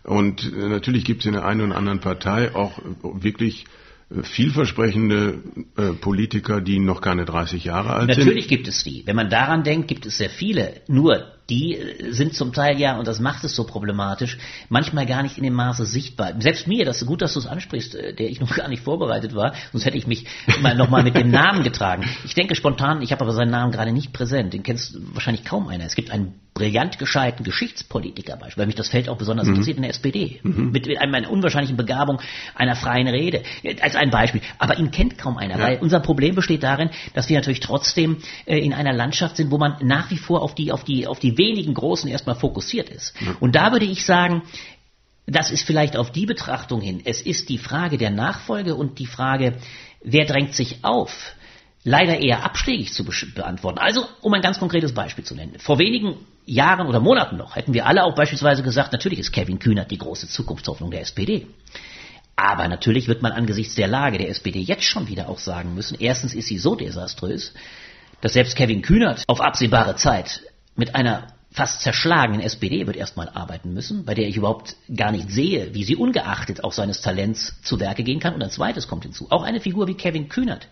Und 0.03 0.51
äh, 0.53 0.67
natürlich 0.67 1.05
gibt 1.05 1.21
es 1.21 1.27
in 1.27 1.33
der 1.33 1.45
einen 1.45 1.61
oder 1.61 1.77
anderen 1.77 1.99
Partei 1.99 2.53
auch 2.55 2.79
wirklich 3.03 3.65
äh, 4.09 4.23
vielversprechende 4.23 5.39
äh, 5.77 5.93
Politiker, 5.93 6.59
die 6.59 6.79
noch 6.79 6.99
keine 6.99 7.23
30 7.23 7.63
Jahre 7.63 7.93
alt 7.93 8.07
natürlich 8.07 8.15
sind. 8.17 8.25
Natürlich 8.27 8.47
gibt 8.49 8.67
es 8.67 8.83
die. 8.83 9.03
Wenn 9.05 9.15
man 9.15 9.29
daran 9.29 9.63
denkt, 9.63 9.87
gibt 9.87 10.05
es 10.05 10.17
sehr 10.17 10.29
viele. 10.29 10.81
Nur 10.87 11.38
die 11.49 11.77
sind 12.11 12.35
zum 12.35 12.53
Teil 12.53 12.79
ja, 12.79 12.97
und 12.97 13.07
das 13.07 13.19
macht 13.19 13.43
es 13.43 13.55
so 13.55 13.63
problematisch, 13.65 14.37
manchmal 14.69 15.05
gar 15.05 15.23
nicht 15.23 15.37
in 15.37 15.43
dem 15.43 15.53
Maße 15.53 15.85
sichtbar. 15.85 16.33
Selbst 16.39 16.67
mir, 16.67 16.85
das 16.85 17.01
ist 17.01 17.07
gut, 17.07 17.21
dass 17.21 17.33
du 17.33 17.39
es 17.39 17.47
ansprichst, 17.47 17.95
äh, 17.95 18.13
der 18.13 18.29
ich 18.29 18.39
noch 18.39 18.55
gar 18.55 18.67
nicht 18.67 18.83
vorbereitet 18.83 19.35
war, 19.35 19.53
sonst 19.71 19.85
hätte 19.85 19.97
ich 19.97 20.07
mich 20.07 20.25
mal 20.61 20.75
nochmal 20.75 21.03
mit 21.03 21.15
dem 21.15 21.31
Namen 21.31 21.63
getragen. 21.63 22.03
Ich 22.25 22.33
denke 22.33 22.55
spontan, 22.55 23.01
ich 23.01 23.11
habe 23.11 23.21
aber 23.21 23.33
seinen 23.33 23.51
Namen 23.51 23.71
gerade 23.71 23.91
nicht 23.91 24.13
präsent, 24.13 24.53
den 24.53 24.63
kennst 24.63 24.97
wahrscheinlich 25.13 25.45
kaum 25.45 25.67
einer. 25.67 25.85
Es 25.85 25.95
gibt 25.95 26.11
einen 26.11 26.35
brillant 26.59 26.99
gescheiten 26.99 27.43
Geschichtspolitiker 27.45 28.33
beispielsweise, 28.33 28.57
weil 28.57 28.65
mich 28.67 28.75
das 28.75 28.89
Feld 28.89 29.07
auch 29.07 29.17
besonders 29.17 29.47
mhm. 29.47 29.53
interessiert 29.53 29.77
in 29.77 29.83
der 29.83 29.91
SPD, 29.91 30.39
mhm. 30.43 30.71
mit, 30.71 30.87
mit 30.87 30.99
einer 30.99 31.31
unwahrscheinlichen 31.31 31.77
Begabung 31.77 32.19
einer 32.53 32.75
freien 32.75 33.07
Rede, 33.07 33.43
als 33.81 33.95
ein 33.95 34.09
Beispiel. 34.09 34.41
Aber 34.57 34.77
ihn 34.77 34.91
kennt 34.91 35.17
kaum 35.17 35.37
einer, 35.37 35.57
ja. 35.57 35.63
weil 35.63 35.77
unser 35.79 36.01
Problem 36.01 36.35
besteht 36.35 36.63
darin, 36.63 36.89
dass 37.13 37.29
wir 37.29 37.37
natürlich 37.37 37.61
trotzdem 37.61 38.17
äh, 38.45 38.59
in 38.59 38.73
einer 38.73 38.93
Landschaft 38.93 39.37
sind, 39.37 39.51
wo 39.51 39.57
man 39.57 39.77
nach 39.81 40.11
wie 40.11 40.17
vor 40.17 40.41
auf 40.41 40.53
die, 40.53 40.71
auf 40.71 40.83
die, 40.83 41.07
auf 41.07 41.19
die 41.19 41.37
wenigen 41.39 41.73
Großen 41.73 42.07
erstmal 42.07 42.35
fokussiert 42.35 42.89
ist. 42.89 43.15
Und 43.39 43.55
da 43.55 43.71
würde 43.71 43.85
ich 43.85 44.05
sagen, 44.05 44.43
das 45.25 45.49
ist 45.49 45.63
vielleicht 45.63 45.97
auf 45.97 46.11
die 46.11 46.27
Betrachtung 46.27 46.81
hin. 46.81 47.01
Es 47.05 47.21
ist 47.21 47.49
die 47.49 47.57
Frage 47.57 47.97
der 47.97 48.11
Nachfolge 48.11 48.75
und 48.75 48.99
die 48.99 49.07
Frage 49.07 49.55
wer 50.03 50.25
drängt 50.25 50.55
sich 50.55 50.83
auf, 50.83 51.35
leider 51.83 52.19
eher 52.19 52.43
abschlägig 52.43 52.93
zu 52.93 53.03
beantworten. 53.03 53.79
Also, 53.79 54.05
um 54.21 54.33
ein 54.33 54.41
ganz 54.41 54.59
konkretes 54.59 54.93
Beispiel 54.93 55.23
zu 55.23 55.35
nennen. 55.35 55.59
Vor 55.59 55.79
wenigen 55.79 56.15
Jahren 56.45 56.87
oder 56.87 56.99
Monaten 56.99 57.37
noch 57.37 57.55
hätten 57.55 57.73
wir 57.73 57.85
alle 57.85 58.03
auch 58.03 58.15
beispielsweise 58.15 58.63
gesagt, 58.63 58.91
natürlich 58.91 59.19
ist 59.19 59.31
Kevin 59.31 59.59
Kühnert 59.59 59.91
die 59.91 59.97
große 59.97 60.27
Zukunftshoffnung 60.27 60.91
der 60.91 61.01
SPD. 61.01 61.47
Aber 62.35 62.67
natürlich 62.67 63.07
wird 63.07 63.21
man 63.21 63.33
angesichts 63.33 63.75
der 63.75 63.87
Lage 63.87 64.17
der 64.17 64.29
SPD 64.29 64.59
jetzt 64.59 64.85
schon 64.85 65.07
wieder 65.07 65.29
auch 65.29 65.39
sagen 65.39 65.75
müssen, 65.75 65.97
erstens 65.99 66.33
ist 66.33 66.47
sie 66.47 66.57
so 66.57 66.75
desaströs, 66.75 67.53
dass 68.21 68.33
selbst 68.33 68.55
Kevin 68.55 68.81
Kühnert 68.81 69.23
auf 69.27 69.41
absehbare 69.41 69.95
Zeit 69.95 70.41
mit 70.79 70.95
einer 70.95 71.27
fast 71.51 71.81
zerschlagenen 71.81 72.41
SPD 72.41 72.87
wird 72.87 72.95
erstmal 72.95 73.29
arbeiten 73.29 73.73
müssen, 73.73 74.05
bei 74.05 74.13
der 74.13 74.27
ich 74.27 74.37
überhaupt 74.37 74.75
gar 74.95 75.11
nicht 75.11 75.29
sehe, 75.29 75.73
wie 75.73 75.83
sie 75.83 75.95
ungeachtet 75.95 76.63
auch 76.63 76.71
seines 76.71 77.01
Talents 77.01 77.61
zu 77.61 77.79
Werke 77.79 78.03
gehen 78.03 78.19
kann. 78.19 78.33
Und 78.33 78.43
ein 78.43 78.51
zweites 78.51 78.87
kommt 78.87 79.03
hinzu. 79.03 79.27
Auch 79.29 79.43
eine 79.43 79.59
Figur 79.59 79.87
wie 79.87 79.95
Kevin 79.95 80.29
Kühnert 80.29 80.67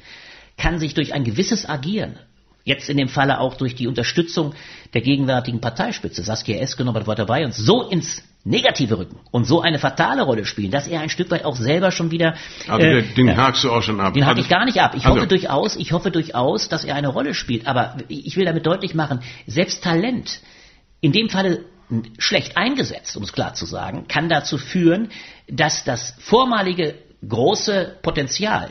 kann 0.55 0.79
sich 0.79 0.93
durch 0.93 1.13
ein 1.13 1.23
gewisses 1.23 1.67
Agieren, 1.67 2.17
jetzt 2.63 2.89
in 2.89 2.97
dem 2.97 3.09
Falle 3.09 3.39
auch 3.39 3.55
durch 3.55 3.75
die 3.75 3.87
Unterstützung 3.87 4.53
der 4.93 5.01
gegenwärtigen 5.01 5.61
Parteispitze, 5.61 6.23
Saskia 6.23 6.57
Esken 6.57 6.87
war 6.87 7.15
dabei, 7.15 7.45
uns 7.45 7.57
so 7.57 7.83
ins 7.83 8.23
negative 8.43 8.97
rücken 8.97 9.19
und 9.31 9.45
so 9.45 9.61
eine 9.61 9.77
fatale 9.77 10.23
Rolle 10.23 10.45
spielen, 10.45 10.71
dass 10.71 10.87
er 10.87 11.01
ein 11.01 11.09
Stück 11.09 11.29
weit 11.31 11.43
auch 11.43 11.55
selber 11.55 11.91
schon 11.91 12.11
wieder. 12.11 12.35
Also 12.67 12.85
äh, 12.85 13.03
den 13.03 13.35
hakst 13.35 13.63
du 13.63 13.71
auch 13.71 13.83
schon 13.83 13.99
ab. 13.99 14.13
Den 14.13 14.25
hake 14.25 14.39
ich 14.39 14.47
gar 14.47 14.65
nicht 14.65 14.79
ab. 14.79 14.93
Ich 14.95 15.05
also. 15.05 15.17
hoffe 15.17 15.27
durchaus, 15.27 15.75
ich 15.75 15.91
hoffe 15.91 16.11
durchaus, 16.11 16.69
dass 16.69 16.85
er 16.85 16.95
eine 16.95 17.09
Rolle 17.09 17.33
spielt. 17.33 17.67
Aber 17.67 17.97
ich 18.07 18.37
will 18.37 18.45
damit 18.45 18.65
deutlich 18.65 18.93
machen, 18.93 19.21
selbst 19.45 19.83
Talent, 19.83 20.41
in 21.01 21.11
dem 21.11 21.29
Falle 21.29 21.65
schlecht 22.17 22.57
eingesetzt, 22.57 23.15
um 23.17 23.23
es 23.23 23.33
klar 23.33 23.53
zu 23.53 23.65
sagen, 23.65 24.07
kann 24.07 24.29
dazu 24.29 24.57
führen, 24.57 25.09
dass 25.47 25.83
das 25.83 26.15
vormalige 26.19 26.95
große 27.27 27.97
Potenzial 28.01 28.69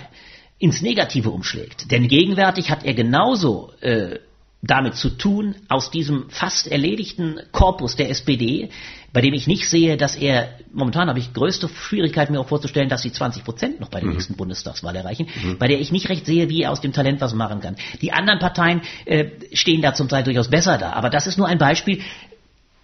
ins 0.59 0.81
Negative 0.83 1.31
umschlägt. 1.31 1.91
Denn 1.91 2.09
gegenwärtig 2.09 2.71
hat 2.71 2.85
er 2.85 2.95
genauso 2.95 3.73
äh, 3.81 4.19
damit 4.63 4.97
zu 4.97 5.11
tun, 5.11 5.55
aus 5.69 5.91
diesem 5.91 6.29
fast 6.31 6.67
erledigten 6.67 7.41
Korpus 7.53 7.97
der 7.97 8.11
SPD, 8.11 8.71
bei 9.13 9.21
dem 9.21 9.35
ich 9.35 9.47
nicht 9.47 9.69
sehe, 9.69 9.97
dass 9.97 10.17
er, 10.17 10.59
momentan 10.73 11.09
habe 11.09 11.19
ich 11.19 11.33
größte 11.33 11.69
Schwierigkeiten 11.69 12.33
mir 12.33 12.41
auch 12.41 12.49
vorzustellen, 12.49 12.89
dass 12.89 13.03
sie 13.03 13.13
20 13.13 13.45
Prozent 13.45 13.81
noch 13.81 13.89
bei 13.89 14.01
der 14.01 14.09
mhm. 14.09 14.15
nächsten 14.15 14.37
Bundestagswahl 14.37 14.97
erreichen, 14.97 15.29
mhm. 15.43 15.59
bei 15.59 15.69
der 15.69 15.81
ich 15.81 15.93
nicht 15.93 16.09
recht 16.09 16.27
sehe, 16.27 16.49
wie 16.49 16.63
er 16.63 16.73
aus 16.73 16.81
dem 16.81 16.93
Talent 16.93 17.21
was 17.21 17.35
machen 17.35 17.61
kann. 17.61 17.77
Die 18.03 18.13
anderen 18.13 18.39
Parteien 18.39 18.83
äh, 19.05 19.27
stehen 19.53 19.83
da 19.83 19.95
zum 19.95 20.09
Teil 20.09 20.25
durchaus 20.25 20.49
besser 20.49 20.79
da, 20.79 20.93
aber 20.93 21.11
das 21.11 21.27
ist 21.27 21.39
nur 21.39 21.47
ein 21.47 21.59
Beispiel, 21.59 22.03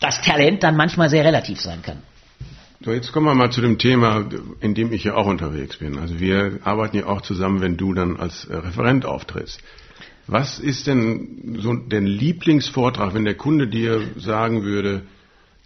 dass 0.00 0.20
Talent 0.22 0.62
dann 0.62 0.76
manchmal 0.76 1.10
sehr 1.10 1.24
relativ 1.24 1.60
sein 1.60 1.82
kann. 1.82 1.98
So, 2.84 2.90
jetzt 2.90 3.12
kommen 3.12 3.26
wir 3.26 3.34
mal 3.34 3.50
zu 3.50 3.60
dem 3.60 3.78
Thema, 3.78 4.28
in 4.60 4.74
dem 4.74 4.92
ich 4.92 5.04
ja 5.04 5.14
auch 5.14 5.26
unterwegs 5.26 5.76
bin. 5.76 5.98
Also 5.98 6.18
wir 6.18 6.58
arbeiten 6.64 6.96
ja 6.96 7.06
auch 7.06 7.20
zusammen, 7.20 7.60
wenn 7.60 7.76
du 7.76 7.94
dann 7.94 8.16
als 8.16 8.44
äh, 8.46 8.56
Referent 8.56 9.04
auftrittst. 9.04 9.60
Was 10.32 10.58
ist 10.58 10.86
denn 10.86 11.58
so 11.58 11.74
der 11.74 12.00
Lieblingsvortrag, 12.00 13.12
wenn 13.12 13.26
der 13.26 13.34
Kunde 13.34 13.68
dir 13.68 14.00
sagen 14.16 14.62
würde, 14.62 15.02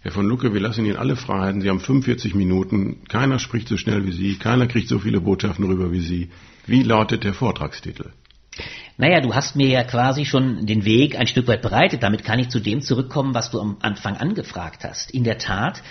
Herr 0.01 0.11
von 0.11 0.25
Lucke, 0.25 0.53
wir 0.53 0.59
lassen 0.59 0.83
Ihnen 0.83 0.97
alle 0.97 1.15
Freiheiten, 1.15 1.61
Sie 1.61 1.69
haben 1.69 1.79
45 1.79 2.35
Minuten, 2.35 2.97
keiner 3.07 3.39
spricht 3.39 3.69
so 3.69 3.77
schnell 3.77 4.05
wie 4.05 4.11
Sie, 4.11 4.35
keiner 4.35 4.67
kriegt 4.67 4.89
so 4.89 4.99
viele 4.99 5.21
Botschaften 5.21 5.63
rüber 5.63 5.93
wie 5.93 6.01
Sie. 6.01 6.31
Wie 6.65 6.83
lautet 6.83 7.23
der 7.23 7.33
Vortragstitel? 7.33 8.11
Naja, 8.97 9.21
du 9.21 9.33
hast 9.33 9.55
mir 9.55 9.69
ja 9.69 9.85
quasi 9.85 10.25
schon 10.25 10.65
den 10.65 10.83
Weg 10.83 11.17
ein 11.17 11.27
Stück 11.27 11.47
weit 11.47 11.61
bereitet. 11.61 12.03
Damit 12.03 12.25
kann 12.25 12.39
ich 12.39 12.49
zu 12.49 12.59
dem 12.59 12.81
zurückkommen, 12.81 13.33
was 13.33 13.51
du 13.51 13.61
am 13.61 13.77
Anfang 13.81 14.17
angefragt 14.17 14.83
hast. 14.83 15.11
In 15.11 15.23
der 15.23 15.37
Tat 15.37 15.81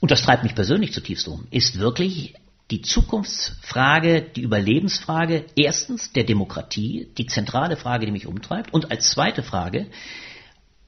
und 0.00 0.10
das 0.10 0.20
treibt 0.20 0.42
mich 0.42 0.54
persönlich 0.54 0.92
zutiefst 0.92 1.26
um, 1.26 1.46
ist 1.50 1.78
wirklich 1.78 2.34
die 2.70 2.82
Zukunftsfrage, 2.82 4.22
die 4.22 4.42
Überlebensfrage 4.42 5.44
erstens 5.56 6.12
der 6.12 6.24
Demokratie, 6.24 7.08
die 7.18 7.26
zentrale 7.26 7.76
Frage, 7.76 8.06
die 8.06 8.12
mich 8.12 8.26
umtreibt, 8.26 8.72
und 8.72 8.90
als 8.90 9.10
zweite 9.10 9.42
Frage 9.42 9.86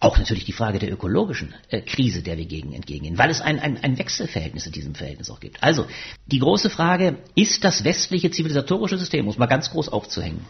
auch 0.03 0.19
natürlich 0.19 0.45
die 0.45 0.53
Frage 0.53 0.81
der 0.81 0.93
ökologischen 0.93 1.55
äh, 1.69 1.81
Krise, 1.81 2.23
der 2.23 2.37
wir 2.37 2.47
gegen 2.47 2.73
entgegengehen, 2.73 3.19
weil 3.19 3.31
es 3.31 3.41
ein, 3.41 3.61
ein, 3.61 3.79
ein 3.85 3.99
Wechselverhältnis 3.99 4.67
in 4.67 4.73
diesem 4.73 4.95
Verhältnis 4.97 5.31
auch 5.31 5.39
gibt. 5.39 5.63
Also, 5.63 5.87
die 6.27 6.41
große 6.41 6.71
Frage, 6.71 7.19
ist 7.37 7.63
das 7.63 7.85
westliche 7.85 8.33
zivilisatorische 8.33 8.99
System, 8.99 9.25
muss 9.27 9.39
mal 9.39 9.47
ganz 9.47 9.71
groß 9.71 9.89
aufzuhängen, 9.89 10.45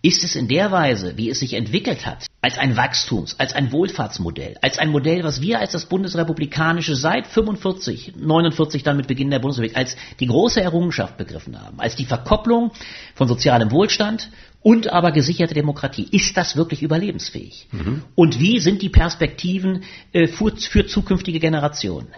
ist 0.00 0.22
es 0.22 0.36
in 0.36 0.46
der 0.46 0.70
Weise, 0.70 1.16
wie 1.16 1.28
es 1.28 1.40
sich 1.40 1.54
entwickelt 1.54 2.06
hat, 2.06 2.26
als 2.44 2.58
ein 2.58 2.76
Wachstums-, 2.76 3.36
als 3.38 3.54
ein 3.54 3.72
Wohlfahrtsmodell, 3.72 4.58
als 4.60 4.78
ein 4.78 4.90
Modell, 4.90 5.24
was 5.24 5.40
wir 5.40 5.60
als 5.60 5.72
das 5.72 5.86
Bundesrepublikanische 5.86 6.94
seit 6.94 7.26
45, 7.26 8.16
49 8.16 8.82
dann 8.82 8.98
mit 8.98 9.06
Beginn 9.06 9.30
der 9.30 9.38
Bundesrepublik 9.38 9.78
als 9.78 9.96
die 10.20 10.26
große 10.26 10.60
Errungenschaft 10.60 11.16
begriffen 11.16 11.58
haben, 11.58 11.80
als 11.80 11.96
die 11.96 12.04
Verkopplung 12.04 12.72
von 13.14 13.28
sozialem 13.28 13.70
Wohlstand 13.70 14.28
und 14.64 14.90
aber 14.90 15.12
gesicherte 15.12 15.52
Demokratie. 15.52 16.08
Ist 16.10 16.38
das 16.38 16.56
wirklich 16.56 16.82
überlebensfähig? 16.82 17.68
Mhm. 17.70 18.02
Und 18.14 18.40
wie 18.40 18.58
sind 18.60 18.80
die 18.80 18.88
Perspektiven 18.88 19.82
äh, 20.12 20.26
für, 20.26 20.56
für, 20.56 20.86
zukünftige 20.86 21.38
Generationen? 21.38 22.08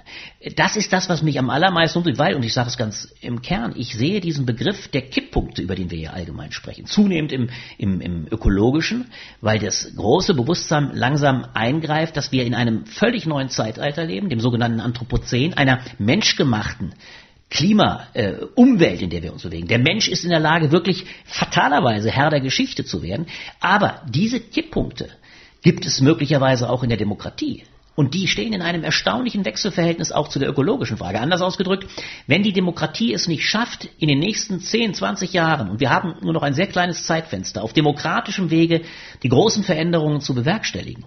Das 0.54 0.76
ist 0.76 0.92
das, 0.92 1.08
was 1.08 1.22
mich 1.22 1.40
am 1.40 1.50
allermeisten 1.50 1.98
umtreibt, 1.98 2.20
weil, 2.20 2.34
und 2.36 2.44
ich 2.44 2.54
sage 2.54 2.68
es 2.68 2.76
ganz 2.76 3.12
im 3.20 3.42
Kern, 3.42 3.74
ich 3.76 3.96
sehe 3.96 4.20
diesen 4.20 4.46
Begriff 4.46 4.86
der 4.86 5.02
Kipppunkte, 5.02 5.60
über 5.60 5.74
den 5.74 5.90
wir 5.90 5.98
hier 5.98 6.14
allgemein 6.14 6.52
sprechen, 6.52 6.86
zunehmend 6.86 7.32
im, 7.32 7.50
im, 7.78 8.00
im 8.00 8.28
ökologischen, 8.30 9.06
weil 9.40 9.58
das 9.58 9.92
große 9.96 10.34
Bewusstsein 10.34 10.92
langsam 10.94 11.46
eingreift, 11.52 12.16
dass 12.16 12.30
wir 12.30 12.46
in 12.46 12.54
einem 12.54 12.86
völlig 12.86 13.26
neuen 13.26 13.48
Zeitalter 13.48 14.04
leben, 14.04 14.28
dem 14.28 14.38
sogenannten 14.38 14.78
Anthropozän, 14.78 15.54
einer 15.54 15.80
menschgemachten 15.98 16.94
Klima, 17.48 18.08
äh, 18.12 18.34
Umwelt, 18.54 19.02
in 19.02 19.10
der 19.10 19.22
wir 19.22 19.32
uns 19.32 19.42
bewegen. 19.42 19.68
Der 19.68 19.78
Mensch 19.78 20.08
ist 20.08 20.24
in 20.24 20.30
der 20.30 20.40
Lage, 20.40 20.72
wirklich 20.72 21.06
fatalerweise 21.24 22.10
Herr 22.10 22.30
der 22.30 22.40
Geschichte 22.40 22.84
zu 22.84 23.02
werden. 23.02 23.26
Aber 23.60 24.02
diese 24.08 24.40
Kipppunkte 24.40 25.08
gibt 25.62 25.86
es 25.86 26.00
möglicherweise 26.00 26.68
auch 26.68 26.82
in 26.82 26.88
der 26.88 26.98
Demokratie. 26.98 27.62
Und 27.96 28.12
die 28.12 28.28
stehen 28.28 28.52
in 28.52 28.60
einem 28.60 28.84
erstaunlichen 28.84 29.46
Wechselverhältnis 29.46 30.12
auch 30.12 30.28
zu 30.28 30.38
der 30.38 30.50
ökologischen 30.50 30.98
Frage. 30.98 31.18
Anders 31.18 31.40
ausgedrückt, 31.40 31.86
wenn 32.26 32.42
die 32.42 32.52
Demokratie 32.52 33.14
es 33.14 33.26
nicht 33.26 33.48
schafft, 33.48 33.88
in 33.98 34.08
den 34.08 34.18
nächsten 34.18 34.60
10, 34.60 34.92
20 34.92 35.32
Jahren, 35.32 35.70
und 35.70 35.80
wir 35.80 35.88
haben 35.88 36.14
nur 36.20 36.34
noch 36.34 36.42
ein 36.42 36.52
sehr 36.52 36.66
kleines 36.66 37.06
Zeitfenster, 37.06 37.64
auf 37.64 37.72
demokratischem 37.72 38.50
Wege 38.50 38.82
die 39.22 39.30
großen 39.30 39.64
Veränderungen 39.64 40.20
zu 40.20 40.34
bewerkstelligen, 40.34 41.06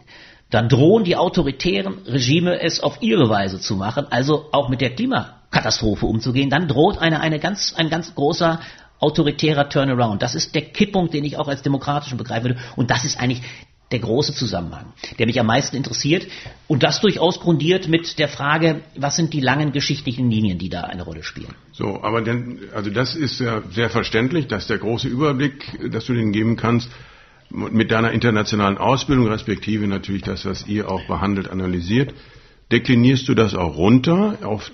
dann 0.49 0.69
drohen 0.69 1.03
die 1.03 1.15
autoritären 1.15 1.99
Regime 2.05 2.59
es 2.59 2.79
auf 2.79 2.97
ihre 3.01 3.29
Weise 3.29 3.59
zu 3.59 3.75
machen, 3.75 4.07
also 4.09 4.47
auch 4.51 4.69
mit 4.69 4.81
der 4.81 4.95
Klima 4.95 5.35
Katastrophe 5.51 6.05
umzugehen, 6.05 6.49
dann 6.49 6.67
droht 6.67 6.99
eine, 6.99 7.21
eine 7.21 7.39
ganz, 7.39 7.73
ein 7.75 7.89
ganz 7.89 8.13
großer 8.13 8.59
autoritärer 8.99 9.69
Turnaround. 9.69 10.21
Das 10.21 10.35
ist 10.35 10.53
der 10.53 10.61
Kipppunkt, 10.61 11.13
den 11.13 11.23
ich 11.23 11.37
auch 11.37 11.47
als 11.47 11.61
demokratischen 11.61 12.17
begreifen 12.17 12.49
würde. 12.49 12.59
Und 12.75 12.91
das 12.91 13.05
ist 13.05 13.19
eigentlich 13.19 13.41
der 13.91 13.99
große 13.99 14.35
Zusammenhang, 14.35 14.93
der 15.17 15.25
mich 15.25 15.39
am 15.39 15.47
meisten 15.47 15.75
interessiert. 15.75 16.27
Und 16.67 16.83
das 16.83 17.01
durchaus 17.01 17.39
grundiert 17.39 17.87
mit 17.87 18.19
der 18.19 18.27
Frage, 18.27 18.81
was 18.95 19.15
sind 19.15 19.33
die 19.33 19.41
langen 19.41 19.71
geschichtlichen 19.71 20.29
Linien, 20.29 20.59
die 20.59 20.69
da 20.69 20.81
eine 20.81 21.01
Rolle 21.01 21.23
spielen. 21.23 21.55
So, 21.71 22.03
aber 22.03 22.21
denn, 22.21 22.59
also 22.75 22.91
das 22.91 23.15
ist 23.15 23.39
ja 23.39 23.63
sehr 23.71 23.89
verständlich, 23.89 24.47
dass 24.47 24.67
der 24.67 24.77
große 24.77 25.07
Überblick, 25.07 25.91
dass 25.91 26.05
du 26.05 26.13
den 26.13 26.31
geben 26.31 26.55
kannst, 26.55 26.89
mit 27.49 27.91
deiner 27.91 28.11
internationalen 28.11 28.77
Ausbildung, 28.77 29.27
respektive 29.27 29.87
natürlich 29.87 30.21
das, 30.21 30.45
was 30.45 30.67
ihr 30.67 30.89
auch 30.89 31.05
behandelt, 31.07 31.49
analysiert, 31.49 32.13
Deklinierst 32.71 33.27
du 33.27 33.33
das 33.33 33.55
auch 33.55 33.77
runter 33.77 34.37
auf 34.43 34.71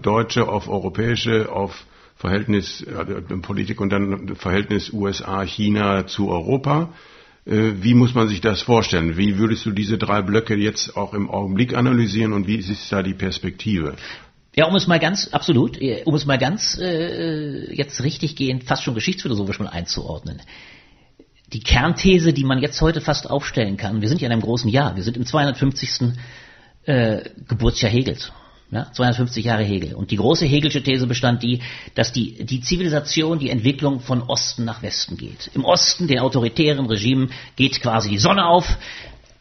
deutsche, 0.00 0.48
auf 0.48 0.68
europäische, 0.68 1.52
auf 1.52 1.84
Verhältnis 2.16 2.80
äh, 2.80 3.04
Politik 3.42 3.80
und 3.82 3.90
dann 3.90 4.34
Verhältnis 4.36 4.90
USA, 4.92 5.42
China 5.42 6.06
zu 6.06 6.30
Europa? 6.30 6.94
Äh, 7.44 7.72
wie 7.82 7.92
muss 7.92 8.14
man 8.14 8.28
sich 8.28 8.40
das 8.40 8.62
vorstellen? 8.62 9.18
Wie 9.18 9.36
würdest 9.36 9.66
du 9.66 9.72
diese 9.72 9.98
drei 9.98 10.22
Blöcke 10.22 10.54
jetzt 10.54 10.96
auch 10.96 11.12
im 11.12 11.28
Augenblick 11.28 11.76
analysieren 11.76 12.32
und 12.32 12.46
wie 12.46 12.56
ist 12.56 12.90
da 12.90 13.02
die 13.02 13.12
Perspektive? 13.12 13.96
Ja, 14.56 14.66
um 14.66 14.76
es 14.76 14.86
mal 14.86 15.00
ganz, 15.00 15.28
absolut, 15.28 15.78
äh, 15.82 16.02
um 16.06 16.14
es 16.14 16.24
mal 16.24 16.38
ganz 16.38 16.78
äh, 16.80 17.74
jetzt 17.74 18.02
richtig 18.02 18.36
gehend, 18.36 18.64
fast 18.64 18.84
schon 18.84 18.94
geschichtsphilosophisch 18.94 19.58
mal 19.58 19.68
einzuordnen. 19.68 20.40
Die 21.54 21.60
Kernthese, 21.60 22.32
die 22.32 22.44
man 22.44 22.60
jetzt 22.60 22.80
heute 22.80 23.00
fast 23.00 23.30
aufstellen 23.30 23.76
kann, 23.76 24.02
wir 24.02 24.08
sind 24.08 24.20
ja 24.20 24.26
in 24.26 24.32
einem 24.32 24.42
großen 24.42 24.68
Jahr, 24.68 24.96
wir 24.96 25.04
sind 25.04 25.16
im 25.16 25.24
250 25.24 26.12
äh, 26.84 27.22
Geburtsjahr 27.48 27.92
Hegels. 27.92 28.32
Ja, 28.70 28.90
250 28.92 29.44
Jahre 29.44 29.62
Hegel. 29.62 29.94
Und 29.94 30.10
die 30.10 30.16
große 30.16 30.46
Hegelsche 30.46 30.82
These 30.82 31.06
bestand 31.06 31.44
die, 31.44 31.60
dass 31.94 32.12
die, 32.12 32.44
die 32.44 32.60
Zivilisation, 32.60 33.38
die 33.38 33.50
Entwicklung 33.50 34.00
von 34.00 34.22
Osten 34.22 34.64
nach 34.64 34.82
Westen 34.82 35.16
geht. 35.16 35.48
Im 35.54 35.64
Osten, 35.64 36.08
den 36.08 36.18
autoritären 36.18 36.86
Regimen, 36.86 37.30
geht 37.54 37.80
quasi 37.80 38.08
die 38.08 38.18
Sonne 38.18 38.46
auf, 38.46 38.76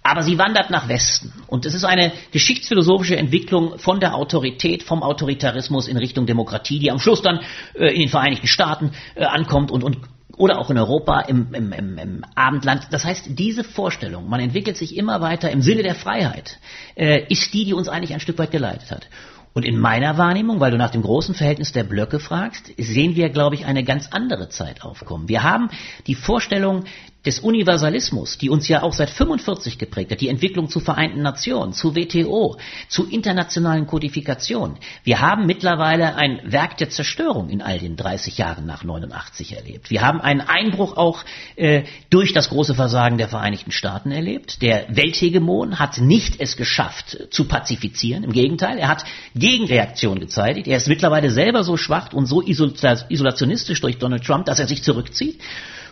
aber 0.03 0.21
sie 0.21 0.37
wandert 0.37 0.69
nach 0.69 0.87
Westen. 0.87 1.33
Und 1.47 1.65
es 1.65 1.73
ist 1.73 1.85
eine 1.85 2.11
geschichtsphilosophische 2.31 3.15
Entwicklung 3.15 3.79
von 3.79 3.99
der 3.99 4.13
Autorität, 4.13 4.83
vom 4.83 5.01
Autoritarismus 5.01 5.87
in 5.87 5.97
Richtung 5.97 6.27
Demokratie, 6.27 6.77
die 6.77 6.91
am 6.91 6.99
Schluss 6.99 7.23
dann 7.23 7.39
äh, 7.73 7.87
in 7.87 8.01
den 8.01 8.09
Vereinigten 8.09 8.47
Staaten 8.47 8.91
äh, 9.15 9.23
ankommt 9.23 9.71
und, 9.71 9.83
und 9.83 9.97
oder 10.37 10.59
auch 10.59 10.69
in 10.69 10.77
Europa 10.77 11.21
im, 11.21 11.53
im, 11.53 11.71
im, 11.71 11.97
im 11.97 12.25
Abendland. 12.35 12.87
Das 12.91 13.05
heißt, 13.05 13.25
diese 13.29 13.63
Vorstellung, 13.63 14.29
man 14.29 14.39
entwickelt 14.39 14.77
sich 14.77 14.97
immer 14.97 15.21
weiter 15.21 15.51
im 15.51 15.61
Sinne 15.61 15.83
der 15.83 15.95
Freiheit, 15.95 16.59
äh, 16.95 17.25
ist 17.27 17.53
die, 17.53 17.65
die 17.65 17.73
uns 17.73 17.87
eigentlich 17.87 18.13
ein 18.13 18.19
Stück 18.19 18.37
weit 18.39 18.51
geleitet 18.51 18.91
hat. 18.91 19.07
Und 19.53 19.65
in 19.65 19.77
meiner 19.77 20.17
Wahrnehmung, 20.17 20.59
weil 20.59 20.71
du 20.71 20.77
nach 20.77 20.89
dem 20.89 21.03
großen 21.03 21.35
Verhältnis 21.35 21.71
der 21.71 21.83
Blöcke 21.83 22.19
fragst, 22.19 22.71
sehen 22.77 23.15
wir, 23.15 23.29
glaube 23.29 23.55
ich, 23.55 23.65
eine 23.65 23.83
ganz 23.83 24.07
andere 24.09 24.49
Zeit 24.49 24.83
aufkommen. 24.83 25.29
Wir 25.29 25.43
haben 25.43 25.69
die 26.07 26.15
Vorstellung 26.15 26.85
des 27.25 27.39
Universalismus, 27.39 28.37
die 28.37 28.49
uns 28.49 28.67
ja 28.67 28.83
auch 28.83 28.93
seit 28.93 29.09
45 29.09 29.77
geprägt 29.77 30.11
hat, 30.11 30.21
die 30.21 30.27
Entwicklung 30.27 30.69
zu 30.69 30.79
Vereinten 30.79 31.21
Nationen, 31.21 31.73
zu 31.73 31.95
WTO, 31.95 32.57
zu 32.89 33.07
internationalen 33.07 33.87
Kodifikationen. 33.87 34.77
Wir 35.03 35.21
haben 35.21 35.45
mittlerweile 35.45 36.15
ein 36.15 36.41
Werk 36.43 36.77
der 36.77 36.89
Zerstörung 36.89 37.49
in 37.49 37.61
all 37.61 37.79
den 37.79 37.95
30 37.95 38.37
Jahren 38.37 38.65
nach 38.65 38.83
89 38.83 39.55
erlebt. 39.55 39.89
Wir 39.89 40.01
haben 40.01 40.19
einen 40.19 40.41
Einbruch 40.41 40.97
auch 40.97 41.23
äh, 41.55 41.83
durch 42.09 42.33
das 42.33 42.49
große 42.49 42.75
Versagen 42.75 43.17
der 43.17 43.29
Vereinigten 43.29 43.71
Staaten 43.71 44.11
erlebt. 44.11 44.61
Der 44.61 44.85
Welthegemon 44.89 45.79
hat 45.79 45.99
nicht 45.99 46.41
es 46.41 46.57
geschafft 46.57 47.17
zu 47.31 47.45
pazifizieren. 47.45 48.23
Im 48.23 48.33
Gegenteil, 48.33 48.77
er 48.77 48.89
hat 48.89 49.05
Gegenreaktion 49.35 50.19
gezeitigt. 50.19 50.67
Er 50.67 50.77
ist 50.77 50.87
mittlerweile 50.87 51.31
selber 51.31 51.63
so 51.63 51.77
schwach 51.77 52.11
und 52.11 52.25
so 52.25 52.41
isolationistisch 52.41 53.79
durch 53.79 53.97
Donald 53.97 54.25
Trump, 54.25 54.45
dass 54.45 54.59
er 54.59 54.67
sich 54.67 54.83
zurückzieht. 54.83 55.39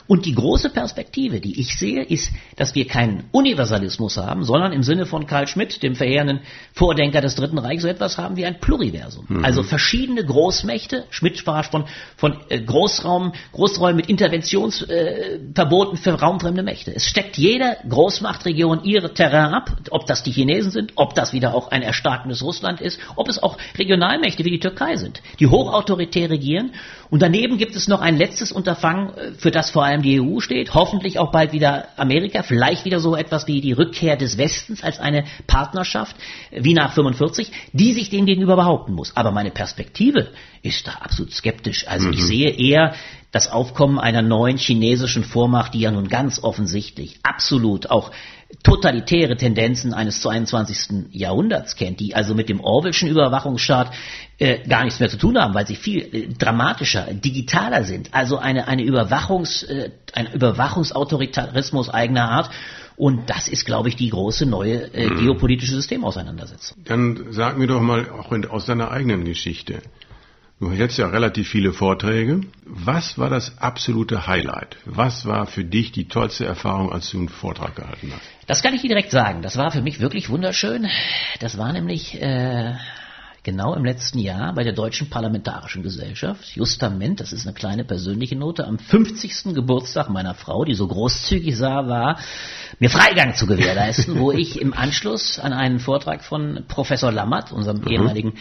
Und 0.07 0.25
die 0.25 0.35
große 0.35 0.69
Perspektive, 0.69 1.39
die 1.39 1.59
ich 1.59 1.77
sehe, 1.77 2.03
ist, 2.03 2.31
dass 2.55 2.75
wir 2.75 2.87
keinen 2.87 3.25
Universalismus 3.31 4.17
haben, 4.17 4.43
sondern 4.43 4.73
im 4.73 4.83
Sinne 4.83 5.05
von 5.05 5.27
Karl 5.27 5.47
Schmidt, 5.47 5.83
dem 5.83 5.95
verheerenden 5.95 6.41
Vordenker 6.73 7.21
des 7.21 7.35
Dritten 7.35 7.57
Reichs, 7.57 7.83
so 7.83 7.87
etwas 7.87 8.17
haben 8.17 8.35
wie 8.35 8.45
ein 8.45 8.59
Pluriversum. 8.59 9.25
Mhm. 9.27 9.45
Also 9.45 9.63
verschiedene 9.63 10.23
Großmächte. 10.23 11.05
Schmidt 11.09 11.37
sprach 11.37 11.69
von, 11.69 11.85
von 12.17 12.37
äh, 12.49 12.61
Großraum, 12.61 13.33
Großräumen 13.53 13.97
mit 13.97 14.09
Interventionsverboten 14.09 15.97
äh, 15.97 16.01
für 16.01 16.11
raumfremde 16.13 16.63
Mächte. 16.63 16.93
Es 16.93 17.05
steckt 17.05 17.37
jede 17.37 17.77
Großmachtregion 17.87 18.83
ihre 18.83 19.13
Terrain 19.13 19.53
ab, 19.53 19.71
ob 19.89 20.05
das 20.05 20.23
die 20.23 20.31
Chinesen 20.31 20.71
sind, 20.71 20.93
ob 20.95 21.15
das 21.15 21.33
wieder 21.33 21.53
auch 21.53 21.71
ein 21.71 21.81
erstarkendes 21.81 22.43
Russland 22.43 22.81
ist, 22.81 22.99
ob 23.15 23.29
es 23.29 23.41
auch 23.41 23.57
Regionalmächte 23.77 24.45
wie 24.45 24.51
die 24.51 24.59
Türkei 24.59 24.97
sind, 24.97 25.21
die 25.39 25.47
hochautoritär 25.47 26.29
regieren. 26.29 26.71
Und 27.11 27.21
daneben 27.21 27.59
gibt 27.59 27.75
es 27.75 27.87
noch 27.87 28.01
ein 28.01 28.17
letztes 28.17 28.51
Unterfangen, 28.51 29.13
äh, 29.15 29.31
für 29.37 29.51
das 29.51 29.69
vor 29.69 29.85
allem 29.85 29.91
allem 29.91 30.01
die 30.01 30.21
EU 30.21 30.39
steht, 30.39 30.73
hoffentlich 30.73 31.19
auch 31.19 31.31
bald 31.31 31.53
wieder 31.53 31.87
Amerika, 31.97 32.43
vielleicht 32.43 32.85
wieder 32.85 32.99
so 32.99 33.15
etwas 33.15 33.47
wie 33.47 33.61
die 33.61 33.73
Rückkehr 33.73 34.15
des 34.15 34.37
Westens 34.37 34.83
als 34.83 34.99
eine 34.99 35.25
Partnerschaft, 35.47 36.15
wie 36.51 36.73
nach 36.73 36.93
45, 36.93 37.51
die 37.73 37.93
sich 37.93 38.09
dem 38.09 38.25
gegenüber 38.25 38.55
behaupten 38.55 38.93
muss. 38.93 39.15
Aber 39.15 39.31
meine 39.31 39.51
Perspektive 39.51 40.29
ist 40.61 40.87
da 40.87 40.93
absolut 41.01 41.33
skeptisch. 41.33 41.87
Also 41.87 42.07
mhm. 42.07 42.13
ich 42.13 42.23
sehe 42.23 42.49
eher 42.49 42.93
das 43.31 43.49
Aufkommen 43.49 43.97
einer 43.99 44.21
neuen 44.21 44.57
chinesischen 44.57 45.23
Vormacht, 45.23 45.73
die 45.73 45.79
ja 45.79 45.91
nun 45.91 46.09
ganz 46.09 46.43
offensichtlich 46.43 47.19
absolut 47.23 47.89
auch 47.89 48.11
totalitäre 48.63 49.37
Tendenzen 49.37 49.93
eines 49.93 50.21
22. 50.21 51.11
Jahrhunderts 51.11 51.75
kennt, 51.75 51.99
die 51.99 52.15
also 52.15 52.35
mit 52.35 52.49
dem 52.49 52.59
Orwellschen 52.59 53.09
Überwachungsstaat 53.09 53.91
äh, 54.37 54.59
gar 54.67 54.83
nichts 54.83 54.99
mehr 54.99 55.09
zu 55.09 55.17
tun 55.17 55.37
haben, 55.37 55.53
weil 55.53 55.67
sie 55.67 55.75
viel 55.75 56.01
äh, 56.01 56.27
dramatischer, 56.27 57.07
digitaler 57.13 57.83
sind. 57.83 58.13
Also 58.13 58.37
eine, 58.37 58.67
eine 58.67 58.83
Überwachungs, 58.83 59.63
äh, 59.63 59.91
ein 60.13 60.31
Überwachungsautoritarismus 60.33 61.89
eigener 61.89 62.29
Art. 62.29 62.49
Und 62.97 63.29
das 63.29 63.47
ist, 63.47 63.65
glaube 63.65 63.89
ich, 63.89 63.95
die 63.95 64.09
große 64.09 64.45
neue 64.45 64.93
äh, 64.93 65.09
mhm. 65.09 65.19
geopolitische 65.19 65.73
Systemauseinandersetzung. 65.73 66.77
Dann 66.85 67.27
sag 67.31 67.57
mir 67.57 67.67
doch 67.67 67.81
mal 67.81 68.09
auch 68.09 68.31
in, 68.31 68.45
aus 68.45 68.65
deiner 68.65 68.91
eigenen 68.91 69.25
Geschichte. 69.25 69.81
Du 70.61 70.71
hältst 70.71 70.99
ja 70.99 71.07
relativ 71.07 71.49
viele 71.49 71.73
Vorträge. 71.73 72.41
Was 72.65 73.17
war 73.17 73.31
das 73.31 73.57
absolute 73.57 74.27
Highlight? 74.27 74.77
Was 74.85 75.25
war 75.25 75.47
für 75.47 75.63
dich 75.63 75.91
die 75.91 76.07
tollste 76.07 76.45
Erfahrung, 76.45 76.91
als 76.91 77.09
du 77.09 77.17
einen 77.17 77.29
Vortrag 77.29 77.75
gehalten 77.75 78.13
hast? 78.13 78.21
Das 78.45 78.61
kann 78.61 78.75
ich 78.75 78.81
dir 78.83 78.89
direkt 78.89 79.09
sagen. 79.09 79.41
Das 79.41 79.57
war 79.57 79.71
für 79.71 79.81
mich 79.81 79.99
wirklich 79.99 80.29
wunderschön. 80.29 80.87
Das 81.39 81.57
war 81.57 81.73
nämlich 81.73 82.21
äh, 82.21 82.75
genau 83.43 83.73
im 83.73 83.83
letzten 83.83 84.19
Jahr 84.19 84.53
bei 84.53 84.63
der 84.63 84.73
Deutschen 84.73 85.09
Parlamentarischen 85.09 85.81
Gesellschaft, 85.81 86.55
Justament, 86.55 87.19
das 87.19 87.33
ist 87.33 87.45
eine 87.45 87.55
kleine 87.55 87.83
persönliche 87.83 88.35
Note, 88.35 88.65
am 88.65 88.77
50. 88.77 89.55
Geburtstag 89.55 90.09
meiner 90.09 90.35
Frau, 90.35 90.63
die 90.63 90.75
so 90.75 90.87
großzügig 90.87 91.57
sah, 91.57 91.87
war, 91.87 92.19
mir 92.79 92.89
Freigang 92.89 93.33
zu 93.33 93.47
gewährleisten, 93.47 94.19
wo 94.19 94.31
ich 94.31 94.61
im 94.61 94.73
Anschluss 94.73 95.39
an 95.39 95.53
einen 95.53 95.79
Vortrag 95.79 96.23
von 96.23 96.65
Professor 96.67 97.11
Lammert, 97.11 97.51
unserem 97.51 97.81
mhm. 97.81 97.87
ehemaligen 97.87 98.33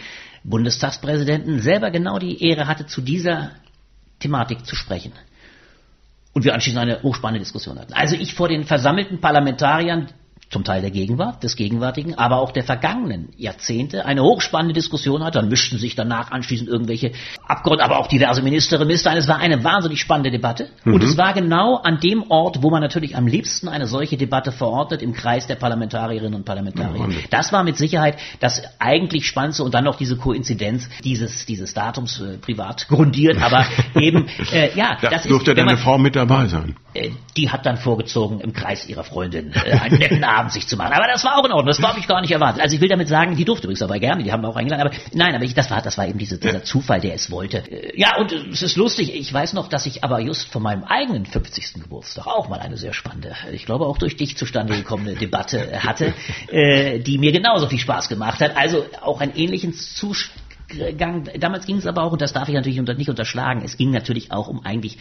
Bundestagspräsidenten, 0.43 1.61
selber 1.61 1.91
genau 1.91 2.19
die 2.19 2.43
Ehre 2.43 2.67
hatte, 2.67 2.85
zu 2.85 3.01
dieser 3.01 3.51
Thematik 4.19 4.65
zu 4.65 4.75
sprechen. 4.75 5.13
Und 6.33 6.45
wir 6.45 6.53
anschließend 6.53 6.81
eine 6.81 7.03
hochspannende 7.03 7.39
Diskussion 7.39 7.77
hatten. 7.77 7.93
Also 7.93 8.15
ich 8.15 8.35
vor 8.35 8.47
den 8.47 8.63
versammelten 8.63 9.19
Parlamentariern 9.19 10.07
zum 10.51 10.65
Teil 10.65 10.81
der 10.81 10.91
Gegenwart, 10.91 11.43
des 11.43 11.55
Gegenwärtigen, 11.55 12.15
aber 12.15 12.37
auch 12.37 12.51
der 12.51 12.63
vergangenen 12.63 13.29
Jahrzehnte 13.37 14.05
eine 14.05 14.21
hochspannende 14.21 14.73
Diskussion 14.73 15.23
hat. 15.23 15.35
Dann 15.35 15.47
mischten 15.47 15.77
sich 15.77 15.95
danach 15.95 16.31
anschließend 16.31 16.69
irgendwelche 16.69 17.13
Abgeordnete, 17.47 17.89
aber 17.89 17.99
auch 17.99 18.07
diverse 18.07 18.41
Ministerinnen, 18.41 18.87
Minister 18.87 19.11
ein. 19.11 19.17
Es 19.17 19.29
war 19.29 19.39
eine 19.39 19.63
wahnsinnig 19.63 20.01
spannende 20.01 20.29
Debatte. 20.29 20.69
Mhm. 20.83 20.95
Und 20.95 21.03
es 21.03 21.17
war 21.17 21.33
genau 21.33 21.77
an 21.77 21.99
dem 22.01 22.29
Ort, 22.29 22.61
wo 22.61 22.69
man 22.69 22.81
natürlich 22.81 23.15
am 23.15 23.27
liebsten 23.27 23.69
eine 23.69 23.87
solche 23.87 24.17
Debatte 24.17 24.51
verordnet, 24.51 25.01
im 25.01 25.13
Kreis 25.13 25.47
der 25.47 25.55
Parlamentarierinnen 25.55 26.35
und 26.35 26.45
Parlamentarier. 26.45 27.07
Mhm. 27.07 27.15
Das 27.29 27.53
war 27.53 27.63
mit 27.63 27.77
Sicherheit 27.77 28.17
das 28.41 28.61
eigentlich 28.79 29.25
Spannendste 29.27 29.63
und 29.63 29.73
dann 29.73 29.85
noch 29.85 29.95
diese 29.95 30.17
Koinzidenz 30.17 30.89
dieses, 31.03 31.45
dieses 31.45 31.73
Datums 31.73 32.19
äh, 32.19 32.37
privat 32.37 32.89
grundiert, 32.89 33.41
aber 33.41 33.65
eben, 33.95 34.27
äh, 34.51 34.75
ja. 34.75 34.97
Da 35.01 35.09
das 35.09 35.23
durfte 35.23 35.51
ist, 35.51 35.57
deine 35.57 35.71
man, 35.71 35.77
Frau 35.77 35.97
mit 35.97 36.17
dabei 36.17 36.47
sein? 36.47 36.75
Äh, 36.93 37.11
die 37.37 37.49
hat 37.49 37.65
dann 37.65 37.77
vorgezogen, 37.77 38.41
im 38.41 38.51
Kreis 38.51 38.87
ihrer 38.89 39.05
Freundin 39.05 39.53
äh, 39.53 39.71
einen 39.71 39.99
netten 39.99 40.23
Abend 40.23 40.40
Abend 40.41 40.51
sich 40.51 40.67
zu 40.67 40.75
machen. 40.75 40.93
Aber 40.93 41.07
das 41.07 41.23
war 41.23 41.37
auch 41.37 41.45
in 41.45 41.51
Ordnung. 41.51 41.67
Das 41.67 41.81
habe 41.81 41.99
ich 41.99 42.07
gar 42.07 42.21
nicht 42.21 42.31
erwartet. 42.31 42.61
Also 42.61 42.75
ich 42.75 42.81
will 42.81 42.89
damit 42.89 43.07
sagen, 43.07 43.35
die 43.35 43.45
durfte 43.45 43.67
übrigens 43.67 43.79
dabei 43.79 43.99
gerne, 43.99 44.23
die 44.23 44.31
haben 44.31 44.43
auch 44.43 44.55
eingeladen. 44.55 44.87
Aber 44.87 44.95
nein, 45.13 45.35
aber 45.35 45.43
ich, 45.43 45.53
das 45.53 45.69
war, 45.69 45.81
das 45.81 45.97
war 45.97 46.07
eben 46.07 46.17
diese, 46.17 46.37
dieser 46.39 46.63
Zufall, 46.63 46.99
der 46.99 47.13
es 47.13 47.29
wollte. 47.29 47.57
Äh, 47.57 47.99
ja, 47.99 48.17
und 48.17 48.31
es 48.31 48.61
ist 48.61 48.75
lustig. 48.75 49.13
Ich 49.13 49.31
weiß 49.31 49.53
noch, 49.53 49.67
dass 49.67 49.85
ich 49.85 50.03
aber 50.03 50.19
just 50.19 50.51
von 50.51 50.63
meinem 50.63 50.83
eigenen 50.83 51.25
50. 51.25 51.83
Geburtstag 51.83 52.27
auch 52.27 52.49
mal 52.49 52.59
eine 52.59 52.77
sehr 52.77 52.93
spannende, 52.93 53.35
ich 53.51 53.65
glaube 53.65 53.85
auch 53.85 53.97
durch 53.97 54.17
dich 54.17 54.35
zustande 54.35 54.75
gekommene 54.75 55.13
Debatte 55.15 55.83
hatte, 55.83 56.13
äh, 56.51 56.99
die 56.99 57.17
mir 57.17 57.31
genauso 57.31 57.67
viel 57.67 57.79
Spaß 57.79 58.09
gemacht 58.09 58.41
hat. 58.41 58.57
Also 58.57 58.85
auch 59.01 59.21
einen 59.21 59.35
ähnlichen 59.35 59.73
Zustand 59.73 60.41
Gang, 60.97 61.29
damals 61.37 61.65
ging 61.65 61.77
es 61.77 61.85
aber 61.85 62.03
auch, 62.03 62.13
und 62.13 62.21
das 62.21 62.31
darf 62.31 62.47
ich 62.47 62.55
natürlich 62.55 62.79
nicht 62.79 63.09
unterschlagen, 63.09 63.61
es 63.63 63.75
ging 63.75 63.91
natürlich 63.91 64.31
auch 64.31 64.47
um 64.47 64.65
eigentlich 64.65 64.97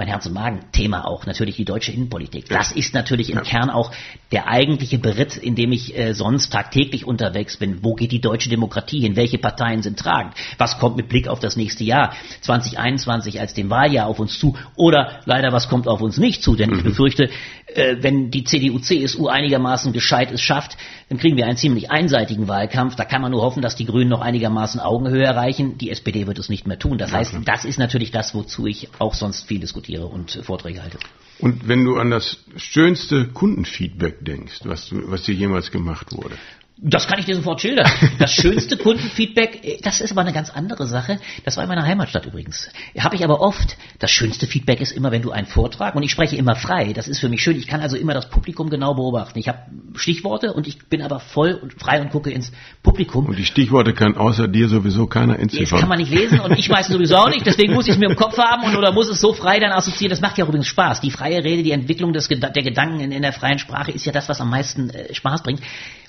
mein 0.00 0.08
Herz- 0.08 0.24
und 0.24 0.32
Magen-Thema 0.32 1.06
auch, 1.06 1.26
natürlich 1.26 1.56
die 1.56 1.66
deutsche 1.66 1.92
Innenpolitik. 1.92 2.48
Das 2.48 2.72
ist 2.72 2.94
natürlich 2.94 3.28
im 3.28 3.36
ja. 3.36 3.42
Kern 3.42 3.68
auch 3.68 3.92
der 4.32 4.48
eigentliche 4.48 4.96
Beritt, 4.96 5.36
in 5.36 5.54
dem 5.54 5.72
ich 5.72 5.94
äh, 5.94 6.14
sonst 6.14 6.50
tagtäglich 6.50 7.06
unterwegs 7.06 7.58
bin. 7.58 7.84
Wo 7.84 7.94
geht 7.94 8.10
die 8.10 8.22
deutsche 8.22 8.48
Demokratie 8.48 9.00
hin? 9.00 9.14
Welche 9.14 9.36
Parteien 9.36 9.82
sind 9.82 9.98
tragend? 9.98 10.32
Was 10.56 10.78
kommt 10.78 10.96
mit 10.96 11.10
Blick 11.10 11.28
auf 11.28 11.38
das 11.38 11.56
nächste 11.56 11.84
Jahr 11.84 12.14
2021 12.40 13.40
als 13.40 13.52
dem 13.52 13.68
Wahljahr 13.68 14.06
auf 14.06 14.20
uns 14.20 14.38
zu? 14.38 14.56
Oder 14.74 15.20
leider, 15.26 15.52
was 15.52 15.68
kommt 15.68 15.86
auf 15.86 16.00
uns 16.00 16.16
nicht 16.16 16.42
zu? 16.42 16.56
Denn 16.56 16.70
mhm. 16.70 16.78
ich 16.78 16.84
befürchte, 16.84 17.28
äh, 17.74 17.96
wenn 18.00 18.30
die 18.30 18.44
CDU, 18.44 18.78
CSU 18.78 19.28
einigermaßen 19.28 19.92
gescheit 19.92 20.30
es 20.32 20.40
schafft, 20.40 20.76
dann 21.08 21.18
kriegen 21.18 21.36
wir 21.36 21.46
einen 21.46 21.56
ziemlich 21.56 21.90
einseitigen 21.90 22.48
Wahlkampf. 22.48 22.96
Da 22.96 23.04
kann 23.04 23.22
man 23.22 23.32
nur 23.32 23.42
hoffen, 23.42 23.62
dass 23.62 23.76
die 23.76 23.86
Grünen 23.86 24.10
noch 24.10 24.20
einigermaßen 24.20 24.80
Augenhöhe 24.80 25.24
erreichen. 25.24 25.78
Die 25.78 25.90
SPD 25.90 26.26
wird 26.26 26.38
es 26.38 26.48
nicht 26.48 26.66
mehr 26.66 26.78
tun. 26.78 26.98
Das 26.98 27.12
heißt, 27.12 27.34
das 27.44 27.64
ist 27.64 27.78
natürlich 27.78 28.10
das, 28.10 28.34
wozu 28.34 28.66
ich 28.66 28.88
auch 28.98 29.14
sonst 29.14 29.46
viel 29.46 29.60
diskutiere 29.60 30.06
und 30.06 30.40
Vorträge 30.42 30.82
halte. 30.82 30.98
Und 31.38 31.66
wenn 31.66 31.84
du 31.84 31.96
an 31.96 32.10
das 32.10 32.38
schönste 32.56 33.28
Kundenfeedback 33.28 34.24
denkst, 34.24 34.60
was, 34.64 34.90
was 34.92 35.22
dir 35.22 35.34
jemals 35.34 35.70
gemacht 35.70 36.12
wurde, 36.12 36.36
das 36.82 37.06
kann 37.06 37.18
ich 37.18 37.26
dir 37.26 37.36
sofort 37.36 37.60
schildern. 37.60 37.90
Das 38.18 38.32
schönste 38.32 38.76
Kundenfeedback, 38.78 39.64
äh, 39.64 39.78
das 39.82 40.00
ist 40.00 40.12
aber 40.12 40.22
eine 40.22 40.32
ganz 40.32 40.50
andere 40.50 40.86
Sache. 40.86 41.18
Das 41.44 41.56
war 41.56 41.64
in 41.64 41.68
meiner 41.68 41.84
Heimatstadt 41.84 42.26
übrigens. 42.26 42.70
Habe 42.98 43.16
ich 43.16 43.24
aber 43.24 43.40
oft. 43.40 43.76
Das 43.98 44.10
schönste 44.10 44.46
Feedback 44.46 44.80
ist 44.80 44.92
immer, 44.92 45.10
wenn 45.10 45.22
du 45.22 45.30
einen 45.30 45.46
Vortrag, 45.46 45.94
und 45.94 46.02
ich 46.02 46.10
spreche 46.10 46.36
immer 46.36 46.56
frei, 46.56 46.92
das 46.92 47.08
ist 47.08 47.20
für 47.20 47.28
mich 47.28 47.42
schön. 47.42 47.56
Ich 47.56 47.66
kann 47.66 47.80
also 47.80 47.96
immer 47.96 48.14
das 48.14 48.30
Publikum 48.30 48.70
genau 48.70 48.94
beobachten. 48.94 49.38
Ich 49.38 49.48
habe 49.48 49.58
Stichworte 49.94 50.52
und 50.52 50.66
ich 50.66 50.78
bin 50.88 51.02
aber 51.02 51.20
voll 51.20 51.52
und 51.52 51.74
frei 51.74 52.00
und 52.00 52.10
gucke 52.10 52.30
ins 52.30 52.50
Publikum. 52.82 53.26
Und 53.26 53.38
die 53.38 53.44
Stichworte 53.44 53.92
kann 53.92 54.16
außer 54.16 54.48
dir 54.48 54.68
sowieso 54.68 55.06
keiner 55.06 55.38
entziffern. 55.38 55.70
Das 55.70 55.80
kann 55.80 55.88
man 55.88 55.98
nicht 55.98 56.12
lesen 56.12 56.40
und 56.40 56.58
ich 56.58 56.68
weiß 56.68 56.88
sowieso 56.88 57.16
auch 57.16 57.28
nicht. 57.28 57.44
Deswegen 57.44 57.74
muss 57.74 57.86
ich 57.86 57.92
es 57.92 57.98
mir 57.98 58.08
im 58.08 58.16
Kopf 58.16 58.38
haben 58.38 58.64
und 58.64 58.76
oder 58.76 58.92
muss 58.92 59.08
es 59.08 59.20
so 59.20 59.34
frei 59.34 59.60
dann 59.60 59.72
assoziieren. 59.72 60.10
Das 60.10 60.20
macht 60.20 60.38
ja 60.38 60.44
auch 60.44 60.48
übrigens 60.48 60.68
Spaß. 60.68 61.00
Die 61.02 61.10
freie 61.10 61.44
Rede, 61.44 61.62
die 61.62 61.72
Entwicklung 61.72 62.12
des, 62.12 62.28
der 62.28 62.50
Gedanken 62.62 63.00
in, 63.00 63.12
in 63.12 63.22
der 63.22 63.32
freien 63.32 63.58
Sprache 63.58 63.90
ist 63.90 64.06
ja 64.06 64.12
das, 64.12 64.28
was 64.28 64.40
am 64.40 64.48
meisten 64.48 64.90
äh, 64.90 65.14
Spaß 65.14 65.42
bringt. 65.42 65.60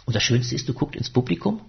Und 0.05 0.15
das 0.15 0.23
Schönste 0.23 0.55
ist, 0.55 0.67
du 0.67 0.73
guckst 0.73 0.95
ins 0.95 1.09
Publikum 1.09 1.61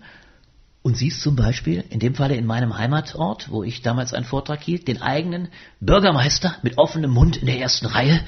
und 0.82 0.96
siehst 0.96 1.20
zum 1.20 1.36
Beispiel, 1.36 1.84
in 1.90 2.00
dem 2.00 2.14
Falle 2.14 2.34
in 2.34 2.46
meinem 2.46 2.76
Heimatort, 2.76 3.50
wo 3.50 3.62
ich 3.62 3.82
damals 3.82 4.12
einen 4.14 4.24
Vortrag 4.24 4.62
hielt, 4.62 4.88
den 4.88 5.00
eigenen 5.00 5.48
Bürgermeister 5.80 6.56
mit 6.62 6.78
offenem 6.78 7.12
Mund 7.12 7.36
in 7.36 7.46
der 7.46 7.58
ersten 7.58 7.86
Reihe, 7.86 8.20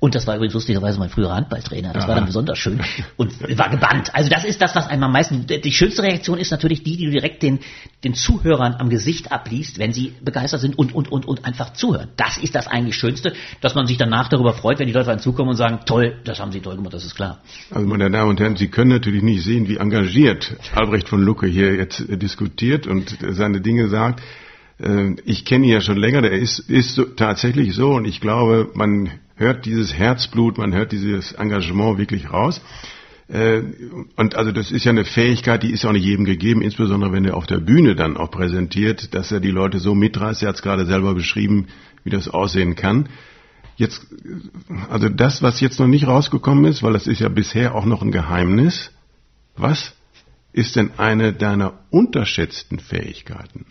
Und 0.00 0.14
das 0.14 0.26
war 0.26 0.36
übrigens 0.36 0.54
lustigerweise 0.54 0.98
mein 0.98 1.08
früherer 1.08 1.34
Handballtrainer. 1.34 1.92
Das 1.92 2.04
Aha. 2.04 2.08
war 2.08 2.14
dann 2.16 2.26
besonders 2.26 2.58
schön 2.58 2.80
und 3.16 3.58
war 3.58 3.68
gebannt. 3.68 4.14
Also 4.14 4.30
das 4.30 4.44
ist 4.44 4.60
das, 4.62 4.74
was 4.76 4.86
einem 4.88 5.02
am 5.04 5.12
meisten. 5.12 5.46
Die 5.46 5.72
schönste 5.72 6.02
Reaktion 6.02 6.38
ist 6.38 6.50
natürlich 6.50 6.84
die, 6.84 6.96
die 6.96 7.06
du 7.06 7.10
direkt 7.10 7.42
den, 7.42 7.58
den 8.04 8.14
Zuhörern 8.14 8.76
am 8.78 8.90
Gesicht 8.90 9.32
abliest, 9.32 9.78
wenn 9.78 9.92
sie 9.92 10.12
begeistert 10.22 10.60
sind 10.60 10.78
und, 10.78 10.94
und, 10.94 11.10
und, 11.10 11.26
und 11.26 11.44
einfach 11.44 11.72
zuhören. 11.72 12.10
Das 12.16 12.38
ist 12.38 12.54
das 12.54 12.68
eigentlich 12.68 12.94
Schönste, 12.94 13.32
dass 13.60 13.74
man 13.74 13.86
sich 13.86 13.96
danach 13.96 14.28
darüber 14.28 14.54
freut, 14.54 14.78
wenn 14.78 14.86
die 14.86 14.92
Leute 14.92 15.16
zukommen 15.18 15.50
und 15.50 15.56
sagen, 15.56 15.80
toll, 15.84 16.20
das 16.24 16.38
haben 16.38 16.52
sie 16.52 16.60
toll 16.60 16.76
gemacht, 16.76 16.94
das 16.94 17.04
ist 17.04 17.14
klar. 17.14 17.40
Also 17.70 17.86
meine 17.86 18.10
Damen 18.10 18.30
und 18.30 18.40
Herren, 18.40 18.56
Sie 18.56 18.68
können 18.68 18.90
natürlich 18.90 19.22
nicht 19.22 19.42
sehen, 19.42 19.68
wie 19.68 19.76
engagiert 19.76 20.56
Albrecht 20.74 21.08
von 21.08 21.22
Lucke 21.22 21.46
hier 21.46 21.74
jetzt 21.74 22.04
diskutiert 22.08 22.86
und 22.86 23.16
seine 23.30 23.60
Dinge 23.60 23.88
sagt. 23.88 24.22
Äh, 24.78 25.16
ich 25.24 25.44
kenne 25.44 25.66
ihn 25.66 25.72
ja 25.72 25.80
schon 25.80 25.96
länger, 25.96 26.22
der 26.22 26.32
ist, 26.32 26.58
ist 26.58 26.94
so, 26.94 27.04
tatsächlich 27.04 27.74
so 27.74 27.94
und 27.94 28.04
ich 28.04 28.20
glaube, 28.20 28.70
man 28.74 29.10
hört 29.36 29.66
dieses 29.66 29.94
Herzblut, 29.94 30.58
man 30.58 30.74
hört 30.74 30.92
dieses 30.92 31.32
Engagement 31.32 31.98
wirklich 31.98 32.32
raus. 32.32 32.60
Äh, 33.28 33.62
und 34.16 34.36
also 34.36 34.52
das 34.52 34.70
ist 34.70 34.84
ja 34.84 34.90
eine 34.90 35.04
Fähigkeit, 35.04 35.62
die 35.62 35.72
ist 35.72 35.84
auch 35.84 35.92
nicht 35.92 36.04
jedem 36.04 36.24
gegeben, 36.24 36.62
insbesondere 36.62 37.12
wenn 37.12 37.24
er 37.24 37.36
auf 37.36 37.46
der 37.46 37.58
Bühne 37.58 37.94
dann 37.94 38.16
auch 38.16 38.30
präsentiert, 38.30 39.14
dass 39.14 39.30
er 39.30 39.40
die 39.40 39.50
Leute 39.50 39.78
so 39.78 39.94
mitreißt. 39.94 40.42
Er 40.42 40.48
hat 40.48 40.56
es 40.56 40.62
gerade 40.62 40.86
selber 40.86 41.14
beschrieben, 41.14 41.66
wie 42.04 42.10
das 42.10 42.28
aussehen 42.28 42.74
kann. 42.74 43.08
Jetzt, 43.76 44.06
also 44.90 45.08
das, 45.08 45.42
was 45.42 45.60
jetzt 45.60 45.78
noch 45.78 45.86
nicht 45.86 46.06
rausgekommen 46.06 46.64
ist, 46.64 46.82
weil 46.82 46.94
das 46.94 47.06
ist 47.06 47.20
ja 47.20 47.28
bisher 47.28 47.74
auch 47.74 47.84
noch 47.84 48.02
ein 48.02 48.10
Geheimnis. 48.10 48.90
Was 49.56 49.94
ist 50.52 50.74
denn 50.74 50.90
eine 50.96 51.32
deiner 51.32 51.78
unterschätzten 51.90 52.80
Fähigkeiten? 52.80 53.66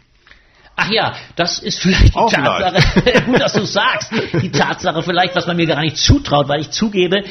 Ach 0.80 0.92
ja, 0.92 1.16
das 1.36 1.58
ist 1.58 1.80
vielleicht 1.80 2.14
die 2.14 2.16
Auch 2.16 2.32
Tatsache, 2.32 3.22
gut, 3.26 3.42
dass 3.42 3.54
du 3.54 3.66
sagst, 3.66 4.12
die 4.42 4.52
Tatsache 4.52 5.02
vielleicht, 5.02 5.36
was 5.36 5.48
man 5.48 5.58
mir 5.58 5.66
gar 5.66 5.82
nicht 5.82 5.98
zutraut, 5.98 6.48
weil 6.48 6.62
ich 6.62 6.70
zugebe, 6.70 7.24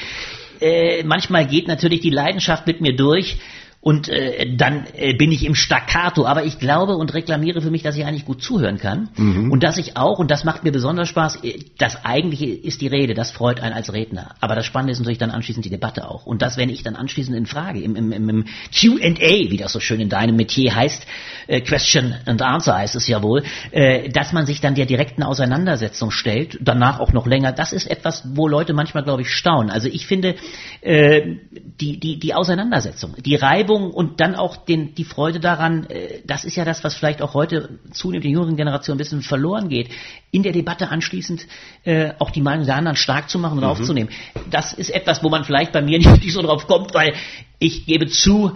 äh, 0.61 1.05
manchmal 1.05 1.47
geht 1.47 1.69
natürlich 1.69 2.01
die 2.01 2.11
Leidenschaft 2.11 2.67
mit 2.67 2.81
mir 2.81 2.97
durch 2.97 3.39
und 3.87 4.09
äh, 4.09 4.57
dann 4.57 4.85
äh, 4.97 5.15
bin 5.15 5.31
ich 5.31 5.47
im 5.47 5.55
Staccato. 5.55 6.27
Aber 6.27 6.43
ich 6.45 6.59
glaube 6.59 6.97
und 6.97 7.15
reklamiere 7.15 7.61
für 7.61 7.71
mich, 7.71 7.85
dass 7.85 7.97
ich 7.97 8.05
eigentlich 8.05 8.25
gut 8.25 8.43
zuhören 8.43 8.79
kann 8.79 9.11
mhm. 9.17 9.53
und 9.53 9.63
dass 9.63 9.79
ich 9.79 9.97
auch, 9.97 10.19
und 10.19 10.29
das 10.29 10.43
macht 10.43 10.65
mir 10.65 10.73
besonders 10.73 11.09
Spaß, 11.09 11.45
äh, 11.45 11.61
das 11.79 12.05
eigentliche 12.05 12.47
ist 12.47 12.81
die 12.81 12.89
Rede, 12.89 13.15
das 13.15 13.31
freut 13.31 13.61
einen 13.61 13.77
als 13.77 13.93
Redner. 13.93 14.35
Aber 14.41 14.57
das 14.57 14.67
Spannende 14.67 14.91
ist 14.91 14.99
natürlich 14.99 15.19
dann 15.19 15.31
anschließend 15.31 15.65
die 15.65 15.71
Debatte 15.71 16.11
auch. 16.11 16.27
Und 16.27 16.43
das, 16.43 16.57
wenn 16.57 16.69
ich 16.69 16.83
dann 16.83 16.97
anschließend 16.97 17.37
in 17.37 17.47
Frage, 17.47 17.81
im, 17.81 17.95
im, 17.95 18.11
im 18.11 18.45
Q&A, 18.77 19.51
wie 19.51 19.57
das 19.57 19.73
so 19.73 19.79
schön 19.79 20.01
in 20.01 20.09
deinem 20.09 20.35
Metier 20.35 20.75
heißt, 20.75 21.07
äh, 21.47 21.61
Question 21.61 22.13
and 22.27 22.43
Answer 22.43 22.77
heißt 22.77 22.97
es 22.97 23.07
ja 23.07 23.23
wohl, 23.23 23.45
äh, 23.71 24.09
dass 24.09 24.33
man 24.33 24.47
sich 24.47 24.61
dann 24.61 24.75
der 24.75 24.87
direkten 24.87 25.23
Auseinandersetzung 25.23 26.11
stellt, 26.11 26.59
danach 26.61 26.99
auch 26.99 27.13
noch 27.13 27.29
länger, 27.29 27.53
das 27.53 27.73
ist 27.73 27.89
etwas, 27.89 28.25
wo 28.35 28.49
Leute 28.49 28.73
manchmal, 28.73 29.05
glaube 29.05 29.23
ich, 29.23 29.31
staunen. 29.31 29.71
Also 29.71 29.87
ich 29.87 30.09
finde, 30.09 30.35
äh, 30.81 31.37
die, 31.81 32.01
die, 32.01 32.19
die 32.19 32.35
Auseinandersetzung, 32.35 33.15
die 33.25 33.37
Reibung, 33.37 33.76
Bewegung 33.77 33.91
und 33.93 34.21
dann 34.21 34.35
auch 34.35 34.57
den, 34.57 34.95
die 34.95 35.05
Freude 35.05 35.41
daran, 35.41 35.87
äh, 35.87 36.21
das 36.25 36.45
ist 36.45 36.57
ja 36.57 36.65
das, 36.65 36.85
was 36.85 36.95
vielleicht 36.95 37.23
auch 37.23 37.35
heute 37.35 37.79
zunehmend 37.93 38.25
der 38.25 38.31
jüngeren 38.31 38.57
Generation 38.57 38.97
ein 38.97 38.99
bisschen 38.99 39.23
verloren 39.23 39.69
geht, 39.69 39.91
in 40.31 40.43
der 40.43 40.53
Debatte 40.53 40.89
anschließend 40.89 41.47
äh, 41.85 42.13
auch 42.19 42.31
die 42.31 42.43
Meinung 42.43 42.67
der 42.67 42.77
anderen 42.77 42.97
stark 42.97 43.31
zu 43.31 43.39
machen 43.39 43.59
und 43.59 43.65
mhm. 43.65 43.71
aufzunehmen. 43.71 44.11
Das 44.51 44.73
ist 44.73 44.91
etwas, 44.91 45.23
wo 45.23 45.29
man 45.29 45.45
vielleicht 45.45 45.73
bei 45.73 45.83
mir 45.83 45.99
nicht 45.99 46.33
so 46.33 46.43
drauf 46.43 46.67
kommt, 46.67 46.95
weil 46.95 47.15
ich 47.59 47.87
gebe 47.87 48.07
zu, 48.07 48.53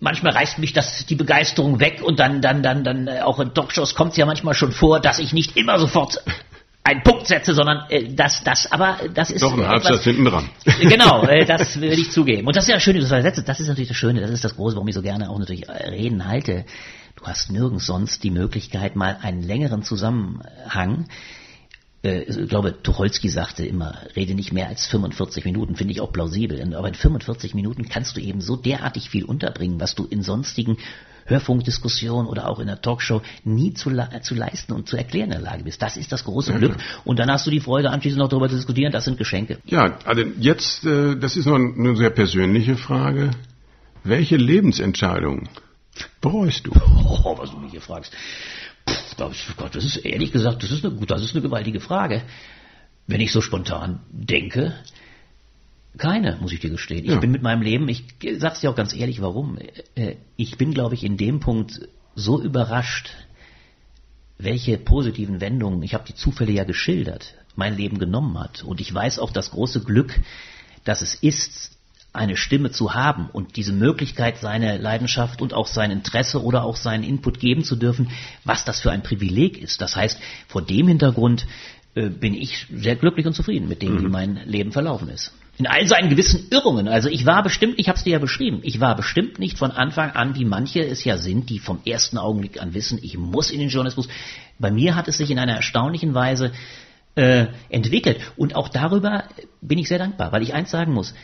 manchmal 0.00 0.32
reißt 0.32 0.58
mich 0.58 0.72
das 0.72 1.06
die 1.06 1.16
Begeisterung 1.16 1.80
weg 1.80 2.02
und 2.02 2.18
dann 2.18 2.40
dann 2.40 2.62
dann 2.62 2.84
dann 2.84 3.08
äh, 3.08 3.20
auch 3.20 3.40
in 3.40 3.54
Talkshows 3.54 3.94
kommt 3.94 4.12
es 4.12 4.16
ja 4.16 4.26
manchmal 4.26 4.54
schon 4.54 4.72
vor, 4.72 5.00
dass 5.00 5.18
ich 5.18 5.32
nicht 5.32 5.56
immer 5.56 5.78
sofort 5.78 6.18
einen 6.84 7.02
Punkt 7.02 7.26
setze, 7.26 7.54
sondern 7.54 7.88
äh, 7.90 8.12
das, 8.12 8.42
das, 8.44 8.70
aber 8.70 8.98
das 9.14 9.30
ist 9.30 9.42
doch 9.42 9.52
ein 9.52 9.66
Halbsatz 9.66 10.04
hinten 10.04 10.24
dran. 10.24 10.48
Genau, 10.80 11.24
äh, 11.24 11.44
das 11.46 11.80
will 11.80 11.92
ich 11.92 12.10
zugeben. 12.10 12.46
Und 12.46 12.56
das 12.56 12.64
ist 12.64 12.70
ja 12.70 12.80
schön, 12.80 12.98
das 12.98 13.08
Sätze, 13.08 13.42
das 13.42 13.60
ist 13.60 13.68
natürlich 13.68 13.88
das 13.88 13.96
Schöne, 13.96 14.20
das 14.20 14.30
ist 14.30 14.44
das 14.44 14.56
Große, 14.56 14.74
warum 14.74 14.88
ich 14.88 14.94
so 14.94 15.02
gerne 15.02 15.30
auch 15.30 15.38
natürlich 15.38 15.68
äh, 15.68 15.88
Reden 15.88 16.26
halte. 16.26 16.64
Du 17.16 17.24
hast 17.24 17.50
nirgends 17.50 17.86
sonst 17.86 18.24
die 18.24 18.30
Möglichkeit, 18.30 18.96
mal 18.96 19.18
einen 19.22 19.42
längeren 19.42 19.82
Zusammenhang. 19.82 21.06
Äh, 22.02 22.22
ich 22.22 22.48
glaube, 22.48 22.82
Tucholsky 22.82 23.28
sagte 23.28 23.64
immer, 23.64 23.98
rede 24.16 24.34
nicht 24.34 24.52
mehr 24.52 24.68
als 24.68 24.86
45 24.86 25.44
Minuten, 25.44 25.76
finde 25.76 25.92
ich 25.92 26.00
auch 26.00 26.12
plausibel. 26.12 26.74
Aber 26.74 26.88
in 26.88 26.94
45 26.94 27.54
Minuten 27.54 27.88
kannst 27.88 28.16
du 28.16 28.20
eben 28.20 28.40
so 28.40 28.56
derartig 28.56 29.08
viel 29.08 29.24
unterbringen, 29.24 29.80
was 29.80 29.94
du 29.94 30.04
in 30.04 30.22
sonstigen 30.22 30.78
Hörfunkdiskussion 31.26 32.26
oder 32.26 32.48
auch 32.48 32.58
in 32.58 32.66
der 32.66 32.80
Talkshow 32.80 33.22
nie 33.44 33.74
zu, 33.74 33.90
zu 34.22 34.34
leisten 34.34 34.72
und 34.72 34.88
zu 34.88 34.96
erklären 34.96 35.30
in 35.30 35.32
der 35.32 35.40
Lage 35.40 35.64
bist. 35.64 35.80
Das 35.82 35.96
ist 35.96 36.12
das 36.12 36.24
große 36.24 36.52
Glück. 36.54 36.76
Und 37.04 37.18
dann 37.18 37.30
hast 37.30 37.46
du 37.46 37.50
die 37.50 37.60
Freude, 37.60 37.90
anschließend 37.90 38.20
noch 38.20 38.28
darüber 38.28 38.48
zu 38.48 38.56
diskutieren. 38.56 38.92
Das 38.92 39.04
sind 39.04 39.18
Geschenke. 39.18 39.58
Ja, 39.66 39.98
also 40.04 40.22
jetzt, 40.38 40.84
äh, 40.84 41.16
das 41.16 41.36
ist 41.36 41.46
noch 41.46 41.56
eine 41.56 41.96
sehr 41.96 42.10
persönliche 42.10 42.76
Frage. 42.76 43.30
Welche 44.04 44.36
Lebensentscheidung 44.36 45.48
bereust 46.20 46.66
du? 46.66 46.72
Oh, 47.24 47.38
was 47.38 47.52
du 47.52 47.58
mich 47.58 47.70
hier 47.70 47.80
fragst. 47.80 48.12
Pff, 48.88 49.56
Gott, 49.56 49.76
das 49.76 49.84
ist 49.84 49.98
ehrlich 49.98 50.32
gesagt, 50.32 50.62
das 50.64 50.72
ist 50.72 50.84
eine, 50.84 50.94
das 51.06 51.22
ist 51.22 51.34
eine 51.34 51.42
gewaltige 51.42 51.78
Frage. 51.78 52.22
Wenn 53.06 53.20
ich 53.20 53.30
so 53.32 53.40
spontan 53.40 54.00
denke, 54.10 54.74
keine, 55.98 56.38
muss 56.40 56.52
ich 56.52 56.60
dir 56.60 56.70
gestehen. 56.70 57.04
Ich 57.04 57.10
ja. 57.10 57.18
bin 57.18 57.30
mit 57.30 57.42
meinem 57.42 57.62
Leben, 57.62 57.88
ich 57.88 58.04
sag's 58.38 58.60
dir 58.60 58.70
auch 58.70 58.76
ganz 58.76 58.94
ehrlich, 58.94 59.20
warum. 59.20 59.58
Äh, 59.94 60.16
ich 60.36 60.56
bin, 60.56 60.72
glaube 60.72 60.94
ich, 60.94 61.04
in 61.04 61.16
dem 61.16 61.40
Punkt 61.40 61.88
so 62.14 62.40
überrascht, 62.40 63.10
welche 64.38 64.78
positiven 64.78 65.40
Wendungen, 65.40 65.82
ich 65.82 65.94
habe 65.94 66.04
die 66.04 66.14
Zufälle 66.14 66.52
ja 66.52 66.64
geschildert, 66.64 67.34
mein 67.54 67.76
Leben 67.76 67.98
genommen 67.98 68.38
hat. 68.38 68.62
Und 68.62 68.80
ich 68.80 68.92
weiß 68.92 69.18
auch 69.18 69.30
das 69.30 69.50
große 69.50 69.84
Glück, 69.84 70.18
dass 70.84 71.02
es 71.02 71.14
ist, 71.14 71.72
eine 72.14 72.36
Stimme 72.36 72.70
zu 72.70 72.94
haben 72.94 73.30
und 73.32 73.56
diese 73.56 73.72
Möglichkeit, 73.72 74.36
seine 74.36 74.76
Leidenschaft 74.76 75.40
und 75.40 75.54
auch 75.54 75.66
sein 75.66 75.90
Interesse 75.90 76.42
oder 76.42 76.64
auch 76.64 76.76
seinen 76.76 77.04
Input 77.04 77.40
geben 77.40 77.64
zu 77.64 77.74
dürfen, 77.74 78.10
was 78.44 78.66
das 78.66 78.80
für 78.80 78.90
ein 78.90 79.02
Privileg 79.02 79.56
ist. 79.56 79.80
Das 79.80 79.96
heißt, 79.96 80.20
vor 80.46 80.60
dem 80.60 80.88
Hintergrund 80.88 81.42
äh, 81.42 81.46
bin 81.94 82.34
ich 82.34 82.66
sehr 82.72 82.96
glücklich 82.96 83.26
und 83.26 83.34
zufrieden 83.34 83.68
mit 83.68 83.82
dem, 83.82 83.94
mhm. 83.94 84.02
wie 84.02 84.08
mein 84.08 84.40
Leben 84.46 84.72
verlaufen 84.72 85.08
ist 85.08 85.32
in 85.58 85.66
all 85.66 85.86
seinen 85.86 86.08
gewissen 86.08 86.48
Irrungen. 86.50 86.88
Also 86.88 87.08
ich 87.08 87.26
war 87.26 87.42
bestimmt, 87.42 87.74
ich 87.76 87.88
habe 87.88 87.96
es 87.96 88.04
dir 88.04 88.14
ja 88.14 88.18
beschrieben, 88.18 88.60
ich 88.62 88.80
war 88.80 88.96
bestimmt 88.96 89.38
nicht 89.38 89.58
von 89.58 89.70
Anfang 89.70 90.10
an, 90.10 90.34
wie 90.34 90.44
manche 90.44 90.80
es 90.80 91.04
ja 91.04 91.18
sind, 91.18 91.50
die 91.50 91.58
vom 91.58 91.80
ersten 91.84 92.18
Augenblick 92.18 92.60
an 92.60 92.74
wissen, 92.74 92.98
ich 93.02 93.18
muss 93.18 93.50
in 93.50 93.60
den 93.60 93.68
Journalismus. 93.68 94.08
Bei 94.58 94.70
mir 94.70 94.96
hat 94.96 95.08
es 95.08 95.18
sich 95.18 95.30
in 95.30 95.38
einer 95.38 95.54
erstaunlichen 95.54 96.14
Weise 96.14 96.52
äh, 97.14 97.46
entwickelt. 97.68 98.18
Und 98.36 98.56
auch 98.56 98.70
darüber 98.70 99.24
bin 99.60 99.78
ich 99.78 99.88
sehr 99.88 99.98
dankbar, 99.98 100.32
weil 100.32 100.42
ich 100.42 100.54
eins 100.54 100.70
sagen 100.70 100.92
muss, 100.92 101.14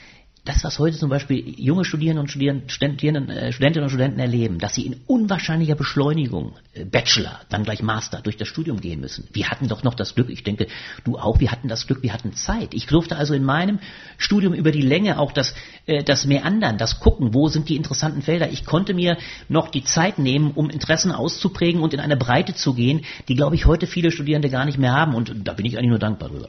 das, 0.48 0.64
was 0.64 0.78
heute 0.78 0.96
zum 0.96 1.10
Beispiel 1.10 1.54
junge 1.58 1.84
Studierende 1.84 2.22
und 2.22 2.30
Studierenden, 2.30 3.28
äh, 3.28 3.52
Studentinnen 3.52 3.84
und 3.84 3.90
Studenten 3.90 4.18
erleben, 4.18 4.58
dass 4.58 4.74
sie 4.74 4.86
in 4.86 4.96
unwahrscheinlicher 5.06 5.74
Beschleunigung, 5.74 6.54
äh, 6.72 6.86
Bachelor, 6.86 7.40
dann 7.50 7.64
gleich 7.64 7.82
Master, 7.82 8.22
durch 8.22 8.38
das 8.38 8.48
Studium 8.48 8.80
gehen 8.80 9.00
müssen. 9.00 9.28
Wir 9.32 9.50
hatten 9.50 9.68
doch 9.68 9.82
noch 9.82 9.94
das 9.94 10.14
Glück, 10.14 10.30
ich 10.30 10.44
denke, 10.44 10.66
du 11.04 11.18
auch, 11.18 11.38
wir 11.38 11.52
hatten 11.52 11.68
das 11.68 11.86
Glück, 11.86 12.02
wir 12.02 12.14
hatten 12.14 12.32
Zeit. 12.32 12.72
Ich 12.72 12.86
durfte 12.86 13.16
also 13.16 13.34
in 13.34 13.44
meinem 13.44 13.78
Studium 14.16 14.54
über 14.54 14.72
die 14.72 14.80
Länge 14.80 15.18
auch 15.18 15.32
das, 15.32 15.54
äh, 15.84 16.02
das 16.02 16.24
Meandern, 16.24 16.78
das 16.78 16.98
Gucken, 16.98 17.34
wo 17.34 17.48
sind 17.48 17.68
die 17.68 17.76
interessanten 17.76 18.22
Felder. 18.22 18.50
Ich 18.50 18.64
konnte 18.64 18.94
mir 18.94 19.18
noch 19.50 19.68
die 19.68 19.84
Zeit 19.84 20.18
nehmen, 20.18 20.52
um 20.52 20.70
Interessen 20.70 21.12
auszuprägen 21.12 21.82
und 21.82 21.92
in 21.92 22.00
eine 22.00 22.16
Breite 22.16 22.54
zu 22.54 22.72
gehen, 22.72 23.02
die, 23.28 23.34
glaube 23.34 23.54
ich, 23.54 23.66
heute 23.66 23.86
viele 23.86 24.10
Studierende 24.10 24.48
gar 24.48 24.64
nicht 24.64 24.78
mehr 24.78 24.92
haben. 24.92 25.14
Und 25.14 25.46
da 25.46 25.52
bin 25.52 25.66
ich 25.66 25.76
eigentlich 25.76 25.90
nur 25.90 25.98
dankbar 25.98 26.30
drüber. 26.30 26.48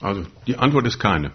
Also, 0.00 0.24
die 0.46 0.56
Antwort 0.56 0.86
ist 0.86 1.00
keine. 1.00 1.32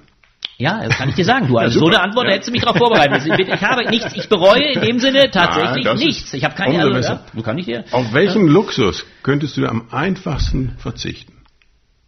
Ja, 0.57 0.83
das 0.83 0.97
kann 0.97 1.09
ich 1.09 1.15
dir 1.15 1.25
sagen. 1.25 1.47
Du, 1.47 1.57
also 1.57 1.79
ja, 1.79 1.85
so 1.85 1.87
eine 1.87 2.01
Antwort, 2.01 2.27
ja. 2.27 2.33
hättest 2.33 2.47
du 2.47 2.51
mich 2.53 2.61
darauf 2.61 2.77
vorbereitet. 2.77 3.23
Ich, 3.25 3.47
ich, 3.47 3.61
habe 3.61 3.89
nichts, 3.89 4.15
ich 4.15 4.29
bereue 4.29 4.73
in 4.73 4.81
dem 4.81 4.99
Sinne 4.99 5.29
tatsächlich 5.29 5.85
ja, 5.85 5.93
nichts. 5.95 6.33
Ich 6.33 6.43
habe 6.43 6.55
keine, 6.55 6.79
also, 6.79 7.13
ja, 7.13 7.25
du 7.33 7.41
kann 7.41 7.57
ich 7.57 7.65
dir. 7.65 7.83
Auf 7.91 8.13
welchen 8.13 8.47
Luxus 8.47 9.05
könntest 9.21 9.57
du 9.57 9.67
am 9.67 9.87
einfachsten 9.91 10.75
verzichten? 10.77 11.33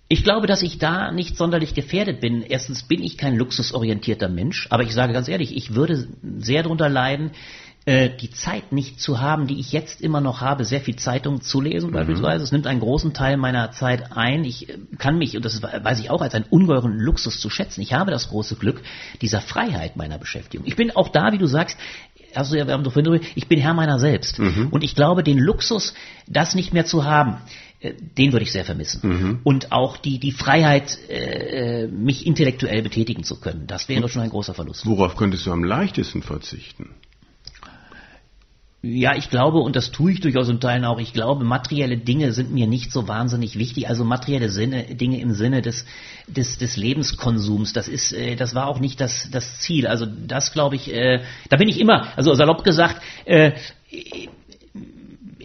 Ich 0.09 0.23
glaube, 0.23 0.47
dass 0.47 0.61
ich 0.61 0.77
da 0.77 1.11
nicht 1.11 1.35
sonderlich 1.35 1.73
gefährdet 1.73 2.21
bin. 2.21 2.41
Erstens 2.41 2.83
bin 2.83 3.03
ich 3.03 3.17
kein 3.17 3.35
luxusorientierter 3.35 4.29
Mensch, 4.29 4.67
aber 4.69 4.83
ich 4.83 4.93
sage 4.93 5.11
ganz 5.11 5.27
ehrlich, 5.27 5.55
ich 5.55 5.75
würde 5.75 6.07
sehr 6.37 6.63
darunter 6.63 6.87
leiden, 6.87 7.31
äh, 7.87 8.09
die 8.09 8.29
Zeit 8.31 8.73
nicht 8.73 8.99
zu 8.99 9.21
haben, 9.21 9.47
die 9.47 9.61
ich 9.61 9.71
jetzt 9.71 10.01
immer 10.01 10.19
noch 10.19 10.41
habe, 10.41 10.65
sehr 10.65 10.81
viel 10.81 10.97
Zeitung 10.97 11.41
zu 11.41 11.61
lesen 11.61 11.91
mhm. 11.91 11.93
beispielsweise. 11.93 12.43
Es 12.43 12.51
nimmt 12.51 12.67
einen 12.67 12.81
großen 12.81 13.13
Teil 13.13 13.37
meiner 13.37 13.71
Zeit 13.71 14.11
ein. 14.11 14.43
Ich 14.43 14.67
äh, 14.67 14.77
kann 14.97 15.17
mich, 15.17 15.37
und 15.37 15.45
das 15.45 15.63
weiß 15.63 16.01
ich 16.01 16.09
auch, 16.09 16.21
als 16.21 16.35
einen 16.35 16.43
ungeheuren 16.49 16.99
Luxus 16.99 17.39
zu 17.39 17.49
schätzen. 17.49 17.79
Ich 17.79 17.93
habe 17.93 18.11
das 18.11 18.27
große 18.27 18.57
Glück 18.57 18.81
dieser 19.21 19.39
Freiheit 19.39 19.95
meiner 19.95 20.17
Beschäftigung. 20.17 20.67
Ich 20.67 20.75
bin 20.75 20.93
auch 20.97 21.07
da, 21.07 21.31
wie 21.31 21.37
du 21.37 21.47
sagst, 21.47 21.77
also 22.35 22.55
wir 22.55 22.67
haben 22.67 22.83
doch 22.83 22.91
vorhin 22.91 23.21
ich 23.35 23.47
bin 23.47 23.57
Herr 23.61 23.73
meiner 23.73 23.99
selbst. 23.99 24.37
Mhm. 24.37 24.67
Und 24.69 24.83
ich 24.83 24.93
glaube, 24.93 25.23
den 25.23 25.39
Luxus, 25.39 25.93
das 26.27 26.55
nicht 26.55 26.73
mehr 26.73 26.83
zu 26.83 27.05
haben, 27.05 27.37
äh, 27.79 27.93
den 28.17 28.33
würde 28.33 28.43
ich 28.43 28.51
sehr 28.51 28.65
vermissen. 28.65 28.99
Mhm. 29.01 29.39
Und 29.45 29.71
auch 29.71 29.95
die, 29.95 30.19
die 30.19 30.33
Freiheit, 30.33 30.97
äh, 31.09 31.87
mich 31.87 32.27
intellektuell 32.27 32.81
betätigen 32.81 33.23
zu 33.23 33.39
können, 33.39 33.65
das 33.65 33.87
wäre 33.87 34.09
schon 34.09 34.23
ein 34.23 34.29
großer 34.29 34.53
Verlust. 34.53 34.85
Worauf 34.85 35.15
könntest 35.15 35.45
du 35.45 35.53
am 35.53 35.63
leichtesten 35.63 36.21
verzichten? 36.21 36.89
Ja, 38.89 39.15
ich 39.15 39.29
glaube, 39.29 39.57
und 39.59 39.75
das 39.75 39.91
tue 39.91 40.13
ich 40.13 40.21
durchaus 40.21 40.47
in 40.47 40.59
Teilen 40.59 40.85
auch, 40.85 40.99
ich 40.99 41.11
glaube, 41.11 41.43
materielle 41.43 41.97
Dinge 41.97 42.31
sind 42.31 42.51
mir 42.51 42.67
nicht 42.67 42.91
so 42.91 43.07
wahnsinnig 43.07 43.57
wichtig. 43.57 43.89
Also 43.89 44.05
materielle 44.05 44.49
Sinne, 44.49 44.83
Dinge 44.95 45.19
im 45.19 45.33
Sinne 45.33 45.61
des, 45.61 45.85
des, 46.27 46.57
des 46.57 46.77
Lebenskonsums, 46.77 47.73
das 47.73 47.87
ist, 47.87 48.13
äh, 48.13 48.35
das 48.35 48.55
war 48.55 48.67
auch 48.67 48.79
nicht 48.79 49.01
das, 49.01 49.29
das 49.31 49.59
Ziel. 49.59 49.87
Also 49.87 50.05
das 50.05 50.53
glaube 50.53 50.75
ich, 50.75 50.93
äh, 50.93 51.21
da 51.49 51.57
bin 51.57 51.67
ich 51.67 51.79
immer, 51.79 52.07
also 52.15 52.33
salopp 52.33 52.63
gesagt, 52.63 53.01
äh, 53.25 53.51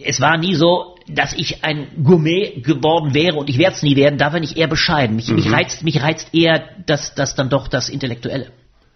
es 0.01 0.21
war 0.21 0.37
nie 0.37 0.55
so, 0.55 0.95
dass 1.07 1.33
ich 1.33 1.63
ein 1.65 1.87
Gourmet 2.01 2.61
geworden 2.61 3.13
wäre 3.13 3.37
und 3.37 3.49
ich 3.49 3.57
werde 3.57 3.75
es 3.75 3.83
nie 3.83 3.95
werden, 3.95 4.17
da 4.17 4.29
bin 4.29 4.43
ich 4.43 4.55
eher 4.55 4.67
bescheiden. 4.67 5.15
Mich, 5.15 5.27
mhm. 5.27 5.35
mich, 5.35 5.51
reizt, 5.51 5.83
mich 5.83 6.01
reizt 6.01 6.33
eher 6.33 6.69
das, 6.85 7.13
das 7.15 7.35
dann 7.35 7.49
doch 7.49 7.67
das 7.67 7.89
Intellektuelle. 7.89 8.51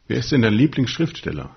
Wer 0.08 0.20
ist 0.20 0.32
denn 0.32 0.42
dein 0.42 0.54
Lieblingsschriftsteller? 0.54 1.52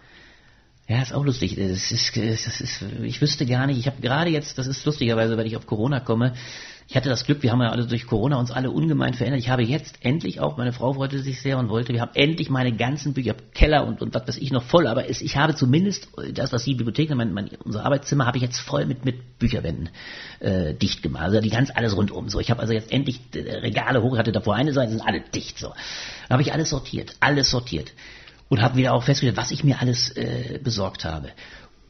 Ja, 0.90 1.02
ist 1.02 1.14
auch 1.14 1.24
lustig. 1.24 1.54
Das 1.54 1.92
ist, 1.92 2.16
das 2.16 2.60
ist, 2.60 2.84
ich 3.04 3.20
wüsste 3.22 3.46
gar 3.46 3.68
nicht. 3.68 3.78
Ich 3.78 3.86
habe 3.86 4.00
gerade 4.00 4.28
jetzt, 4.28 4.58
das 4.58 4.66
ist 4.66 4.84
lustigerweise, 4.84 5.36
weil 5.36 5.46
ich 5.46 5.56
auf 5.56 5.64
Corona 5.64 6.00
komme. 6.00 6.32
Ich 6.88 6.96
hatte 6.96 7.08
das 7.08 7.24
Glück, 7.24 7.44
wir 7.44 7.52
haben 7.52 7.60
ja 7.60 7.70
alle 7.70 7.86
durch 7.86 8.08
Corona 8.08 8.40
uns 8.40 8.50
alle 8.50 8.72
ungemein 8.72 9.14
verändert. 9.14 9.38
Ich 9.38 9.50
habe 9.50 9.62
jetzt 9.62 10.04
endlich 10.04 10.40
auch, 10.40 10.56
meine 10.56 10.72
Frau 10.72 10.94
freute 10.94 11.20
sich 11.20 11.40
sehr 11.40 11.58
und 11.58 11.68
wollte, 11.68 11.92
wir 11.92 12.00
haben 12.00 12.10
endlich 12.14 12.50
meine 12.50 12.72
ganzen 12.72 13.14
Bücher, 13.14 13.36
Keller 13.54 13.86
und, 13.86 14.02
und 14.02 14.12
was 14.14 14.26
weiß 14.26 14.38
ich 14.38 14.50
noch 14.50 14.64
voll, 14.64 14.88
aber 14.88 15.08
es, 15.08 15.22
ich 15.22 15.36
habe 15.36 15.54
zumindest 15.54 16.08
das, 16.34 16.52
was 16.52 16.64
die 16.64 16.74
Bibliothek, 16.74 17.14
mein, 17.14 17.32
mein, 17.32 17.50
unser 17.62 17.84
Arbeitszimmer 17.84 18.26
habe 18.26 18.38
ich 18.38 18.42
jetzt 18.42 18.58
voll 18.58 18.84
mit, 18.86 19.04
mit 19.04 19.38
Bücherwänden 19.38 19.90
äh, 20.40 20.74
dicht 20.74 21.04
gemacht. 21.04 21.22
Also 21.22 21.40
die 21.40 21.50
ganz 21.50 21.70
alles 21.72 21.96
rundum. 21.96 22.28
So, 22.28 22.40
ich 22.40 22.50
habe 22.50 22.62
also 22.62 22.72
jetzt 22.72 22.90
endlich 22.90 23.20
äh, 23.36 23.58
Regale 23.58 24.02
hoch, 24.02 24.18
hatte 24.18 24.32
davor 24.32 24.56
eine 24.56 24.72
Seite, 24.72 24.90
sind 24.90 25.06
alle 25.06 25.20
dicht. 25.20 25.56
So, 25.56 25.68
da 25.68 26.32
habe 26.32 26.42
ich 26.42 26.52
alles 26.52 26.70
sortiert, 26.70 27.14
alles 27.20 27.48
sortiert 27.48 27.92
und 28.50 28.60
habe 28.60 28.76
wieder 28.76 28.92
auch 28.92 29.04
festgestellt, 29.04 29.38
was 29.38 29.52
ich 29.52 29.64
mir 29.64 29.80
alles 29.80 30.10
äh, 30.10 30.60
besorgt 30.62 31.06
habe. 31.06 31.30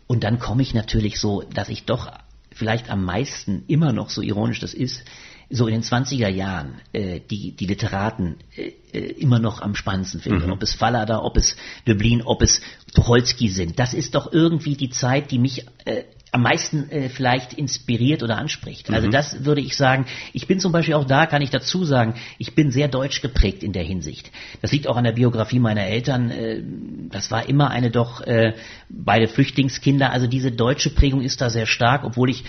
Und 0.07 0.23
dann 0.23 0.39
komme 0.39 0.63
ich 0.63 0.75
natürlich 0.75 1.19
so, 1.19 1.43
dass 1.53 1.69
ich 1.69 1.85
doch 1.85 2.13
vielleicht 2.53 2.91
am 2.91 3.05
meisten 3.05 3.65
immer 3.67 3.93
noch, 3.93 4.11
so 4.11 4.23
ironisch 4.23 4.61
das 4.61 4.75
ist, 4.75 5.03
so 5.49 5.67
in 5.67 5.75
den 5.75 5.83
20er 5.83 6.29
Jahren 6.29 6.81
äh, 6.93 7.21
die, 7.21 7.53
die 7.53 7.67
Literaten 7.67 8.37
äh, 8.57 8.73
äh, 8.93 8.99
immer 9.13 9.41
noch 9.41 9.63
am 9.63 9.75
spannendsten 9.75 10.21
finde. 10.21 10.47
Mhm. 10.47 10.53
Ob 10.53 10.63
es 10.63 10.75
Fallada, 10.75 11.23
ob 11.23 11.37
es 11.37 11.57
Döblin, 11.89 12.23
ob 12.23 12.43
es 12.43 12.61
Tucholsky 12.95 13.49
sind. 13.49 13.79
Das 13.79 13.95
ist 13.95 14.15
doch 14.15 14.33
irgendwie 14.33 14.77
die 14.77 14.91
Zeit, 14.91 15.31
die 15.31 15.39
mich 15.39 15.67
äh, 15.87 16.05
am 16.33 16.43
meisten 16.43 16.89
äh, 16.91 17.09
vielleicht 17.09 17.53
inspiriert 17.55 18.23
oder 18.23 18.37
anspricht. 18.39 18.91
Also 18.91 19.09
mhm. 19.09 19.13
das 19.13 19.45
würde 19.45 19.61
ich 19.61 19.77
sagen. 19.77 20.07
Ich 20.33 20.47
bin 20.47 20.61
zum 20.61 20.71
Beispiel 20.73 20.95
auch 20.95 21.05
da, 21.05 21.27
kann 21.27 21.43
ich 21.43 21.51
dazu 21.51 21.85
sagen, 21.85 22.15
ich 22.39 22.55
bin 22.55 22.71
sehr 22.71 22.89
deutsch 22.89 23.21
geprägt 23.21 23.63
in 23.63 23.73
der 23.73 23.83
Hinsicht. 23.83 24.31
Das 24.63 24.71
liegt 24.71 24.89
auch 24.89 24.97
an 24.97 25.05
der 25.05 25.13
Biografie 25.13 25.59
meiner 25.59 25.87
Eltern. 25.87 26.31
Äh, 26.31 26.63
das 27.11 27.31
war 27.31 27.49
immer 27.49 27.71
eine 27.71 27.91
doch 27.91 28.21
äh, 28.21 28.55
beide 28.89 29.27
Flüchtlingskinder. 29.27 30.13
Also 30.13 30.29
diese 30.29 30.53
deutsche 30.53 30.91
Prägung 30.91 31.21
ist 31.21 31.41
da 31.41 31.51
sehr 31.51 31.67
stark, 31.67 32.05
obwohl 32.05 32.31
ich, 32.31 32.45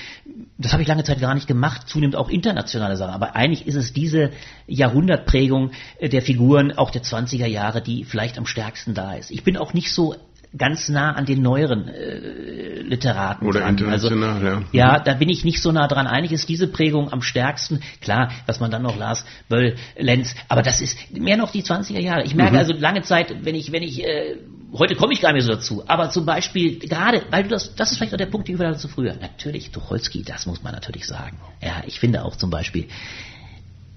das 0.58 0.74
habe 0.74 0.84
ich 0.84 0.88
lange 0.88 1.04
Zeit 1.04 1.20
gar 1.20 1.34
nicht 1.34 1.48
gemacht, 1.48 1.88
zunehmend 1.88 2.16
auch 2.16 2.30
internationale 2.30 2.98
Sachen. 2.98 3.14
Aber 3.14 3.36
eigentlich 3.36 3.66
ist 3.66 3.76
es 3.76 3.94
diese 3.94 4.30
Jahrhundertprägung 4.68 5.72
äh, 5.98 6.08
der 6.08 6.22
Figuren 6.22 6.72
auch 6.72 6.92
der 6.92 7.02
20er 7.02 7.48
Jahre, 7.48 7.82
die 7.82 8.04
vielleicht 8.04 8.38
am 8.38 8.46
stärksten 8.46 8.94
da 8.94 9.14
ist. 9.14 9.32
Ich 9.32 9.44
bin 9.44 9.58
auch 9.58 9.74
nicht 9.74 9.92
so 9.92 10.16
ganz 10.58 10.90
nah 10.90 11.14
an 11.14 11.26
den 11.26 11.42
neueren 11.42 11.88
äh, 11.88 12.82
Literaten 12.82 13.48
Oder 13.48 13.62
dran. 13.62 13.70
international, 13.70 14.30
also, 14.30 14.48
ja. 14.48 14.96
Ja, 14.96 15.00
da 15.00 15.14
bin 15.14 15.30
ich 15.30 15.46
nicht 15.46 15.62
so 15.62 15.72
nah 15.72 15.88
dran. 15.88 16.08
Eigentlich 16.08 16.34
ist 16.34 16.50
diese 16.50 16.68
Prägung 16.68 17.12
am 17.12 17.22
stärksten. 17.22 17.80
Klar, 18.02 18.32
was 18.48 18.60
man 18.60 18.70
dann 18.70 18.82
noch 18.82 18.98
las, 18.98 19.26
Böll, 19.48 19.76
Lenz, 19.98 20.36
aber 20.50 20.62
das 20.62 20.82
ist 20.82 20.98
mehr 21.12 21.38
noch 21.38 21.52
die 21.52 21.64
20er 21.64 22.00
Jahre. 22.00 22.24
Ich 22.24 22.36
merke 22.36 22.54
mhm. 22.54 22.60
also 22.60 22.74
lange 22.74 23.02
Zeit, 23.04 23.46
wenn 23.46 23.56
ich, 23.56 23.72
wenn 23.72 23.84
ich, 23.84 24.04
äh, 24.04 24.38
heute 24.74 24.96
komme 24.96 25.14
ich 25.14 25.22
gar 25.22 25.32
nicht 25.32 25.46
so 25.46 25.54
dazu, 25.54 25.84
aber 25.88 26.10
zum 26.10 26.26
Beispiel 26.26 26.80
gerade, 26.80 27.24
weil 27.30 27.44
du 27.44 27.50
das, 27.50 27.74
das 27.76 27.92
ist 27.92 27.98
vielleicht 27.98 28.14
auch 28.14 28.18
der 28.18 28.26
Punkt, 28.26 28.50
die 28.50 28.60
wir 28.60 28.76
zu 28.76 28.90
früher. 28.90 29.16
Natürlich, 29.16 29.72
Tucholsky, 29.72 30.24
das 30.24 30.46
muss 30.46 30.62
man 30.64 30.74
natürlich 30.74 31.08
sagen. 31.08 31.38
Ja, 31.62 31.84
ich 31.86 32.00
finde 32.00 32.26
auch 32.26 32.36
zum 32.36 32.50
Beispiel 32.50 32.88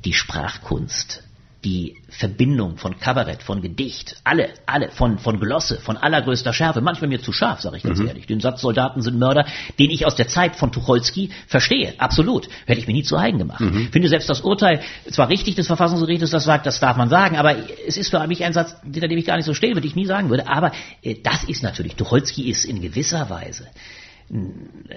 die 0.05 0.13
Sprachkunst 0.13 1.25
die 1.65 1.97
Verbindung 2.11 2.77
von 2.77 2.99
Kabarett, 2.99 3.43
von 3.43 3.63
Gedicht, 3.63 4.17
alle, 4.23 4.51
alle, 4.67 4.91
von, 4.91 5.19
von 5.19 5.41
Glosse, 5.41 5.81
von 5.81 5.97
allergrößter 5.97 6.53
Schärfe, 6.53 6.83
manchmal 6.83 7.09
mir 7.09 7.21
zu 7.21 7.33
scharf, 7.33 7.63
sage 7.63 7.79
ich 7.79 7.83
ganz 7.83 7.99
mhm. 7.99 8.09
ehrlich. 8.09 8.27
Den 8.27 8.41
Satz 8.41 8.61
Soldaten 8.61 9.01
sind 9.01 9.19
Mörder, 9.19 9.47
den 9.79 9.91
ich 9.91 10.05
aus 10.05 10.15
der 10.15 10.29
Zeit 10.29 10.57
von 10.57 10.73
Tucholsky 10.73 11.31
verstehe, 11.47 11.95
absolut. 11.99 12.49
Hätte 12.67 12.81
ich 12.81 12.87
mir 12.87 12.93
nie 12.93 13.03
zu 13.03 13.17
eigen 13.17 13.39
gemacht. 13.39 13.61
Mhm. 13.61 13.89
Finde 13.91 14.09
selbst 14.09 14.29
das 14.29 14.43
Urteil 14.43 14.83
zwar 15.11 15.31
richtig 15.31 15.55
des 15.55 15.67
Verfassungsgerichtes, 15.67 16.31
das 16.31 16.45
sagt, 16.45 16.67
das 16.67 16.81
darf 16.81 16.97
man 16.97 17.09
sagen, 17.09 17.37
aber 17.37 17.57
es 17.87 17.97
ist 17.97 18.11
für 18.11 18.25
mich 18.27 18.45
ein 18.45 18.53
Satz, 18.53 18.77
hinter 18.83 19.09
dem 19.09 19.19
ich 19.19 19.25
gar 19.25 19.37
nicht 19.37 19.47
so 19.47 19.55
stehe, 19.55 19.75
würde 19.75 19.87
ich 19.87 19.97
nie 19.97 20.07
sagen 20.07 20.29
würde. 20.29 20.47
Aber 20.47 20.73
äh, 21.03 21.17
das 21.23 21.45
ist 21.45 21.63
natürlich, 21.63 21.95
Tucholsky 21.97 22.51
ist 22.51 22.65
in 22.65 22.83
gewisser 22.83 23.31
Weise 23.31 23.69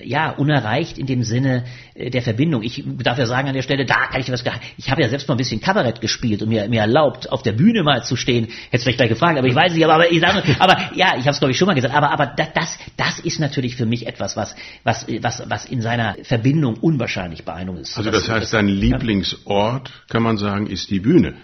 ja, 0.04 0.32
unerreicht 0.32 0.98
in 0.98 1.06
dem 1.06 1.24
Sinne 1.24 1.66
äh, 1.96 2.10
der 2.10 2.22
Verbindung. 2.22 2.64
Ich 2.64 2.84
darf 3.04 3.18
ja 3.18 3.26
sagen 3.26 3.48
an 3.48 3.54
der 3.54 3.62
Stelle, 3.62 3.86
da 3.86 4.08
kann 4.08 4.22
ich 4.22 4.32
was, 4.32 4.44
ich 4.78 4.90
habe 4.90 5.02
ja 5.02 5.10
selbst 5.10 5.28
mal 5.28 5.36
ein 5.36 5.38
bisschen 5.38 5.60
Kabarett 5.60 6.02
gespielt 6.02 6.42
und 6.42 6.50
mir, 6.50 6.68
mir 6.70 6.82
erlaubt, 6.82 7.30
auf 7.30 7.44
der 7.44 7.52
Bühne 7.52 7.84
mal 7.84 8.04
zu 8.04 8.16
stehen. 8.16 8.48
Hättest 8.70 8.84
vielleicht 8.84 8.98
gleich 8.98 9.10
gefragt, 9.10 9.38
aber 9.38 9.48
ich 9.48 9.56
weiß 9.56 9.74
nicht, 9.74 9.84
aber, 9.84 9.96
aber 9.96 10.12
ich 10.12 10.22
sage, 10.22 10.44
aber 10.60 10.78
ja, 10.96 11.16
ich 11.18 11.22
habe 11.22 11.32
es 11.32 11.40
glaube 11.40 11.52
ich 11.52 11.58
schon 11.58 11.68
mal 11.68 11.76
gesagt, 11.76 11.94
aber, 11.94 12.12
aber 12.12 12.28
das, 12.28 12.80
das 12.96 13.20
ist 13.20 13.40
natürlich 13.40 13.76
für 13.76 13.86
mich 13.86 14.08
etwas, 14.08 14.38
was, 14.38 14.56
was, 14.84 15.06
was, 15.22 15.44
was 15.50 15.66
in 15.66 15.82
seiner 15.82 16.16
Verbindung 16.24 16.76
unwahrscheinlich 16.76 17.44
beeindruckend 17.44 17.84
ist. 17.84 17.98
Also 17.98 18.10
das 18.10 18.30
heißt, 18.30 18.54
dein 18.54 18.68
Lieblingsort, 18.68 19.92
kann 20.10 20.24
man 20.24 20.38
sagen, 20.38 20.68
ist 20.68 20.90
die 20.90 21.00
Bühne. 21.00 21.36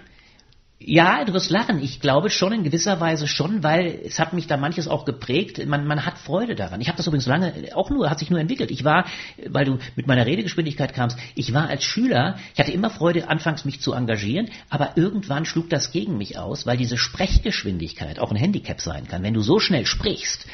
Ja, 0.85 1.23
du 1.23 1.33
wirst 1.33 1.49
lachen. 1.49 1.81
Ich 1.81 2.01
glaube 2.01 2.29
schon 2.29 2.51
in 2.51 2.63
gewisser 2.63 2.99
Weise 2.99 3.25
schon, 3.25 3.63
weil 3.63 4.01
es 4.05 4.19
hat 4.19 4.33
mich 4.33 4.47
da 4.47 4.57
manches 4.57 4.89
auch 4.89 5.05
geprägt. 5.05 5.65
Man, 5.65 5.85
man 5.87 6.05
hat 6.05 6.17
Freude 6.17 6.55
daran. 6.55 6.81
Ich 6.81 6.89
habe 6.89 6.97
das 6.97 7.07
übrigens 7.07 7.25
lange 7.25 7.53
auch 7.73 7.89
nur, 7.89 8.09
hat 8.09 8.19
sich 8.19 8.29
nur 8.29 8.39
entwickelt. 8.39 8.69
Ich 8.69 8.83
war, 8.83 9.05
weil 9.47 9.63
du 9.63 9.77
mit 9.95 10.07
meiner 10.07 10.25
Redegeschwindigkeit 10.25 10.93
kamst, 10.93 11.17
ich 11.35 11.53
war 11.53 11.69
als 11.69 11.83
Schüler, 11.83 12.37
ich 12.53 12.59
hatte 12.59 12.73
immer 12.73 12.89
Freude, 12.89 13.29
anfangs 13.29 13.63
mich 13.63 13.79
zu 13.79 13.93
engagieren, 13.93 14.49
aber 14.69 14.97
irgendwann 14.97 15.45
schlug 15.45 15.69
das 15.69 15.91
gegen 15.91 16.17
mich 16.17 16.37
aus, 16.37 16.65
weil 16.65 16.75
diese 16.75 16.97
Sprechgeschwindigkeit 16.97 18.19
auch 18.19 18.31
ein 18.31 18.37
Handicap 18.37 18.81
sein 18.81 19.07
kann. 19.07 19.23
Wenn 19.23 19.33
du 19.33 19.41
so 19.41 19.59
schnell 19.59 19.85
sprichst, 19.85 20.47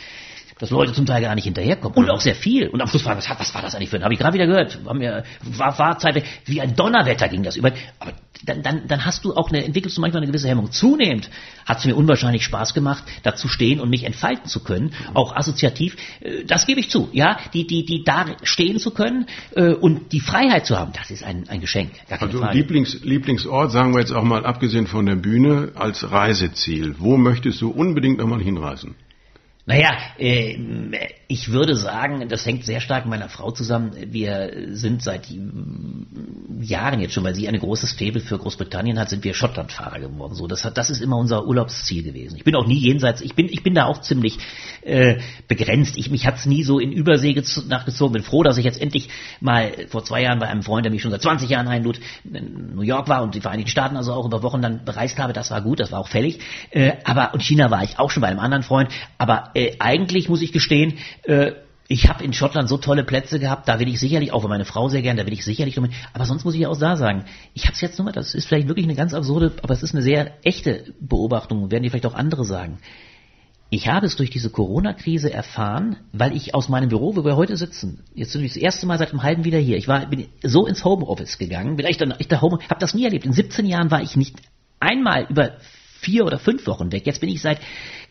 dass 0.59 0.69
Leute 0.69 0.93
zum 0.93 1.05
Teil 1.05 1.21
gar 1.21 1.35
nicht 1.35 1.45
hinterherkommen. 1.45 1.97
Und 1.97 2.09
auch 2.09 2.19
sehr 2.19 2.35
viel. 2.35 2.67
Und 2.67 2.81
am 2.81 2.87
Schluss 2.87 3.05
war 3.05 3.15
das, 3.15 3.29
was 3.29 3.53
war 3.55 3.61
das 3.61 3.75
eigentlich 3.75 3.89
für 3.89 3.95
ein, 3.95 4.03
habe 4.03 4.13
ich 4.13 4.19
gerade 4.19 4.33
wieder 4.33 4.45
gehört, 4.45 4.83
war, 4.85 4.93
mir, 4.93 5.23
war, 5.41 5.77
war 5.79 5.97
Zeit, 5.97 6.21
wie 6.45 6.61
ein 6.61 6.75
Donnerwetter 6.75 7.29
ging 7.29 7.43
das 7.43 7.55
über. 7.55 7.71
Aber 7.99 8.13
dann, 8.45 8.61
dann, 8.61 8.87
dann 8.87 9.05
hast 9.05 9.25
du 9.25 9.33
auch 9.33 9.49
eine, 9.49 9.63
entwickelst 9.63 9.97
du 9.97 10.01
manchmal 10.01 10.21
eine 10.21 10.31
gewisse 10.31 10.47
Hemmung. 10.47 10.71
Zunehmend 10.71 11.29
hat 11.65 11.79
es 11.79 11.85
mir 11.85 11.95
unwahrscheinlich 11.95 12.43
Spaß 12.43 12.73
gemacht, 12.73 13.03
da 13.23 13.35
zu 13.35 13.47
stehen 13.47 13.79
und 13.79 13.89
mich 13.89 14.03
entfalten 14.03 14.47
zu 14.47 14.61
können, 14.61 14.93
auch 15.13 15.35
assoziativ. 15.35 15.95
Äh, 16.19 16.43
das 16.45 16.65
gebe 16.65 16.79
ich 16.81 16.89
zu, 16.89 17.09
ja, 17.13 17.37
die, 17.53 17.65
die, 17.65 17.85
die 17.85 18.03
da 18.03 18.25
stehen 18.43 18.79
zu 18.79 18.91
können 18.91 19.27
äh, 19.55 19.73
und 19.73 20.11
die 20.11 20.19
Freiheit 20.19 20.65
zu 20.65 20.77
haben, 20.77 20.91
das 20.93 21.09
ist 21.09 21.23
ein, 21.23 21.47
ein 21.47 21.61
Geschenk. 21.61 21.91
also 22.09 22.43
Lieblings, 22.51 23.01
Lieblingsort, 23.03 23.71
sagen 23.71 23.93
wir 23.93 24.01
jetzt 24.01 24.11
auch 24.11 24.23
mal 24.23 24.45
abgesehen 24.45 24.87
von 24.87 25.05
der 25.05 25.15
Bühne, 25.15 25.71
als 25.75 26.11
Reiseziel. 26.11 26.95
Wo 26.97 27.17
möchtest 27.17 27.61
du 27.61 27.69
unbedingt 27.69 28.19
nochmal 28.19 28.41
hinreisen? 28.41 28.95
Naja, 29.69 30.15
äh, 30.17 30.57
ich 31.31 31.51
würde 31.51 31.75
sagen, 31.75 32.27
das 32.27 32.43
hängt 32.43 32.65
sehr 32.65 32.81
stark 32.81 33.05
mit 33.05 33.11
meiner 33.11 33.29
Frau 33.29 33.51
zusammen. 33.51 33.91
Wir 34.07 34.51
sind 34.71 35.03
seit 35.03 35.27
Jahren 36.59 36.99
jetzt 36.99 37.13
schon, 37.13 37.23
weil 37.23 37.35
sie 37.35 37.47
ein 37.47 37.59
großes 37.59 37.93
Faible 37.93 38.19
für 38.19 38.39
Großbritannien 38.39 38.97
hat, 38.97 39.09
sind 39.09 39.23
wir 39.23 39.35
Schottlandfahrer 39.35 39.99
geworden. 39.99 40.33
So, 40.33 40.47
das, 40.47 40.65
hat, 40.65 40.79
das 40.79 40.89
ist 40.89 41.01
immer 41.01 41.17
unser 41.17 41.45
Urlaubsziel 41.45 42.01
gewesen. 42.01 42.35
Ich 42.37 42.43
bin 42.43 42.55
auch 42.55 42.65
nie 42.65 42.79
jenseits, 42.79 43.21
ich 43.21 43.35
bin, 43.35 43.45
ich 43.47 43.61
bin 43.61 43.75
da 43.75 43.85
auch 43.85 44.01
ziemlich 44.01 44.39
äh, 44.81 45.19
begrenzt. 45.47 45.97
Ich, 45.97 46.09
mich 46.09 46.25
hat's 46.25 46.47
nie 46.47 46.63
so 46.63 46.79
in 46.79 46.91
Übersee 46.91 47.39
nachgezogen. 47.67 48.13
Bin 48.13 48.23
froh, 48.23 48.41
dass 48.41 48.57
ich 48.57 48.65
jetzt 48.65 48.81
endlich 48.81 49.09
mal 49.39 49.71
vor 49.89 50.03
zwei 50.03 50.23
Jahren 50.23 50.39
bei 50.39 50.47
einem 50.47 50.63
Freund, 50.63 50.83
der 50.83 50.91
mich 50.91 51.03
schon 51.03 51.11
seit 51.11 51.21
20 51.21 51.47
Jahren 51.47 51.67
einlud, 51.67 51.99
in 52.23 52.73
New 52.73 52.81
York 52.81 53.07
war 53.07 53.21
und 53.21 53.35
die 53.35 53.41
Vereinigten 53.41 53.69
Staaten 53.69 53.97
also 53.97 54.13
auch 54.13 54.25
über 54.25 54.41
Wochen 54.41 54.63
dann 54.63 54.83
bereist 54.83 55.19
habe. 55.19 55.33
Das 55.33 55.51
war 55.51 55.61
gut, 55.61 55.79
das 55.79 55.91
war 55.91 55.99
auch 55.99 56.07
fällig. 56.07 56.39
Äh, 56.71 56.93
aber 57.03 57.35
und 57.35 57.43
China 57.43 57.69
war 57.69 57.83
ich 57.83 57.99
auch 57.99 58.09
schon 58.09 58.21
bei 58.21 58.29
einem 58.29 58.39
anderen 58.39 58.63
Freund. 58.63 58.89
Aber 59.19 59.51
äh, 59.53 59.75
eigentlich 59.77 60.27
muss 60.27 60.41
ich 60.41 60.51
gestehen, 60.51 60.97
äh, 61.23 61.53
ich 61.91 62.07
habe 62.07 62.23
in 62.23 62.33
Schottland 62.33 62.69
so 62.69 62.77
tolle 62.77 63.03
Plätze 63.03 63.39
gehabt, 63.39 63.67
da 63.67 63.79
will 63.79 63.87
ich 63.87 63.99
sicherlich, 63.99 64.31
auch 64.31 64.43
für 64.43 64.47
meine 64.47 64.63
Frau 64.63 64.89
sehr 64.89 65.01
gern, 65.01 65.17
da 65.17 65.25
will 65.25 65.33
ich 65.33 65.43
sicherlich 65.43 65.75
noch 65.75 65.81
mit, 65.81 65.91
aber 66.13 66.25
sonst 66.25 66.45
muss 66.45 66.53
ich 66.53 66.67
auch 66.67 66.77
da 66.77 66.95
sagen, 66.95 67.25
ich 67.55 67.63
habe 67.63 67.73
es 67.73 67.81
jetzt 67.81 67.97
nur 67.97 68.05
mal, 68.05 68.11
das 68.11 68.35
ist 68.35 68.47
vielleicht 68.47 68.67
wirklich 68.67 68.85
eine 68.85 68.95
ganz 68.95 69.15
absurde, 69.15 69.53
aber 69.63 69.73
es 69.73 69.81
ist 69.81 69.95
eine 69.95 70.03
sehr 70.03 70.33
echte 70.45 70.93
Beobachtung, 70.99 71.71
werden 71.71 71.81
die 71.81 71.89
vielleicht 71.89 72.05
auch 72.05 72.13
andere 72.13 72.45
sagen. 72.45 72.77
Ich 73.71 73.87
habe 73.87 74.05
es 74.05 74.15
durch 74.15 74.29
diese 74.29 74.51
Corona-Krise 74.51 75.33
erfahren, 75.33 75.97
weil 76.11 76.35
ich 76.35 76.53
aus 76.53 76.69
meinem 76.69 76.89
Büro, 76.89 77.15
wo 77.15 77.25
wir 77.25 77.35
heute 77.35 77.57
sitzen, 77.57 78.03
jetzt 78.13 78.31
sind 78.31 78.41
wir 78.41 78.49
das 78.49 78.57
erste 78.57 78.85
Mal 78.85 78.99
seit 78.99 79.11
einem 79.11 79.23
halben 79.23 79.43
wieder 79.43 79.59
hier. 79.59 79.77
Ich 79.77 79.87
war, 79.87 80.05
bin 80.07 80.27
so 80.43 80.67
ins 80.67 80.85
Homeoffice 80.85 81.37
gegangen, 81.37 81.75
bin 81.75 81.85
ich 81.87 81.97
dann, 81.97 82.13
ich 82.19 82.27
da 82.27 82.41
Home, 82.41 82.59
habe 82.69 82.79
das 82.79 82.93
nie 82.93 83.03
erlebt. 83.03 83.25
In 83.25 83.33
17 83.33 83.65
Jahren 83.65 83.89
war 83.89 84.01
ich 84.01 84.15
nicht 84.15 84.37
einmal 84.79 85.25
über 85.29 85.57
vier 85.99 86.25
oder 86.25 86.39
fünf 86.39 86.65
Wochen 86.67 86.91
weg. 86.91 87.05
Jetzt 87.05 87.21
bin 87.21 87.29
ich 87.29 87.41
seit 87.41 87.59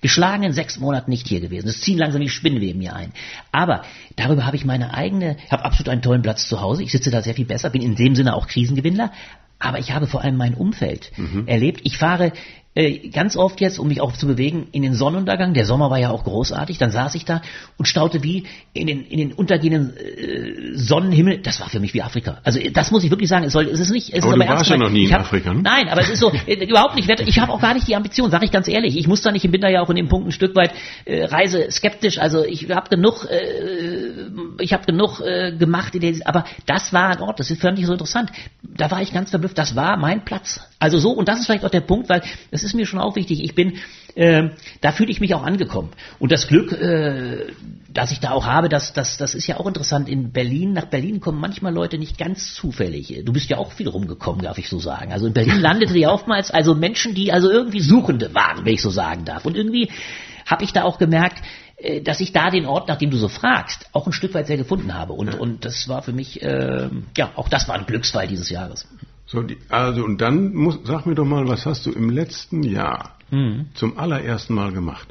geschlagenen 0.00 0.52
sechs 0.52 0.78
Monaten 0.78 1.10
nicht 1.10 1.26
hier 1.26 1.40
gewesen. 1.40 1.68
Es 1.68 1.80
ziehen 1.80 1.98
langsam 1.98 2.20
die 2.20 2.28
Spinnenweben 2.28 2.78
mir 2.78 2.94
ein. 2.94 3.12
Aber 3.52 3.82
darüber 4.16 4.46
habe 4.46 4.56
ich 4.56 4.64
meine 4.64 4.94
eigene, 4.94 5.36
habe 5.50 5.64
absolut 5.64 5.88
einen 5.88 6.02
tollen 6.02 6.22
Platz 6.22 6.48
zu 6.48 6.60
Hause. 6.60 6.82
Ich 6.82 6.92
sitze 6.92 7.10
da 7.10 7.22
sehr 7.22 7.34
viel 7.34 7.46
besser, 7.46 7.70
bin 7.70 7.82
in 7.82 7.96
dem 7.96 8.14
Sinne 8.14 8.34
auch 8.34 8.46
Krisengewinnler. 8.46 9.12
Aber 9.58 9.78
ich 9.78 9.90
habe 9.92 10.06
vor 10.06 10.22
allem 10.22 10.36
mein 10.36 10.54
Umfeld 10.54 11.10
mhm. 11.16 11.48
erlebt. 11.48 11.80
Ich 11.84 11.98
fahre 11.98 12.32
äh, 12.78 13.08
ganz 13.08 13.36
oft 13.36 13.60
jetzt, 13.60 13.80
um 13.80 13.88
mich 13.88 14.00
auch 14.00 14.12
zu 14.12 14.28
bewegen, 14.28 14.68
in 14.70 14.82
den 14.82 14.94
Sonnenuntergang. 14.94 15.52
Der 15.52 15.64
Sommer 15.64 15.90
war 15.90 15.98
ja 15.98 16.10
auch 16.10 16.22
großartig. 16.22 16.78
Dann 16.78 16.92
saß 16.92 17.16
ich 17.16 17.24
da 17.24 17.42
und 17.76 17.86
staute 17.86 18.22
wie 18.22 18.44
in 18.72 18.86
den, 18.86 19.04
in 19.04 19.18
den 19.18 19.32
untergehenden 19.32 19.96
äh, 19.96 20.76
Sonnenhimmel. 20.76 21.38
Das 21.42 21.58
war 21.60 21.68
für 21.68 21.80
mich 21.80 21.92
wie 21.92 22.02
Afrika. 22.02 22.38
Also 22.44 22.60
das 22.72 22.92
muss 22.92 23.02
ich 23.02 23.10
wirklich 23.10 23.28
sagen. 23.28 23.44
Es, 23.44 23.52
soll, 23.52 23.64
es 23.64 23.80
ist 23.80 23.90
nicht. 23.90 24.10
Es 24.14 24.22
aber 24.22 24.34
ist 24.34 24.42
du 24.42 24.48
warst 24.48 24.70
ja 24.70 24.76
noch 24.76 24.90
nie 24.90 25.06
in 25.06 25.12
hab, 25.12 25.22
Afrika. 25.22 25.52
Ne? 25.52 25.62
Nein, 25.62 25.88
aber 25.88 26.02
es 26.02 26.10
ist 26.10 26.20
so 26.20 26.30
äh, 26.46 26.64
überhaupt 26.64 26.94
nicht. 26.94 27.10
Ich 27.26 27.40
habe 27.40 27.52
auch 27.52 27.60
gar 27.60 27.74
nicht 27.74 27.88
die 27.88 27.96
Ambition, 27.96 28.30
sage 28.30 28.44
ich 28.44 28.52
ganz 28.52 28.68
ehrlich. 28.68 28.96
Ich 28.96 29.08
muss 29.08 29.22
da 29.22 29.32
nicht. 29.32 29.44
Ich 29.44 29.50
bin 29.50 29.60
da 29.60 29.68
ja 29.68 29.82
auch 29.82 29.90
in 29.90 29.96
dem 29.96 30.08
Punkt 30.08 30.28
ein 30.28 30.32
Stück 30.32 30.54
weit 30.54 30.70
äh, 31.04 31.24
reise 31.24 31.68
skeptisch. 31.72 32.18
Also 32.18 32.44
ich 32.44 32.70
habe 32.70 32.88
genug. 32.90 33.26
Äh, 33.28 34.60
ich 34.60 34.72
habe 34.72 34.84
genug 34.84 35.20
äh, 35.20 35.50
gemacht. 35.50 35.96
In 35.96 36.02
der, 36.02 36.14
aber 36.26 36.44
das 36.66 36.92
war 36.92 37.08
ein 37.08 37.20
Ort. 37.22 37.40
Das 37.40 37.50
ist 37.50 37.60
für 37.60 37.72
mich 37.72 37.86
so 37.86 37.92
interessant. 37.92 38.30
Da 38.62 38.88
war 38.88 39.02
ich 39.02 39.12
ganz 39.12 39.30
verblüfft. 39.30 39.58
Das 39.58 39.74
war 39.74 39.96
mein 39.96 40.24
Platz. 40.24 40.60
Also 40.78 40.98
so 40.98 41.10
und 41.10 41.28
das 41.28 41.40
ist 41.40 41.46
vielleicht 41.46 41.64
auch 41.64 41.70
der 41.70 41.80
Punkt, 41.80 42.08
weil 42.08 42.22
das 42.50 42.62
ist 42.62 42.74
mir 42.74 42.86
schon 42.86 43.00
auch 43.00 43.16
wichtig. 43.16 43.42
Ich 43.42 43.54
bin 43.54 43.78
äh, 44.18 44.50
da 44.80 44.90
fühle 44.90 45.12
ich 45.12 45.20
mich 45.20 45.34
auch 45.34 45.44
angekommen. 45.44 45.90
Und 46.18 46.32
das 46.32 46.48
Glück, 46.48 46.72
äh, 46.72 47.46
das 47.88 48.10
ich 48.10 48.18
da 48.18 48.32
auch 48.32 48.46
habe, 48.46 48.68
das, 48.68 48.92
das, 48.92 49.16
das 49.16 49.34
ist 49.34 49.46
ja 49.46 49.58
auch 49.58 49.66
interessant. 49.66 50.08
In 50.08 50.32
Berlin, 50.32 50.72
nach 50.72 50.86
Berlin 50.86 51.20
kommen 51.20 51.40
manchmal 51.40 51.72
Leute 51.72 51.98
nicht 51.98 52.18
ganz 52.18 52.52
zufällig. 52.54 53.22
Du 53.24 53.32
bist 53.32 53.48
ja 53.48 53.58
auch 53.58 53.70
viel 53.70 53.88
rumgekommen, 53.88 54.42
darf 54.42 54.58
ich 54.58 54.68
so 54.68 54.80
sagen. 54.80 55.12
Also 55.12 55.26
in 55.28 55.34
Berlin 55.34 55.60
landete 55.60 55.96
ja 55.96 56.10
oftmals 56.10 56.50
also 56.50 56.74
Menschen, 56.74 57.14
die 57.14 57.32
also 57.32 57.48
irgendwie 57.48 57.80
Suchende 57.80 58.34
waren, 58.34 58.64
wenn 58.64 58.74
ich 58.74 58.82
so 58.82 58.90
sagen 58.90 59.24
darf. 59.24 59.46
Und 59.46 59.56
irgendwie 59.56 59.88
habe 60.46 60.64
ich 60.64 60.72
da 60.72 60.82
auch 60.82 60.98
gemerkt, 60.98 61.40
äh, 61.76 62.00
dass 62.00 62.18
ich 62.18 62.32
da 62.32 62.50
den 62.50 62.66
Ort, 62.66 62.88
nach 62.88 62.98
dem 62.98 63.10
du 63.10 63.18
so 63.18 63.28
fragst, 63.28 63.86
auch 63.92 64.06
ein 64.06 64.12
Stück 64.12 64.34
weit 64.34 64.48
sehr 64.48 64.56
gefunden 64.56 64.94
habe. 64.94 65.12
Und, 65.12 65.38
und 65.38 65.64
das 65.64 65.88
war 65.88 66.02
für 66.02 66.12
mich, 66.12 66.42
äh, 66.42 66.88
ja, 67.16 67.30
auch 67.36 67.48
das 67.48 67.68
war 67.68 67.76
ein 67.76 67.86
Glücksfall 67.86 68.26
dieses 68.26 68.50
Jahres. 68.50 68.84
So, 69.30 69.42
die, 69.42 69.58
also 69.68 70.04
und 70.04 70.22
dann 70.22 70.54
muss, 70.54 70.78
sag 70.84 71.04
mir 71.04 71.14
doch 71.14 71.26
mal, 71.26 71.46
was 71.46 71.66
hast 71.66 71.84
du 71.84 71.92
im 71.92 72.08
letzten 72.08 72.62
Jahr 72.62 73.18
mhm. 73.30 73.66
zum 73.74 73.98
allerersten 73.98 74.54
Mal 74.54 74.72
gemacht? 74.72 75.08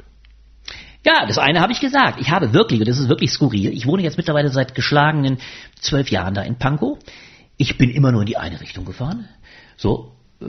Ja, 1.06 1.24
das 1.24 1.38
eine 1.38 1.60
habe 1.60 1.72
ich 1.72 1.78
gesagt. 1.78 2.20
Ich 2.20 2.30
habe 2.30 2.52
wirklich, 2.52 2.80
und 2.80 2.88
das 2.88 2.98
ist 2.98 3.08
wirklich 3.08 3.30
skurril, 3.30 3.72
ich 3.72 3.86
wohne 3.86 4.02
jetzt 4.02 4.16
mittlerweile 4.16 4.48
seit 4.48 4.74
geschlagenen 4.74 5.38
zwölf 5.80 6.10
Jahren 6.10 6.34
da 6.34 6.42
in 6.42 6.56
Pankow. 6.56 6.98
Ich 7.56 7.78
bin 7.78 7.90
immer 7.90 8.10
nur 8.10 8.22
in 8.22 8.26
die 8.26 8.36
eine 8.36 8.60
Richtung 8.60 8.84
gefahren. 8.84 9.28
So, 9.76 10.16
äh, 10.40 10.46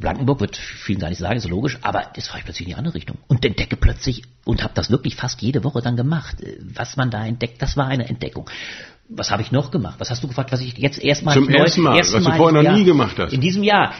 Blankenburg 0.00 0.40
wird 0.40 0.56
vielen 0.56 0.98
gar 0.98 1.08
nicht 1.08 1.18
sagen, 1.18 1.36
ist 1.36 1.48
logisch, 1.48 1.78
aber 1.82 2.10
das 2.16 2.26
fahre 2.26 2.40
ich 2.40 2.44
plötzlich 2.44 2.66
in 2.66 2.74
die 2.74 2.78
andere 2.78 2.94
Richtung 2.94 3.18
und 3.28 3.44
entdecke 3.44 3.76
plötzlich 3.76 4.24
und 4.44 4.64
habe 4.64 4.74
das 4.74 4.90
wirklich 4.90 5.14
fast 5.14 5.40
jede 5.40 5.62
Woche 5.62 5.82
dann 5.82 5.96
gemacht. 5.96 6.40
Äh, 6.40 6.58
was 6.74 6.96
man 6.96 7.12
da 7.12 7.24
entdeckt, 7.24 7.62
das 7.62 7.76
war 7.76 7.86
eine 7.86 8.08
Entdeckung 8.08 8.50
was 9.08 9.30
habe 9.30 9.42
ich 9.42 9.52
noch 9.52 9.70
gemacht? 9.70 9.96
Was 9.98 10.10
hast 10.10 10.22
du 10.22 10.28
gefragt, 10.28 10.52
was 10.52 10.60
ich 10.60 10.76
jetzt 10.76 10.98
erstmal 10.98 11.34
Zum 11.34 11.48
ersten 11.48 11.82
Mal, 11.82 11.96
ersten 11.96 12.16
was 12.16 12.24
Mal 12.24 12.30
du 12.32 12.36
vorher 12.36 12.62
noch 12.62 12.72
nie 12.72 12.84
gemacht 12.84 13.18
hast. 13.18 13.32
In 13.32 13.40
diesem 13.40 13.62
Jahr. 13.62 13.92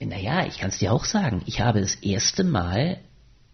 Naja, 0.00 0.46
ich 0.46 0.58
kann 0.58 0.68
es 0.68 0.78
dir 0.78 0.92
auch 0.92 1.04
sagen. 1.04 1.42
Ich 1.46 1.60
habe 1.60 1.80
das 1.80 1.94
erste 1.96 2.44
Mal 2.44 2.98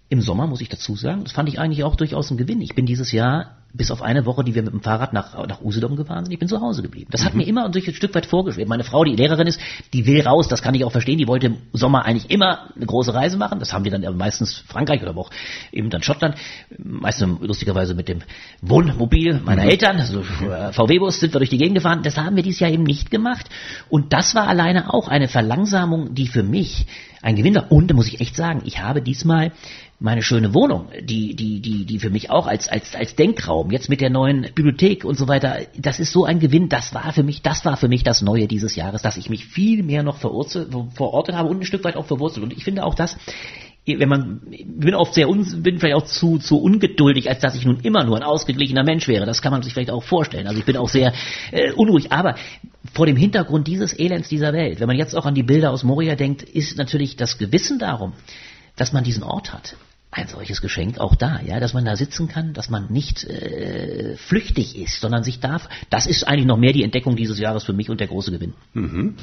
im 0.09 0.21
Sommer, 0.21 0.47
muss 0.47 0.61
ich 0.61 0.69
dazu 0.69 0.97
sagen, 0.97 1.23
das 1.23 1.33
fand 1.33 1.49
ich 1.49 1.61
eigentlich 1.61 1.85
auch 1.85 1.95
durchaus 1.95 2.31
ein 2.31 2.37
Gewinn. 2.37 2.61
Ich 2.61 2.75
bin 2.75 2.87
dieses 2.87 3.13
Jahr 3.13 3.60
bis 3.73 3.91
auf 3.91 4.03
eine 4.03 4.27
Woche, 4.27 4.43
die 4.43 4.55
wir 4.55 4.63
mit 4.63 4.73
dem 4.73 4.83
Fahrrad 4.83 5.13
nach, 5.13 5.47
nach 5.47 5.61
Usedom 5.61 5.97
gefahren 5.97 6.25
sind, 6.25 6.33
ich 6.33 6.39
bin 6.39 6.49
zu 6.49 6.61
Hause 6.61 6.83
geblieben. 6.83 7.09
Das 7.11 7.25
hat 7.25 7.35
mhm. 7.35 7.39
mir 7.39 7.47
immer 7.47 7.69
durch 7.69 7.87
ein 7.87 7.95
Stück 7.95 8.15
weit 8.15 8.27
vorgeschwebt. 8.27 8.69
Meine 8.69 8.85
Frau, 8.85 9.05
die 9.05 9.15
Lehrerin 9.15 9.47
ist, 9.47 9.61
die 9.93 10.07
will 10.07 10.21
raus, 10.23 10.49
das 10.49 10.63
kann 10.63 10.75
ich 10.75 10.85
auch 10.85 10.93
verstehen. 10.93 11.19
Die 11.19 11.29
wollte 11.29 11.47
im 11.47 11.59
Sommer 11.73 12.05
eigentlich 12.05 12.31
immer 12.31 12.71
eine 12.75 12.87
große 12.87 13.15
Reise 13.15 13.37
machen. 13.37 13.61
Das 13.61 13.73
haben 13.73 13.85
wir 13.85 13.93
dann 13.93 14.17
meistens 14.17 14.65
Frankreich 14.67 15.03
oder 15.03 15.17
auch 15.17 15.31
eben 15.73 15.91
dann 15.91 16.03
Schottland. 16.03 16.37
Meistens 16.79 17.39
lustigerweise 17.41 17.95
mit 17.95 18.09
dem 18.09 18.23
Wohnmobil 18.61 19.41
meiner 19.45 19.63
mhm. 19.63 19.71
Eltern, 19.71 19.97
also 19.99 20.21
äh, 20.21 20.73
VW-Bus 20.73 21.21
sind 21.21 21.33
wir 21.33 21.39
durch 21.39 21.51
die 21.51 21.59
Gegend 21.59 21.77
gefahren. 21.77 22.03
Das 22.03 22.17
haben 22.17 22.37
wir 22.37 22.43
dieses 22.43 22.61
Jahr 22.61 22.71
eben 22.71 22.83
nicht 22.83 23.11
gemacht. 23.11 23.49
Und 23.89 24.13
das 24.13 24.35
war 24.35 24.49
alleine 24.49 24.93
auch 24.93 25.09
eine 25.09 25.29
Verlangsamung, 25.29 26.15
die 26.15 26.27
für 26.27 26.43
mich 26.43 26.87
ein 27.23 27.37
Gewinn 27.37 27.55
war. 27.55 27.71
Und 27.71 27.91
da 27.91 27.95
muss 27.95 28.09
ich 28.09 28.21
echt 28.21 28.35
sagen, 28.35 28.63
ich 28.65 28.81
habe 28.83 29.03
diesmal 29.03 29.53
meine 30.01 30.23
schöne 30.23 30.55
Wohnung, 30.55 30.89
die, 31.03 31.37
die, 31.37 31.61
die, 31.61 31.85
die 31.85 31.99
für 31.99 32.09
mich 32.09 32.31
auch 32.31 32.47
als, 32.47 32.69
als, 32.69 32.95
als 32.95 33.17
Denkraum, 33.17 33.71
jetzt 33.71 33.91
mit 33.91 34.01
der 34.01 34.09
neuen 34.09 34.47
Bibliothek 34.55 35.05
und 35.05 35.19
so 35.19 35.29
weiter, 35.29 35.59
das 35.77 36.01
ist 36.01 36.13
so 36.13 36.25
ein 36.25 36.41
Gewinn, 36.41 36.71
das 36.71 36.95
war 36.95 37.13
für 37.13 37.23
mich, 37.23 37.43
das 37.43 37.67
war 37.67 37.77
für 37.77 37.89
mich 37.89 38.03
das 38.03 38.23
Neue 38.23 38.49
dieses 38.49 38.77
Jahres, 38.77 39.03
dass 39.03 39.19
ich 39.19 39.29
mich 39.29 39.45
viel 39.45 39.83
mehr 39.83 40.03
noch 40.03 40.17
verortet 40.17 40.73
habe 41.35 41.49
und 41.51 41.61
ein 41.61 41.67
Stück 41.67 41.85
weit 41.85 41.97
auch 41.97 42.07
verwurzelt. 42.07 42.45
Und 42.45 42.55
ich 42.55 42.65
finde 42.65 42.85
auch 42.85 42.95
das, 42.95 43.19
wenn 43.85 44.09
man, 44.09 44.41
bin 44.65 44.95
oft 44.95 45.13
sehr, 45.13 45.29
un, 45.29 45.63
bin 45.63 45.79
vielleicht 45.79 45.97
auch 45.97 46.07
zu, 46.07 46.39
zu 46.39 46.59
ungeduldig, 46.59 47.29
als 47.29 47.41
dass 47.41 47.55
ich 47.55 47.67
nun 47.67 47.81
immer 47.81 48.03
nur 48.03 48.17
ein 48.17 48.23
ausgeglichener 48.23 48.85
Mensch 48.85 49.07
wäre. 49.07 49.27
Das 49.27 49.43
kann 49.43 49.53
man 49.53 49.63
sich 49.63 49.75
vielleicht 49.75 49.91
auch 49.91 50.03
vorstellen. 50.03 50.47
Also 50.47 50.59
ich 50.59 50.65
bin 50.65 50.79
auch 50.79 50.89
sehr 50.89 51.13
äh, 51.51 51.73
unruhig. 51.73 52.11
Aber 52.11 52.37
vor 52.95 53.05
dem 53.05 53.17
Hintergrund 53.17 53.67
dieses 53.67 53.99
Elends 53.99 54.31
dieser 54.31 54.55
Welt, 54.55 54.81
wenn 54.81 54.87
man 54.87 54.97
jetzt 54.97 55.15
auch 55.15 55.27
an 55.27 55.35
die 55.35 55.43
Bilder 55.43 55.73
aus 55.73 55.85
Moria 55.85 56.15
denkt, 56.15 56.43
ist 56.43 56.79
natürlich 56.79 57.17
das 57.17 57.37
Gewissen 57.37 57.79
darum, 57.79 58.15
dass 58.77 58.93
man 58.95 59.05
diesen 59.05 59.23
Ort 59.23 59.53
hat 59.53 59.77
ein 60.11 60.27
solches 60.27 60.61
Geschenk 60.61 60.99
auch 60.99 61.15
da, 61.15 61.41
ja, 61.41 61.61
dass 61.61 61.73
man 61.73 61.85
da 61.85 61.95
sitzen 61.95 62.27
kann, 62.27 62.53
dass 62.53 62.69
man 62.69 62.91
nicht 62.91 63.25
äh, 63.25 64.17
flüchtig 64.17 64.77
ist, 64.77 65.01
sondern 65.01 65.23
sich 65.23 65.41
darf. 65.41 65.69
Das 65.89 66.07
ist 66.07 66.25
eigentlich 66.25 66.47
noch 66.47 66.57
mehr 66.57 66.73
die 66.73 66.83
Entdeckung 66.83 67.17
dieses 67.17 67.39
Jahres 67.39 67.65
für 67.65 67.73
mich 67.73 67.91
und 67.91 68.01
der 68.01 68.09
große 68.09 68.33
Gewinn. 68.33 68.55
Mhm. 68.75 69.15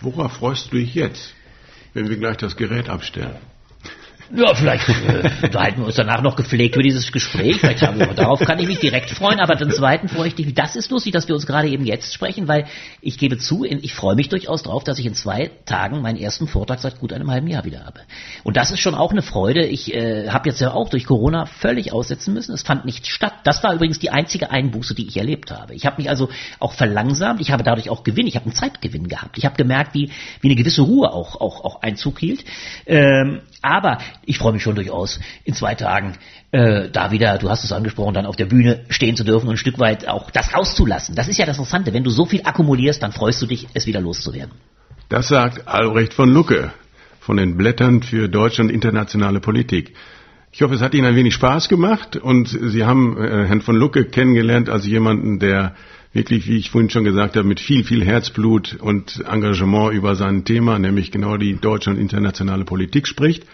Worauf 0.00 0.32
freust 0.34 0.70
du 0.70 0.76
dich 0.76 0.94
jetzt, 0.94 1.34
wenn 1.94 2.08
wir 2.08 2.16
gleich 2.16 2.36
das 2.36 2.56
Gerät 2.56 2.88
abstellen? 2.88 3.36
Ja, 4.34 4.54
vielleicht 4.54 4.88
äh, 4.88 5.30
unterhalten 5.42 5.80
wir 5.80 5.86
uns 5.86 5.96
danach 5.96 6.20
noch 6.20 6.36
gepflegt 6.36 6.74
über 6.74 6.82
dieses 6.82 7.10
Gespräch. 7.12 7.56
Vielleicht 7.56 7.82
haben 7.82 7.98
wir, 7.98 8.08
darauf 8.08 8.40
kann 8.40 8.58
ich 8.58 8.66
mich 8.66 8.78
direkt 8.78 9.10
freuen. 9.10 9.40
Aber 9.40 9.54
den 9.54 9.70
zweiten 9.70 10.08
freue 10.08 10.28
ich 10.28 10.36
mich. 10.36 10.54
Das 10.54 10.76
ist 10.76 10.90
lustig, 10.90 11.12
dass 11.12 11.28
wir 11.28 11.34
uns 11.34 11.46
gerade 11.46 11.68
eben 11.68 11.86
jetzt 11.86 12.12
sprechen, 12.12 12.46
weil 12.46 12.66
ich 13.00 13.16
gebe 13.18 13.38
zu, 13.38 13.64
ich 13.64 13.94
freue 13.94 14.16
mich 14.16 14.28
durchaus 14.28 14.62
darauf, 14.64 14.84
dass 14.84 14.98
ich 14.98 15.06
in 15.06 15.14
zwei 15.14 15.50
Tagen 15.64 16.02
meinen 16.02 16.18
ersten 16.18 16.46
Vortrag 16.46 16.80
seit 16.80 16.98
gut 16.98 17.12
einem 17.12 17.30
halben 17.30 17.46
Jahr 17.46 17.64
wieder 17.64 17.86
habe. 17.86 18.00
Und 18.44 18.56
das 18.56 18.70
ist 18.70 18.80
schon 18.80 18.94
auch 18.94 19.12
eine 19.12 19.22
Freude. 19.22 19.64
Ich 19.64 19.94
äh, 19.94 20.28
habe 20.28 20.50
jetzt 20.50 20.60
ja 20.60 20.72
auch 20.72 20.90
durch 20.90 21.06
Corona 21.06 21.46
völlig 21.46 21.92
aussetzen 21.92 22.34
müssen. 22.34 22.52
Es 22.52 22.62
fand 22.62 22.84
nicht 22.84 23.06
statt. 23.06 23.34
Das 23.44 23.62
war 23.62 23.72
übrigens 23.72 23.98
die 23.98 24.10
einzige 24.10 24.50
Einbuße, 24.50 24.94
die 24.94 25.06
ich 25.06 25.16
erlebt 25.16 25.50
habe. 25.50 25.74
Ich 25.74 25.86
habe 25.86 26.02
mich 26.02 26.10
also 26.10 26.28
auch 26.58 26.74
verlangsamt. 26.74 27.40
Ich 27.40 27.50
habe 27.50 27.62
dadurch 27.62 27.88
auch 27.88 28.04
Gewinn. 28.04 28.26
Ich 28.26 28.36
habe 28.36 28.44
einen 28.44 28.54
Zeitgewinn 28.54 29.08
gehabt. 29.08 29.38
Ich 29.38 29.46
habe 29.46 29.56
gemerkt, 29.56 29.94
wie, 29.94 30.10
wie 30.40 30.48
eine 30.48 30.56
gewisse 30.56 30.82
Ruhe 30.82 31.12
auch, 31.12 31.40
auch, 31.40 31.64
auch 31.64 31.82
Einzug 31.82 32.18
hielt. 32.18 32.44
Ähm, 32.86 33.40
aber 33.62 33.98
ich 34.24 34.38
freue 34.38 34.52
mich 34.52 34.62
schon 34.62 34.74
durchaus, 34.74 35.20
in 35.44 35.54
zwei 35.54 35.74
Tagen 35.74 36.14
äh, 36.52 36.88
da 36.90 37.10
wieder, 37.10 37.38
du 37.38 37.50
hast 37.50 37.64
es 37.64 37.72
angesprochen, 37.72 38.14
dann 38.14 38.26
auf 38.26 38.36
der 38.36 38.46
Bühne 38.46 38.84
stehen 38.88 39.16
zu 39.16 39.24
dürfen 39.24 39.48
und 39.48 39.54
ein 39.54 39.58
Stück 39.58 39.78
weit 39.78 40.08
auch 40.08 40.30
das 40.30 40.54
rauszulassen. 40.54 41.14
Das 41.14 41.28
ist 41.28 41.38
ja 41.38 41.46
das 41.46 41.56
Interessante. 41.56 41.92
Wenn 41.92 42.04
du 42.04 42.10
so 42.10 42.24
viel 42.24 42.42
akkumulierst, 42.44 43.02
dann 43.02 43.12
freust 43.12 43.42
du 43.42 43.46
dich, 43.46 43.66
es 43.74 43.86
wieder 43.86 44.00
loszuwerden. 44.00 44.54
Das 45.08 45.28
sagt 45.28 45.66
Albrecht 45.66 46.14
von 46.14 46.32
Lucke 46.32 46.72
von 47.20 47.36
den 47.36 47.58
Blättern 47.58 48.02
für 48.02 48.28
deutsche 48.28 48.62
und 48.62 48.70
internationale 48.70 49.40
Politik. 49.40 49.92
Ich 50.50 50.62
hoffe, 50.62 50.74
es 50.74 50.80
hat 50.80 50.94
Ihnen 50.94 51.06
ein 51.06 51.14
wenig 51.14 51.34
Spaß 51.34 51.68
gemacht 51.68 52.16
und 52.16 52.48
Sie 52.48 52.84
haben 52.84 53.18
äh, 53.18 53.44
Herrn 53.46 53.60
von 53.60 53.76
Lucke 53.76 54.06
kennengelernt 54.06 54.70
als 54.70 54.86
jemanden, 54.86 55.38
der 55.38 55.74
wirklich, 56.12 56.48
wie 56.48 56.58
ich 56.58 56.70
vorhin 56.70 56.90
schon 56.90 57.04
gesagt 57.04 57.36
habe, 57.36 57.46
mit 57.46 57.60
viel, 57.60 57.84
viel 57.84 58.04
Herzblut 58.04 58.76
und 58.80 59.24
Engagement 59.26 59.92
über 59.94 60.14
sein 60.14 60.44
Thema, 60.44 60.78
nämlich 60.78 61.10
genau 61.10 61.36
die 61.36 61.56
deutsche 61.56 61.90
und 61.90 61.98
internationale 61.98 62.64
Politik 62.64 63.06
spricht. 63.06 63.44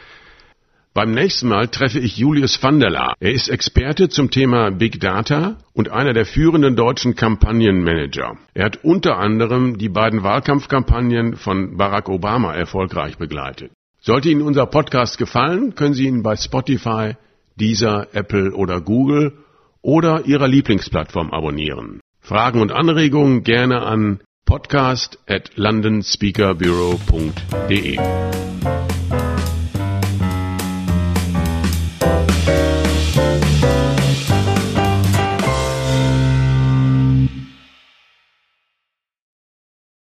Beim 0.94 1.10
nächsten 1.10 1.48
Mal 1.48 1.66
treffe 1.66 1.98
ich 1.98 2.18
Julius 2.18 2.62
van 2.62 2.78
der 2.78 2.90
Laar. 2.90 3.14
Er 3.18 3.32
ist 3.32 3.48
Experte 3.48 4.08
zum 4.08 4.30
Thema 4.30 4.70
Big 4.70 5.00
Data 5.00 5.56
und 5.72 5.90
einer 5.90 6.12
der 6.12 6.24
führenden 6.24 6.76
deutschen 6.76 7.16
Kampagnenmanager. 7.16 8.36
Er 8.54 8.66
hat 8.66 8.84
unter 8.84 9.18
anderem 9.18 9.76
die 9.76 9.88
beiden 9.88 10.22
Wahlkampfkampagnen 10.22 11.34
von 11.34 11.76
Barack 11.76 12.08
Obama 12.08 12.54
erfolgreich 12.54 13.18
begleitet. 13.18 13.72
Sollte 14.00 14.28
Ihnen 14.28 14.42
unser 14.42 14.66
Podcast 14.66 15.18
gefallen, 15.18 15.74
können 15.74 15.94
Sie 15.94 16.06
ihn 16.06 16.22
bei 16.22 16.36
Spotify, 16.36 17.16
Deezer, 17.58 18.06
Apple 18.12 18.52
oder 18.52 18.80
Google 18.80 19.32
oder 19.82 20.26
Ihrer 20.26 20.46
Lieblingsplattform 20.46 21.32
abonnieren. 21.32 22.03
Fragen 22.24 22.60
und 22.62 22.72
Anregungen 22.72 23.44
gerne 23.44 23.82
an 23.82 24.20
podcast 24.46 25.18
at 25.28 25.50
londonspeakerbureau.de. 25.56 27.98